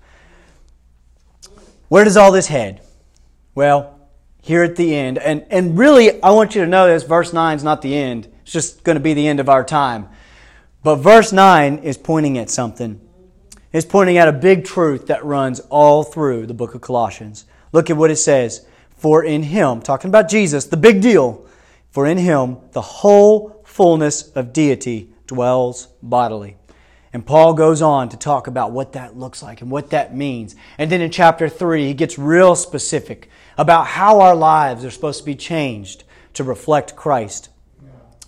Where 1.89 2.05
does 2.05 2.17
all 2.17 2.33
this 2.33 2.49
head? 2.49 2.81
Well, 3.55 3.99
here 4.43 4.63
at 4.63 4.77
the 4.77 4.95
end, 4.95 5.19
and, 5.19 5.47
and 5.51 5.79
really, 5.79 6.23
I 6.23 6.31
want 6.31 6.55
you 6.55 6.61
to 6.63 6.67
know 6.67 6.87
this 6.87 7.03
verse 7.03 7.33
9 7.33 7.57
is 7.57 7.65
not 7.65 7.83
the 7.83 7.95
end 7.95 8.29
it's 8.45 8.53
just 8.53 8.85
going 8.85 8.97
to 8.97 9.01
be 9.01 9.15
the 9.15 9.27
end 9.27 9.41
of 9.41 9.49
our 9.49 9.65
time. 9.65 10.09
But 10.83 10.97
verse 10.97 11.33
9 11.33 11.79
is 11.79 11.97
pointing 11.97 12.37
at 12.37 12.51
something. 12.51 13.01
It's 13.73 13.87
pointing 13.87 14.19
at 14.19 14.29
a 14.29 14.33
big 14.33 14.65
truth 14.65 15.07
that 15.07 15.25
runs 15.25 15.61
all 15.71 16.05
through 16.05 16.47
the 16.47 16.55
book 16.55 16.75
of 16.75 16.83
Colossians. 16.83 17.47
Look 17.73 17.89
at 17.89 17.97
what 17.97 18.11
it 18.11 18.17
says. 18.17 18.67
For 18.97 19.25
in 19.25 19.45
him, 19.45 19.81
talking 19.81 20.11
about 20.11 20.29
Jesus, 20.29 20.67
the 20.67 20.77
big 20.77 21.01
deal, 21.01 21.47
for 21.91 22.07
in 22.07 22.19
him 22.19 22.59
the 22.73 22.83
whole 22.83 23.63
fullness 23.65 24.29
of 24.33 24.53
deity 24.53 25.09
dwells 25.27 25.89
bodily. 26.03 26.59
And 27.15 27.25
Paul 27.25 27.55
goes 27.55 27.81
on 27.81 28.09
to 28.11 28.17
talk 28.17 28.49
about 28.49 28.73
what 28.73 28.93
that 28.93 29.17
looks 29.17 29.41
like 29.41 29.63
and 29.63 29.71
what 29.71 29.91
that 29.91 30.15
means. 30.15 30.57
And 30.77 30.91
then 30.91 31.01
in 31.01 31.13
chapter 31.13 31.49
3, 31.49 31.87
he 31.87 31.95
gets 31.95 32.19
real 32.19 32.57
specific 32.57 33.31
about 33.57 33.87
how 33.87 34.21
our 34.21 34.35
lives 34.35 34.85
are 34.85 34.91
supposed 34.91 35.21
to 35.21 35.25
be 35.25 35.37
changed 35.37 36.03
to 36.35 36.43
reflect 36.43 36.97
Christ. 36.97 37.51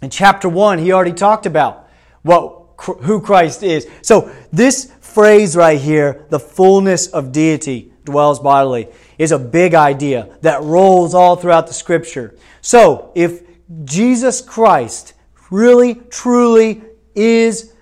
In 0.00 0.08
chapter 0.08 0.48
1, 0.48 0.78
he 0.78 0.92
already 0.92 1.12
talked 1.12 1.46
about 1.46 1.88
what 2.22 2.62
who 2.78 3.20
Christ 3.20 3.62
is. 3.62 3.88
So 4.02 4.32
this 4.52 4.92
phrase 5.00 5.56
right 5.56 5.80
here, 5.80 6.26
the 6.28 6.38
fullness 6.38 7.08
of 7.08 7.32
deity 7.32 7.92
dwells 8.04 8.38
bodily, 8.38 8.88
is 9.18 9.32
a 9.32 9.38
big 9.38 9.74
idea 9.74 10.38
that 10.42 10.62
rolls 10.62 11.14
all 11.14 11.36
throughout 11.36 11.66
the 11.66 11.72
scripture. 11.72 12.36
So 12.60 13.10
if 13.14 13.42
Jesus 13.84 14.40
Christ 14.40 15.14
really, 15.50 15.94
truly 15.94 16.82
is 17.14 17.72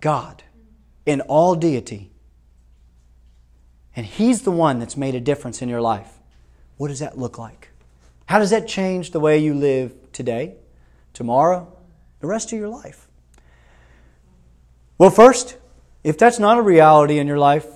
God 0.00 0.42
in 1.06 1.20
all 1.22 1.54
deity, 1.54 2.10
and 3.96 4.06
He's 4.06 4.42
the 4.42 4.50
one 4.50 4.78
that's 4.78 4.96
made 4.96 5.14
a 5.14 5.20
difference 5.20 5.62
in 5.62 5.68
your 5.68 5.80
life, 5.80 6.18
what 6.76 6.88
does 6.88 7.00
that 7.00 7.18
look 7.18 7.38
like? 7.38 7.70
How 8.26 8.38
does 8.38 8.50
that 8.50 8.68
change 8.68 9.10
the 9.10 9.20
way 9.20 9.38
you 9.38 9.54
live 9.54 9.94
today, 10.12 10.56
tomorrow, 11.14 11.76
the 12.20 12.26
rest 12.26 12.52
of 12.52 12.58
your 12.58 12.68
life? 12.68 13.08
Well, 14.98 15.10
first, 15.10 15.56
if 16.04 16.18
that's 16.18 16.38
not 16.38 16.58
a 16.58 16.62
reality 16.62 17.18
in 17.18 17.26
your 17.26 17.38
life, 17.38 17.66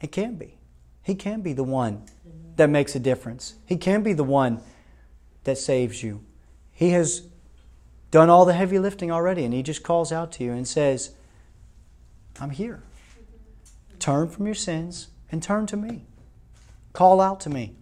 it 0.00 0.12
can 0.12 0.36
be. 0.36 0.58
He 1.02 1.14
can 1.14 1.40
be 1.40 1.52
the 1.52 1.64
one 1.64 2.04
that 2.56 2.70
makes 2.70 2.94
a 2.94 3.00
difference. 3.00 3.54
He 3.66 3.76
can 3.76 4.02
be 4.02 4.12
the 4.12 4.24
one 4.24 4.62
that 5.44 5.58
saves 5.58 6.02
you. 6.02 6.24
He 6.72 6.90
has 6.90 7.22
done 8.10 8.28
all 8.28 8.44
the 8.44 8.52
heavy 8.52 8.78
lifting 8.78 9.10
already, 9.10 9.44
and 9.44 9.54
He 9.54 9.62
just 9.62 9.82
calls 9.82 10.12
out 10.12 10.32
to 10.32 10.44
you 10.44 10.52
and 10.52 10.66
says, 10.66 11.12
I'm 12.40 12.50
here. 12.50 12.82
Turn 13.98 14.28
from 14.28 14.46
your 14.46 14.54
sins 14.54 15.08
and 15.30 15.42
turn 15.42 15.66
to 15.66 15.76
me. 15.76 16.06
Call 16.92 17.20
out 17.20 17.40
to 17.40 17.50
me. 17.50 17.74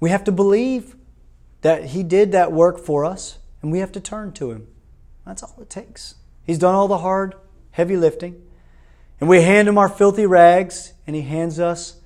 We 0.00 0.10
have 0.10 0.24
to 0.24 0.32
believe 0.32 0.96
that 1.62 1.86
He 1.86 2.02
did 2.02 2.32
that 2.32 2.52
work 2.52 2.78
for 2.78 3.04
us, 3.04 3.38
and 3.62 3.72
we 3.72 3.78
have 3.78 3.92
to 3.92 4.00
turn 4.00 4.32
to 4.32 4.50
Him. 4.50 4.68
That's 5.26 5.42
all 5.42 5.56
it 5.60 5.70
takes. 5.70 6.14
He's 6.44 6.58
done 6.58 6.74
all 6.74 6.88
the 6.88 6.98
hard, 6.98 7.34
heavy 7.72 7.96
lifting. 7.96 8.42
And 9.20 9.28
we 9.28 9.42
hand 9.42 9.68
Him 9.68 9.78
our 9.78 9.88
filthy 9.88 10.26
rags, 10.26 10.92
and 11.06 11.16
He 11.16 11.22
hands 11.22 11.58
us 11.58 12.00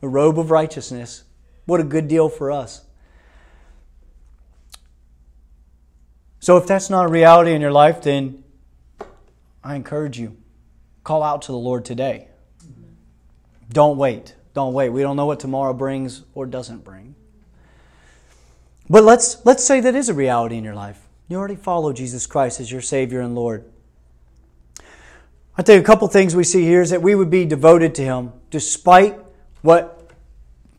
a 0.00 0.08
robe 0.08 0.38
of 0.38 0.50
righteousness. 0.50 1.24
What 1.66 1.80
a 1.80 1.84
good 1.84 2.08
deal 2.08 2.28
for 2.28 2.50
us. 2.50 2.84
So, 6.44 6.58
if 6.58 6.66
that's 6.66 6.90
not 6.90 7.06
a 7.06 7.08
reality 7.08 7.54
in 7.54 7.62
your 7.62 7.72
life, 7.72 8.02
then 8.02 8.44
I 9.64 9.76
encourage 9.76 10.18
you 10.18 10.36
call 11.02 11.22
out 11.22 11.40
to 11.40 11.52
the 11.52 11.56
Lord 11.56 11.86
today. 11.86 12.28
Don't 13.70 13.96
wait. 13.96 14.34
Don't 14.52 14.74
wait. 14.74 14.90
We 14.90 15.00
don't 15.00 15.16
know 15.16 15.24
what 15.24 15.40
tomorrow 15.40 15.72
brings 15.72 16.22
or 16.34 16.44
doesn't 16.44 16.84
bring. 16.84 17.14
But 18.90 19.04
let's, 19.04 19.42
let's 19.46 19.64
say 19.64 19.80
that 19.80 19.94
is 19.94 20.10
a 20.10 20.12
reality 20.12 20.58
in 20.58 20.64
your 20.64 20.74
life. 20.74 21.00
You 21.28 21.38
already 21.38 21.56
follow 21.56 21.94
Jesus 21.94 22.26
Christ 22.26 22.60
as 22.60 22.70
your 22.70 22.82
Savior 22.82 23.22
and 23.22 23.34
Lord. 23.34 23.64
I 25.56 25.62
think 25.62 25.82
a 25.82 25.86
couple 25.86 26.06
things 26.08 26.36
we 26.36 26.44
see 26.44 26.64
here 26.64 26.82
is 26.82 26.90
that 26.90 27.00
we 27.00 27.14
would 27.14 27.30
be 27.30 27.46
devoted 27.46 27.94
to 27.94 28.02
Him 28.02 28.34
despite 28.50 29.18
what 29.62 30.10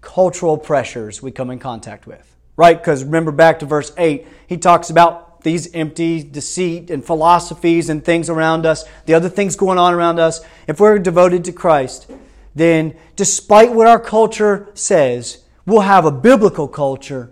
cultural 0.01 0.59
pressures 0.59 1.23
we 1.23 1.31
come 1.31 1.49
in 1.49 1.57
contact 1.57 2.05
with. 2.05 2.35
Right? 2.55 2.77
Because 2.77 3.03
remember 3.03 3.31
back 3.31 3.57
to 3.59 3.65
verse 3.65 3.91
8, 3.97 4.27
he 4.45 4.57
talks 4.57 4.91
about 4.91 5.24
these 5.45 5.73
empty 5.73 6.21
deceit 6.21 6.91
and 6.91 7.05
philosophies 7.05 7.89
and 7.89 8.03
things 8.03 8.29
around 8.29 8.65
us, 8.65 8.83
the 9.05 9.13
other 9.13 9.29
things 9.29 9.55
going 9.55 9.77
on 9.77 9.93
around 9.93 10.19
us. 10.19 10.41
If 10.67 10.81
we're 10.81 10.99
devoted 10.99 11.45
to 11.45 11.53
Christ, 11.53 12.11
then 12.53 12.95
despite 13.15 13.71
what 13.71 13.87
our 13.87 13.99
culture 13.99 14.67
says, 14.73 15.45
we'll 15.65 15.81
have 15.81 16.03
a 16.03 16.11
biblical 16.11 16.67
culture 16.67 17.31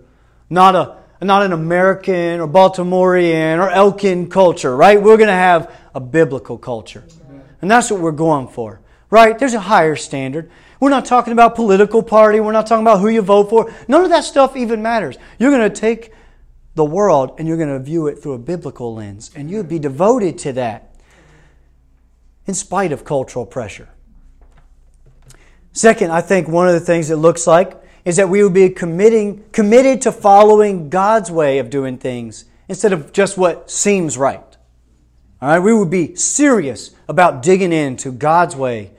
not 0.50 0.74
a 0.74 0.96
not 1.24 1.42
an 1.42 1.52
American 1.52 2.40
or 2.40 2.46
Baltimorean 2.46 3.58
or 3.58 3.70
Elkin 3.70 4.28
culture, 4.28 4.76
right? 4.76 5.00
We're 5.00 5.16
going 5.16 5.28
to 5.28 5.32
have 5.32 5.74
a 5.94 6.00
biblical 6.00 6.58
culture. 6.58 7.04
And 7.62 7.70
that's 7.70 7.90
what 7.90 8.00
we're 8.00 8.12
going 8.12 8.48
for, 8.48 8.80
right? 9.08 9.38
There's 9.38 9.54
a 9.54 9.60
higher 9.60 9.96
standard. 9.96 10.50
We're 10.80 10.90
not 10.90 11.06
talking 11.06 11.32
about 11.32 11.54
political 11.54 12.02
party. 12.02 12.40
We're 12.40 12.52
not 12.52 12.66
talking 12.66 12.84
about 12.84 13.00
who 13.00 13.08
you 13.08 13.22
vote 13.22 13.48
for. 13.48 13.72
None 13.88 14.04
of 14.04 14.10
that 14.10 14.24
stuff 14.24 14.54
even 14.54 14.82
matters. 14.82 15.16
You're 15.38 15.50
going 15.50 15.70
to 15.70 15.74
take 15.74 16.12
the 16.74 16.84
world 16.84 17.34
and 17.38 17.46
you're 17.46 17.56
going 17.56 17.68
to 17.68 17.78
view 17.78 18.06
it 18.06 18.18
through 18.18 18.32
a 18.32 18.38
biblical 18.38 18.94
lens. 18.94 19.30
And 19.34 19.50
you'd 19.50 19.68
be 19.68 19.78
devoted 19.78 20.38
to 20.38 20.52
that 20.54 20.94
in 22.46 22.54
spite 22.54 22.92
of 22.92 23.04
cultural 23.04 23.46
pressure. 23.46 23.88
Second, 25.72 26.12
I 26.12 26.20
think 26.20 26.48
one 26.48 26.68
of 26.68 26.74
the 26.74 26.80
things 26.80 27.10
it 27.10 27.16
looks 27.16 27.46
like 27.46 27.80
is 28.04 28.16
that 28.16 28.28
we 28.28 28.42
would 28.42 28.54
be 28.54 28.68
committing, 28.68 29.44
committed 29.50 30.02
to 30.02 30.12
following 30.12 30.90
God's 30.90 31.30
way 31.30 31.58
of 31.58 31.70
doing 31.70 31.98
things 31.98 32.44
instead 32.68 32.92
of 32.92 33.12
just 33.12 33.38
what 33.38 33.70
seems 33.70 34.18
right. 34.18 34.40
All 35.40 35.48
right, 35.48 35.58
we 35.58 35.74
would 35.74 35.90
be 35.90 36.14
serious 36.14 36.94
about 37.08 37.42
digging 37.42 37.72
into 37.72 38.12
God's 38.12 38.56
way 38.56 38.92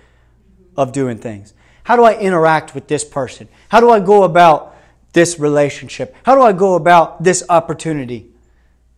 of 0.76 0.92
doing 0.92 1.18
things. 1.18 1.54
How 1.84 1.96
do 1.96 2.04
I 2.04 2.18
interact 2.18 2.76
with 2.76 2.88
this 2.88 3.04
person? 3.04 3.48
How 3.70 3.80
do 3.80 3.90
I 3.90 4.00
go 4.00 4.24
about 4.24 4.75
this 5.16 5.40
relationship? 5.40 6.16
How 6.24 6.36
do 6.36 6.42
I 6.42 6.52
go 6.52 6.76
about 6.76 7.24
this 7.24 7.44
opportunity? 7.50 8.30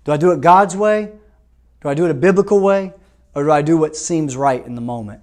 Do 0.04 0.12
I 0.12 0.18
do 0.18 0.32
it 0.32 0.42
God's 0.42 0.76
way? 0.76 1.12
Do 1.82 1.90
I 1.90 1.94
do 1.94 2.06
it 2.06 2.12
a 2.12 2.16
biblical 2.16 2.60
way? 2.60 2.92
Or 3.36 3.44
do 3.44 3.52
I 3.52 3.62
do 3.62 3.78
what 3.78 3.96
seems 3.96 4.36
right 4.36 4.66
in 4.66 4.74
the 4.74 4.82
moment? 4.82 5.22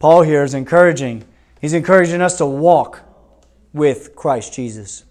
Paul 0.00 0.22
here 0.22 0.42
is 0.42 0.54
encouraging. 0.54 1.24
He's 1.60 1.72
encouraging 1.72 2.20
us 2.20 2.36
to 2.38 2.46
walk 2.46 3.02
with 3.72 4.16
Christ 4.16 4.52
Jesus. 4.54 5.04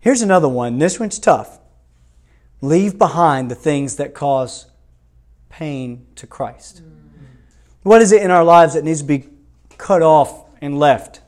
Here's 0.00 0.22
another 0.22 0.48
one. 0.48 0.78
This 0.78 0.98
one's 0.98 1.20
tough. 1.20 1.60
Leave 2.60 2.98
behind 2.98 3.48
the 3.48 3.54
things 3.54 3.96
that 3.96 4.12
cause 4.12 4.66
pain 5.48 6.06
to 6.16 6.26
Christ. 6.26 6.82
What 7.84 8.02
is 8.02 8.10
it 8.10 8.22
in 8.22 8.32
our 8.32 8.44
lives 8.44 8.74
that 8.74 8.82
needs 8.82 9.02
to 9.02 9.06
be 9.06 9.28
cut 9.78 10.02
off 10.02 10.46
and 10.60 10.80
left? 10.80 11.20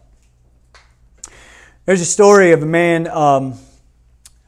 There's 1.87 2.01
a 2.01 2.07
story 2.07 2.53
of 2.53 2.63
a 2.63 2.67
man 2.67 3.07
um, 3.09 3.59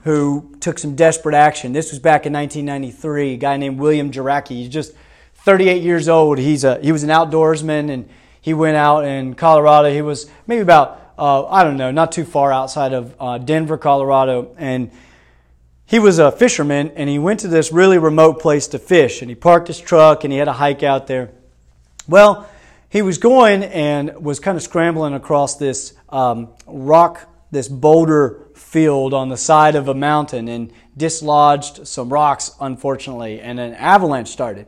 who 0.04 0.56
took 0.60 0.78
some 0.78 0.96
desperate 0.96 1.34
action. 1.34 1.74
This 1.74 1.90
was 1.90 1.98
back 1.98 2.24
in 2.24 2.32
1993. 2.32 3.34
A 3.34 3.36
guy 3.36 3.58
named 3.58 3.78
William 3.78 4.10
Jaracki. 4.10 4.52
He's 4.52 4.70
just 4.70 4.94
38 5.34 5.82
years 5.82 6.08
old. 6.08 6.38
He's 6.38 6.64
a, 6.64 6.80
he 6.80 6.92
was 6.92 7.02
an 7.02 7.10
outdoorsman 7.10 7.90
and 7.90 8.08
he 8.40 8.54
went 8.54 8.78
out 8.78 9.04
in 9.04 9.34
Colorado. 9.34 9.92
He 9.92 10.00
was 10.00 10.30
maybe 10.46 10.62
about, 10.62 11.12
uh, 11.18 11.46
I 11.48 11.62
don't 11.62 11.76
know, 11.76 11.90
not 11.90 12.10
too 12.10 12.24
far 12.24 12.54
outside 12.54 12.94
of 12.94 13.14
uh, 13.20 13.36
Denver, 13.36 13.76
Colorado. 13.76 14.54
And 14.56 14.90
he 15.84 15.98
was 15.98 16.18
a 16.18 16.32
fisherman 16.32 16.92
and 16.96 17.06
he 17.10 17.18
went 17.18 17.40
to 17.40 17.48
this 17.48 17.70
really 17.70 17.98
remote 17.98 18.40
place 18.40 18.66
to 18.68 18.78
fish. 18.78 19.20
And 19.20 19.28
he 19.28 19.34
parked 19.34 19.68
his 19.68 19.78
truck 19.78 20.24
and 20.24 20.32
he 20.32 20.38
had 20.38 20.48
a 20.48 20.54
hike 20.54 20.82
out 20.82 21.06
there. 21.06 21.32
Well, 22.08 22.48
he 22.88 23.02
was 23.02 23.18
going 23.18 23.64
and 23.64 24.14
was 24.22 24.40
kind 24.40 24.56
of 24.56 24.62
scrambling 24.62 25.14
across 25.14 25.56
this 25.56 25.94
um, 26.08 26.48
rock, 26.66 27.28
this 27.50 27.68
boulder 27.68 28.46
field 28.54 29.12
on 29.12 29.28
the 29.28 29.36
side 29.36 29.74
of 29.74 29.88
a 29.88 29.94
mountain 29.94 30.48
and 30.48 30.72
dislodged 30.96 31.86
some 31.86 32.08
rocks, 32.08 32.52
unfortunately, 32.60 33.40
and 33.40 33.60
an 33.60 33.74
avalanche 33.74 34.28
started. 34.28 34.66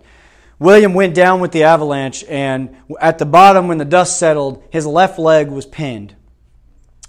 William 0.59 0.93
went 0.93 1.15
down 1.15 1.41
with 1.41 1.53
the 1.53 1.63
avalanche, 1.63 2.25
and 2.29 2.77
at 3.01 3.19
the 3.19 3.27
bottom, 3.27 3.69
when 3.69 3.79
the 3.79 3.85
dust 3.85 4.19
settled, 4.19 4.63
his 4.71 4.87
left 4.87 5.19
leg 5.19 5.49
was 5.49 5.67
pinned. 5.67 6.17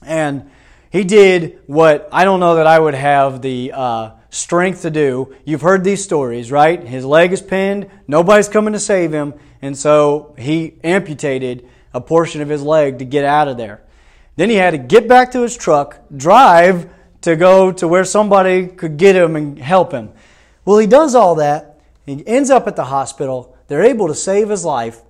And 0.04 0.50
he 0.92 1.04
did 1.04 1.60
what 1.66 2.08
I 2.12 2.26
don't 2.26 2.40
know 2.40 2.56
that 2.56 2.68
I 2.68 2.80
would 2.80 2.94
have 2.94 3.42
the 3.42 3.72
uh, 3.74 4.12
strength 4.30 4.82
to 4.84 4.92
do. 4.92 5.36
You've 5.46 5.62
heard 5.62 5.84
these 5.84 6.04
stories, 6.04 6.52
right? 6.52 6.82
His 6.84 7.06
leg 7.06 7.32
is 7.32 7.42
pinned, 7.42 7.90
nobody's 8.08 8.50
coming 8.50 8.74
to 8.74 8.80
save 8.80 9.12
him, 9.12 9.34
and 9.62 9.78
so 9.78 10.36
he 10.38 10.76
amputated 10.84 11.68
a 11.94 12.02
portion 12.02 12.42
of 12.42 12.50
his 12.50 12.62
leg 12.62 13.00
to 13.00 13.06
get 13.06 13.26
out 13.26 13.48
of 13.48 13.58
there. 13.58 13.82
Then 14.36 14.50
he 14.50 14.56
had 14.56 14.72
to 14.72 14.78
get 14.78 15.08
back 15.08 15.32
to 15.32 15.42
his 15.42 15.58
truck, 15.58 16.00
drive 16.16 16.90
to 17.22 17.36
go 17.36 17.72
to 17.74 17.88
where 17.88 18.06
somebody 18.06 18.68
could 18.68 18.98
get 18.98 19.16
him 19.16 19.36
and 19.36 19.60
help 19.60 19.92
him. 19.92 20.12
Well, 20.64 20.78
he 20.78 20.88
does 20.88 21.16
all 21.16 21.36
that. 21.36 21.82
He 22.06 22.26
ends 22.26 22.50
up 22.50 22.68
at 22.68 22.76
the 22.76 22.86
hospital. 22.86 23.58
They're 23.68 23.84
able 23.84 24.08
to 24.08 24.16
save 24.16 24.50
his 24.50 24.64
life, 24.64 25.02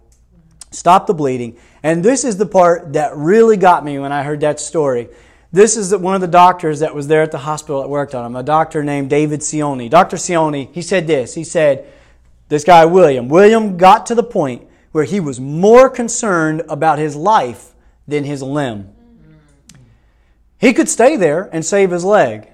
stop 0.71 1.07
the 1.07 1.13
bleeding. 1.13 1.57
And 1.83 2.03
this 2.03 2.23
is 2.23 2.37
the 2.37 2.45
part 2.45 2.93
that 2.93 3.15
really 3.15 3.57
got 3.57 3.85
me 3.85 3.99
when 3.99 4.11
I 4.11 4.23
heard 4.23 4.41
that 4.41 4.59
story. 4.59 5.09
This 5.51 5.75
is 5.75 5.95
one 5.95 6.13
of 6.13 6.21
the 6.21 6.27
doctors 6.27 6.79
that 6.79 6.93
was 6.93 7.07
there 7.07 7.23
at 7.23 7.31
the 7.31 7.39
hospital 7.39 7.81
that 7.81 7.87
worked 7.87 8.13
on 8.13 8.25
him, 8.25 8.35
a 8.35 8.43
doctor 8.43 8.83
named 8.83 9.09
David 9.09 9.39
Sioni. 9.39 9.89
Dr. 9.89 10.17
Sioni, 10.17 10.71
he 10.73 10.81
said 10.81 11.07
this. 11.07 11.33
He 11.33 11.43
said, 11.43 11.91
this 12.49 12.63
guy, 12.63 12.85
William, 12.85 13.29
William 13.29 13.77
got 13.77 14.05
to 14.07 14.15
the 14.15 14.23
point 14.23 14.67
where 14.91 15.03
he 15.03 15.19
was 15.19 15.39
more 15.39 15.89
concerned 15.89 16.63
about 16.67 16.99
his 16.99 17.15
life 17.15 17.73
than 18.07 18.23
his 18.23 18.41
limb. 18.41 18.93
He 20.57 20.73
could 20.73 20.89
stay 20.89 21.15
there 21.15 21.47
and 21.53 21.65
save 21.65 21.91
his 21.91 22.03
leg, 22.03 22.47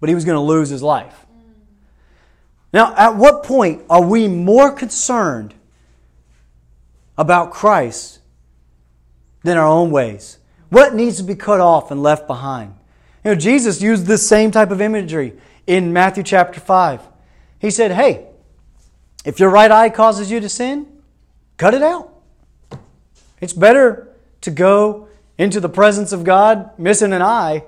but 0.00 0.08
he 0.08 0.14
was 0.14 0.24
going 0.24 0.36
to 0.36 0.40
lose 0.40 0.70
his 0.70 0.82
life. 0.82 1.26
Now, 2.72 2.94
at 2.96 3.16
what 3.16 3.44
point 3.44 3.82
are 3.88 4.02
we 4.02 4.26
more 4.26 4.72
concerned 4.72 5.54
about 7.16 7.50
Christ 7.50 8.20
than 9.42 9.58
our 9.58 9.66
own 9.66 9.90
ways? 9.90 10.38
What 10.72 10.94
needs 10.94 11.18
to 11.18 11.22
be 11.22 11.34
cut 11.34 11.60
off 11.60 11.90
and 11.90 12.02
left 12.02 12.26
behind? 12.26 12.74
You 13.22 13.32
know, 13.32 13.34
Jesus 13.34 13.82
used 13.82 14.06
this 14.06 14.26
same 14.26 14.50
type 14.50 14.70
of 14.70 14.80
imagery 14.80 15.34
in 15.66 15.92
Matthew 15.92 16.22
chapter 16.22 16.60
5. 16.60 17.02
He 17.58 17.70
said, 17.70 17.90
Hey, 17.90 18.28
if 19.22 19.38
your 19.38 19.50
right 19.50 19.70
eye 19.70 19.90
causes 19.90 20.30
you 20.30 20.40
to 20.40 20.48
sin, 20.48 20.86
cut 21.58 21.74
it 21.74 21.82
out. 21.82 22.14
It's 23.38 23.52
better 23.52 24.16
to 24.40 24.50
go 24.50 25.08
into 25.36 25.60
the 25.60 25.68
presence 25.68 26.10
of 26.10 26.24
God 26.24 26.70
missing 26.78 27.12
an 27.12 27.20
eye 27.20 27.64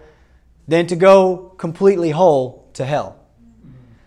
than 0.66 0.86
to 0.86 0.96
go 0.96 1.52
completely 1.58 2.08
whole 2.08 2.70
to 2.72 2.86
hell. 2.86 3.18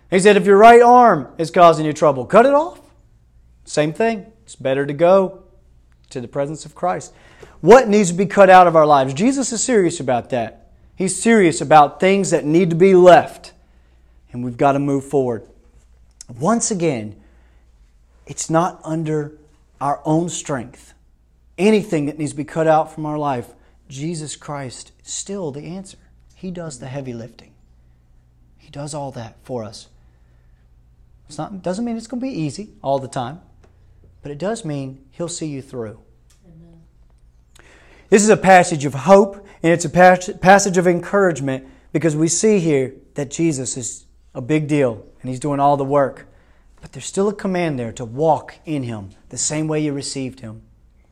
He 0.09 0.19
said, 0.19 0.37
if 0.37 0.47
your 0.47 0.57
right 0.57 0.81
arm 0.81 1.27
is 1.37 1.51
causing 1.51 1.85
you 1.85 1.93
trouble, 1.93 2.25
cut 2.25 2.47
it 2.47 2.53
off. 2.55 2.81
Same 3.63 3.93
thing. 3.93 4.25
It's 4.43 4.55
better 4.55 4.87
to 4.87 4.93
go 4.93 5.43
to 6.09 6.21
the 6.21 6.27
presence 6.27 6.65
of 6.65 6.75
Christ. 6.75 7.13
What 7.61 7.87
needs 7.87 8.11
to 8.11 8.15
be 8.15 8.25
cut 8.25 8.49
out 8.49 8.67
of 8.67 8.75
our 8.75 8.85
lives? 8.85 9.13
Jesus 9.13 9.51
is 9.51 9.63
serious 9.63 9.99
about 9.99 10.29
that. 10.29 10.71
He's 10.95 11.21
serious 11.21 11.61
about 11.61 11.99
things 11.99 12.31
that 12.31 12.45
need 12.45 12.69
to 12.71 12.75
be 12.75 12.95
left, 12.95 13.53
and 14.31 14.43
we've 14.43 14.57
got 14.57 14.71
to 14.71 14.79
move 14.79 15.05
forward. 15.05 15.47
Once 16.39 16.71
again, 16.71 17.15
it's 18.25 18.49
not 18.49 18.81
under 18.83 19.33
our 19.79 20.01
own 20.05 20.29
strength. 20.29 20.93
Anything 21.57 22.07
that 22.07 22.17
needs 22.17 22.31
to 22.31 22.37
be 22.37 22.43
cut 22.43 22.67
out 22.67 22.93
from 22.93 23.05
our 23.05 23.17
life, 23.17 23.53
Jesus 23.87 24.35
Christ 24.35 24.91
is 25.03 25.11
still 25.11 25.51
the 25.51 25.65
answer. 25.65 25.97
He 26.35 26.51
does 26.51 26.79
the 26.79 26.87
heavy 26.87 27.13
lifting. 27.13 27.53
He 28.57 28.69
does 28.69 28.93
all 28.93 29.11
that 29.11 29.37
for 29.43 29.63
us. 29.63 29.87
It's 31.27 31.37
not 31.37 31.61
doesn't 31.61 31.85
mean 31.85 31.97
it's 31.97 32.07
going 32.07 32.21
to 32.21 32.27
be 32.27 32.33
easy 32.33 32.69
all 32.81 32.99
the 32.99 33.07
time, 33.07 33.41
but 34.21 34.31
it 34.31 34.37
does 34.37 34.65
mean 34.65 35.05
he'll 35.11 35.27
see 35.27 35.47
you 35.47 35.61
through. 35.61 35.99
This 38.09 38.23
is 38.23 38.29
a 38.29 38.37
passage 38.37 38.85
of 38.85 38.93
hope 38.93 39.45
and 39.63 39.73
it's 39.73 39.85
a 39.85 39.89
passage 39.89 40.77
of 40.77 40.87
encouragement 40.87 41.67
because 41.91 42.15
we 42.15 42.27
see 42.27 42.59
here 42.59 42.93
that 43.15 43.29
Jesus 43.29 43.75
is 43.75 44.05
a 44.33 44.41
big 44.41 44.67
deal 44.67 45.05
and 45.21 45.29
he's 45.29 45.39
doing 45.39 45.59
all 45.59 45.77
the 45.77 45.83
work. 45.83 46.27
But 46.79 46.93
there's 46.93 47.05
still 47.05 47.27
a 47.27 47.33
command 47.33 47.77
there 47.77 47.91
to 47.93 48.05
walk 48.05 48.55
in 48.65 48.83
him 48.83 49.09
the 49.29 49.37
same 49.37 49.67
way 49.67 49.81
you 49.81 49.93
received 49.93 50.39
him. 50.39 50.61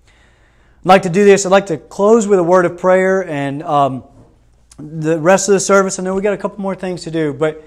I'd 0.07 0.85
like 0.85 1.01
to 1.01 1.09
do 1.09 1.25
this. 1.25 1.45
I'd 1.45 1.49
like 1.49 1.65
to 1.67 1.77
close 1.77 2.27
with 2.27 2.39
a 2.39 2.43
word 2.43 2.65
of 2.65 2.77
prayer 2.77 3.27
and 3.27 3.63
um, 3.63 4.03
the 4.77 5.19
rest 5.19 5.49
of 5.49 5.53
the 5.53 5.59
service. 5.59 5.99
I 5.99 6.03
know 6.03 6.15
we 6.15 6.21
got 6.21 6.33
a 6.33 6.37
couple 6.37 6.61
more 6.61 6.75
things 6.75 7.03
to 7.03 7.11
do, 7.11 7.33
but 7.33 7.63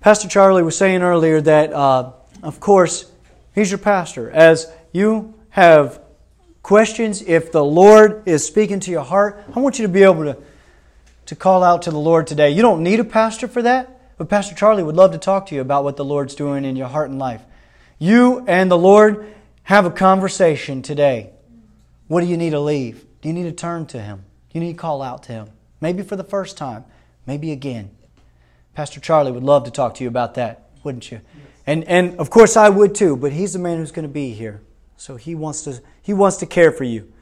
Pastor 0.00 0.28
Charlie 0.28 0.62
was 0.62 0.76
saying 0.76 1.02
earlier 1.02 1.40
that, 1.40 1.72
uh, 1.72 2.12
of 2.42 2.60
course, 2.60 3.10
he's 3.56 3.72
your 3.72 3.78
pastor. 3.78 4.30
As 4.30 4.70
you 4.92 5.34
have 5.50 6.00
questions, 6.62 7.22
if 7.22 7.50
the 7.50 7.64
Lord 7.64 8.22
is 8.28 8.46
speaking 8.46 8.78
to 8.80 8.92
your 8.92 9.02
heart, 9.02 9.42
I 9.52 9.58
want 9.58 9.80
you 9.80 9.86
to 9.86 9.92
be 9.92 10.04
able 10.04 10.22
to, 10.24 10.38
to 11.26 11.34
call 11.34 11.64
out 11.64 11.82
to 11.82 11.90
the 11.90 11.98
Lord 11.98 12.28
today. 12.28 12.50
You 12.50 12.62
don't 12.62 12.84
need 12.84 13.00
a 13.00 13.04
pastor 13.04 13.48
for 13.48 13.62
that, 13.62 14.16
but 14.18 14.28
Pastor 14.28 14.54
Charlie 14.54 14.84
would 14.84 14.94
love 14.94 15.12
to 15.12 15.18
talk 15.18 15.46
to 15.46 15.54
you 15.56 15.60
about 15.60 15.82
what 15.82 15.96
the 15.96 16.04
Lord's 16.04 16.36
doing 16.36 16.64
in 16.64 16.76
your 16.76 16.88
heart 16.88 17.10
and 17.10 17.18
life. 17.18 17.42
You 17.98 18.44
and 18.46 18.70
the 18.70 18.78
Lord 18.78 19.34
have 19.64 19.86
a 19.86 19.90
conversation 19.90 20.82
today. 20.82 21.30
What 22.08 22.20
do 22.20 22.26
you 22.26 22.36
need 22.36 22.50
to 22.50 22.60
leave? 22.60 23.04
Do 23.20 23.28
you 23.28 23.34
need 23.34 23.44
to 23.44 23.52
turn 23.52 23.86
to 23.86 24.00
Him? 24.00 24.24
Do 24.50 24.58
you 24.58 24.64
need 24.64 24.74
to 24.74 24.78
call 24.78 25.02
out 25.02 25.24
to 25.24 25.32
Him? 25.32 25.50
Maybe 25.80 26.02
for 26.02 26.16
the 26.16 26.24
first 26.24 26.56
time, 26.56 26.84
maybe 27.26 27.52
again. 27.52 27.90
Pastor 28.74 29.00
Charlie 29.00 29.32
would 29.32 29.42
love 29.42 29.64
to 29.64 29.70
talk 29.70 29.94
to 29.94 30.04
you 30.04 30.08
about 30.08 30.34
that, 30.34 30.68
wouldn't 30.84 31.10
you? 31.10 31.20
And, 31.66 31.84
and 31.84 32.18
of 32.18 32.30
course 32.30 32.56
I 32.56 32.68
would 32.68 32.94
too, 32.94 33.16
but 33.16 33.32
he's 33.32 33.54
the 33.54 33.58
man 33.58 33.78
who's 33.78 33.92
going 33.92 34.06
to 34.06 34.12
be 34.12 34.32
here. 34.32 34.62
So 34.96 35.16
he 35.16 35.34
wants 35.34 35.62
to, 35.62 35.82
he 36.02 36.14
wants 36.14 36.38
to 36.38 36.46
care 36.46 36.70
for 36.70 36.84
you. 36.84 37.12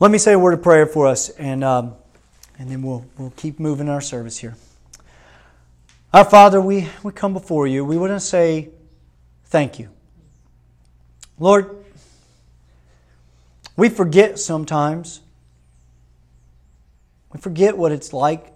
Let 0.00 0.10
me 0.10 0.18
say 0.18 0.32
a 0.32 0.38
word 0.38 0.54
of 0.54 0.62
prayer 0.62 0.86
for 0.86 1.08
us, 1.08 1.28
and, 1.30 1.64
um, 1.64 1.94
and 2.58 2.70
then 2.70 2.82
we'll, 2.82 3.04
we'll 3.18 3.32
keep 3.36 3.58
moving 3.58 3.88
our 3.88 4.00
service 4.00 4.38
here. 4.38 4.56
Our 6.14 6.24
Father, 6.24 6.60
we, 6.60 6.88
we 7.02 7.12
come 7.12 7.32
before 7.32 7.66
you. 7.66 7.84
We 7.84 7.98
want 7.98 8.12
to 8.12 8.20
say 8.20 8.70
thank 9.46 9.78
you. 9.78 9.90
Lord, 11.38 11.84
we 13.76 13.88
forget 13.88 14.38
sometimes. 14.38 15.20
We 17.32 17.40
forget 17.40 17.76
what 17.76 17.92
it's 17.92 18.12
like 18.12 18.52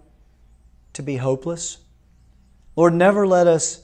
to 0.94 1.02
be 1.02 1.16
hopeless. 1.16 1.78
Lord, 2.74 2.94
never 2.94 3.26
let 3.26 3.46
us 3.46 3.82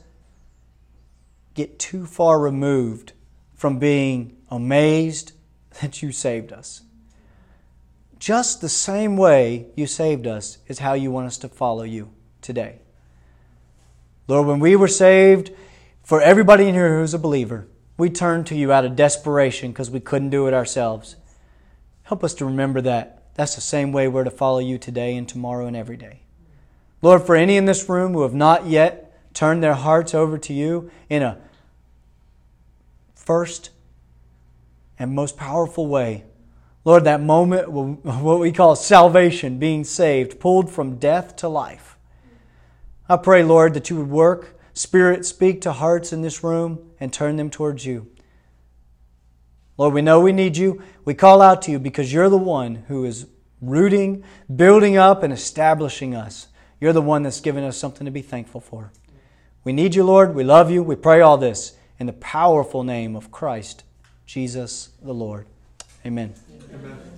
get 1.59 1.78
too 1.78 2.06
far 2.06 2.38
removed 2.38 3.12
from 3.52 3.80
being 3.80 4.36
amazed 4.48 5.32
that 5.80 6.00
you 6.00 6.12
saved 6.12 6.52
us. 6.52 6.82
Just 8.20 8.61
the 8.61 8.68
same 8.68 9.16
way 9.16 9.66
you 9.74 9.84
saved 9.86 10.26
us 10.26 10.59
is 10.68 10.78
how 10.78 10.94
you 10.94 11.11
want 11.11 11.26
us 11.26 11.36
to 11.38 11.48
follow 11.48 11.82
you 11.82 12.12
today. 12.40 12.78
Lord, 14.28 14.46
when 14.46 14.61
we 14.61 14.76
were 14.76 14.86
saved, 14.86 15.50
for 16.04 16.22
everybody 16.22 16.68
in 16.68 16.74
here 16.74 16.96
who's 16.96 17.12
a 17.12 17.18
believer, 17.18 17.66
we 17.96 18.09
turned 18.09 18.46
to 18.46 18.54
you 18.54 18.70
out 18.70 18.84
of 18.84 18.94
desperation 18.94 19.72
because 19.72 19.90
we 19.90 19.98
couldn't 19.98 20.30
do 20.30 20.46
it 20.46 20.54
ourselves. 20.54 21.16
Help 22.04 22.22
us 22.22 22.34
to 22.34 22.44
remember 22.44 22.80
that. 22.82 23.34
That's 23.34 23.56
the 23.56 23.61
same 23.61 23.90
way 23.90 24.06
we're 24.06 24.22
to 24.22 24.30
follow 24.30 24.61
you 24.61 24.78
today 24.78 25.16
and 25.16 25.28
tomorrow 25.28 25.66
and 25.66 25.76
every 25.76 25.96
day. 25.96 26.20
Lord, 27.02 27.22
for 27.22 27.34
any 27.34 27.56
in 27.56 27.64
this 27.64 27.88
room 27.88 28.12
who 28.12 28.22
have 28.22 28.34
not 28.34 28.66
yet 28.66 29.34
turned 29.34 29.62
their 29.62 29.74
hearts 29.74 30.14
over 30.14 30.38
to 30.38 30.52
you 30.52 30.90
in 31.09 31.22
a 31.22 31.38
first 33.29 33.68
and 34.99 35.14
most 35.14 35.37
powerful 35.37 35.87
way. 35.87 36.24
Lord, 36.83 37.05
that 37.05 37.20
moment, 37.20 37.70
what 37.70 38.41
we 38.41 38.53
call 38.53 38.74
salvation, 38.74 39.59
being 39.59 39.85
saved, 39.85 40.41
pulled 40.41 40.70
from 40.70 40.97
death 40.97 41.37
to 41.37 41.47
life. 41.49 41.99
I 43.07 43.18
pray, 43.18 43.43
Lord, 43.43 43.74
that 43.74 43.91
you 43.91 43.97
would 43.97 44.09
work, 44.09 44.59
Spirit, 44.72 45.26
speak 45.26 45.61
to 45.61 45.72
hearts 45.72 46.11
in 46.11 46.22
this 46.22 46.43
room 46.43 46.91
and 46.99 47.12
turn 47.12 47.37
them 47.37 47.51
towards 47.51 47.85
you. 47.85 48.11
Lord, 49.76 49.93
we 49.93 50.01
know 50.01 50.20
we 50.20 50.33
need 50.33 50.57
you. 50.57 50.83
We 51.05 51.12
call 51.12 51.43
out 51.43 51.61
to 51.62 51.70
you 51.70 51.79
because 51.79 52.11
you're 52.11 52.31
the 52.31 52.39
one 52.39 52.76
who 52.89 53.05
is 53.05 53.26
rooting, 53.61 54.24
building 54.57 54.97
up, 54.97 55.22
and 55.22 55.35
establishing 55.35 56.14
us. 56.14 56.49
You're 56.81 56.95
the 56.95 57.03
one 57.03 57.24
that's 57.24 57.43
given 57.43 57.62
us 57.62 57.76
something 57.76 58.07
to 58.07 58.11
be 58.11 58.22
thankful 58.22 58.62
for. 58.62 58.91
We 59.64 59.74
need 59.74 59.95
you, 59.95 60.03
Lord. 60.03 60.35
We 60.35 60.45
love 60.45 60.70
you. 60.70 60.83
We 60.83 60.97
pray 60.97 61.20
all 61.20 61.37
this 61.37 61.78
in 61.99 62.07
the 62.07 62.12
powerful 62.12 62.84
name 62.84 63.16
of 63.16 63.30
Christ, 63.30 63.84
Jesus 64.26 64.90
the 65.03 65.14
Lord. 65.14 65.46
Amen. 66.05 66.34
Amen. 66.72 67.18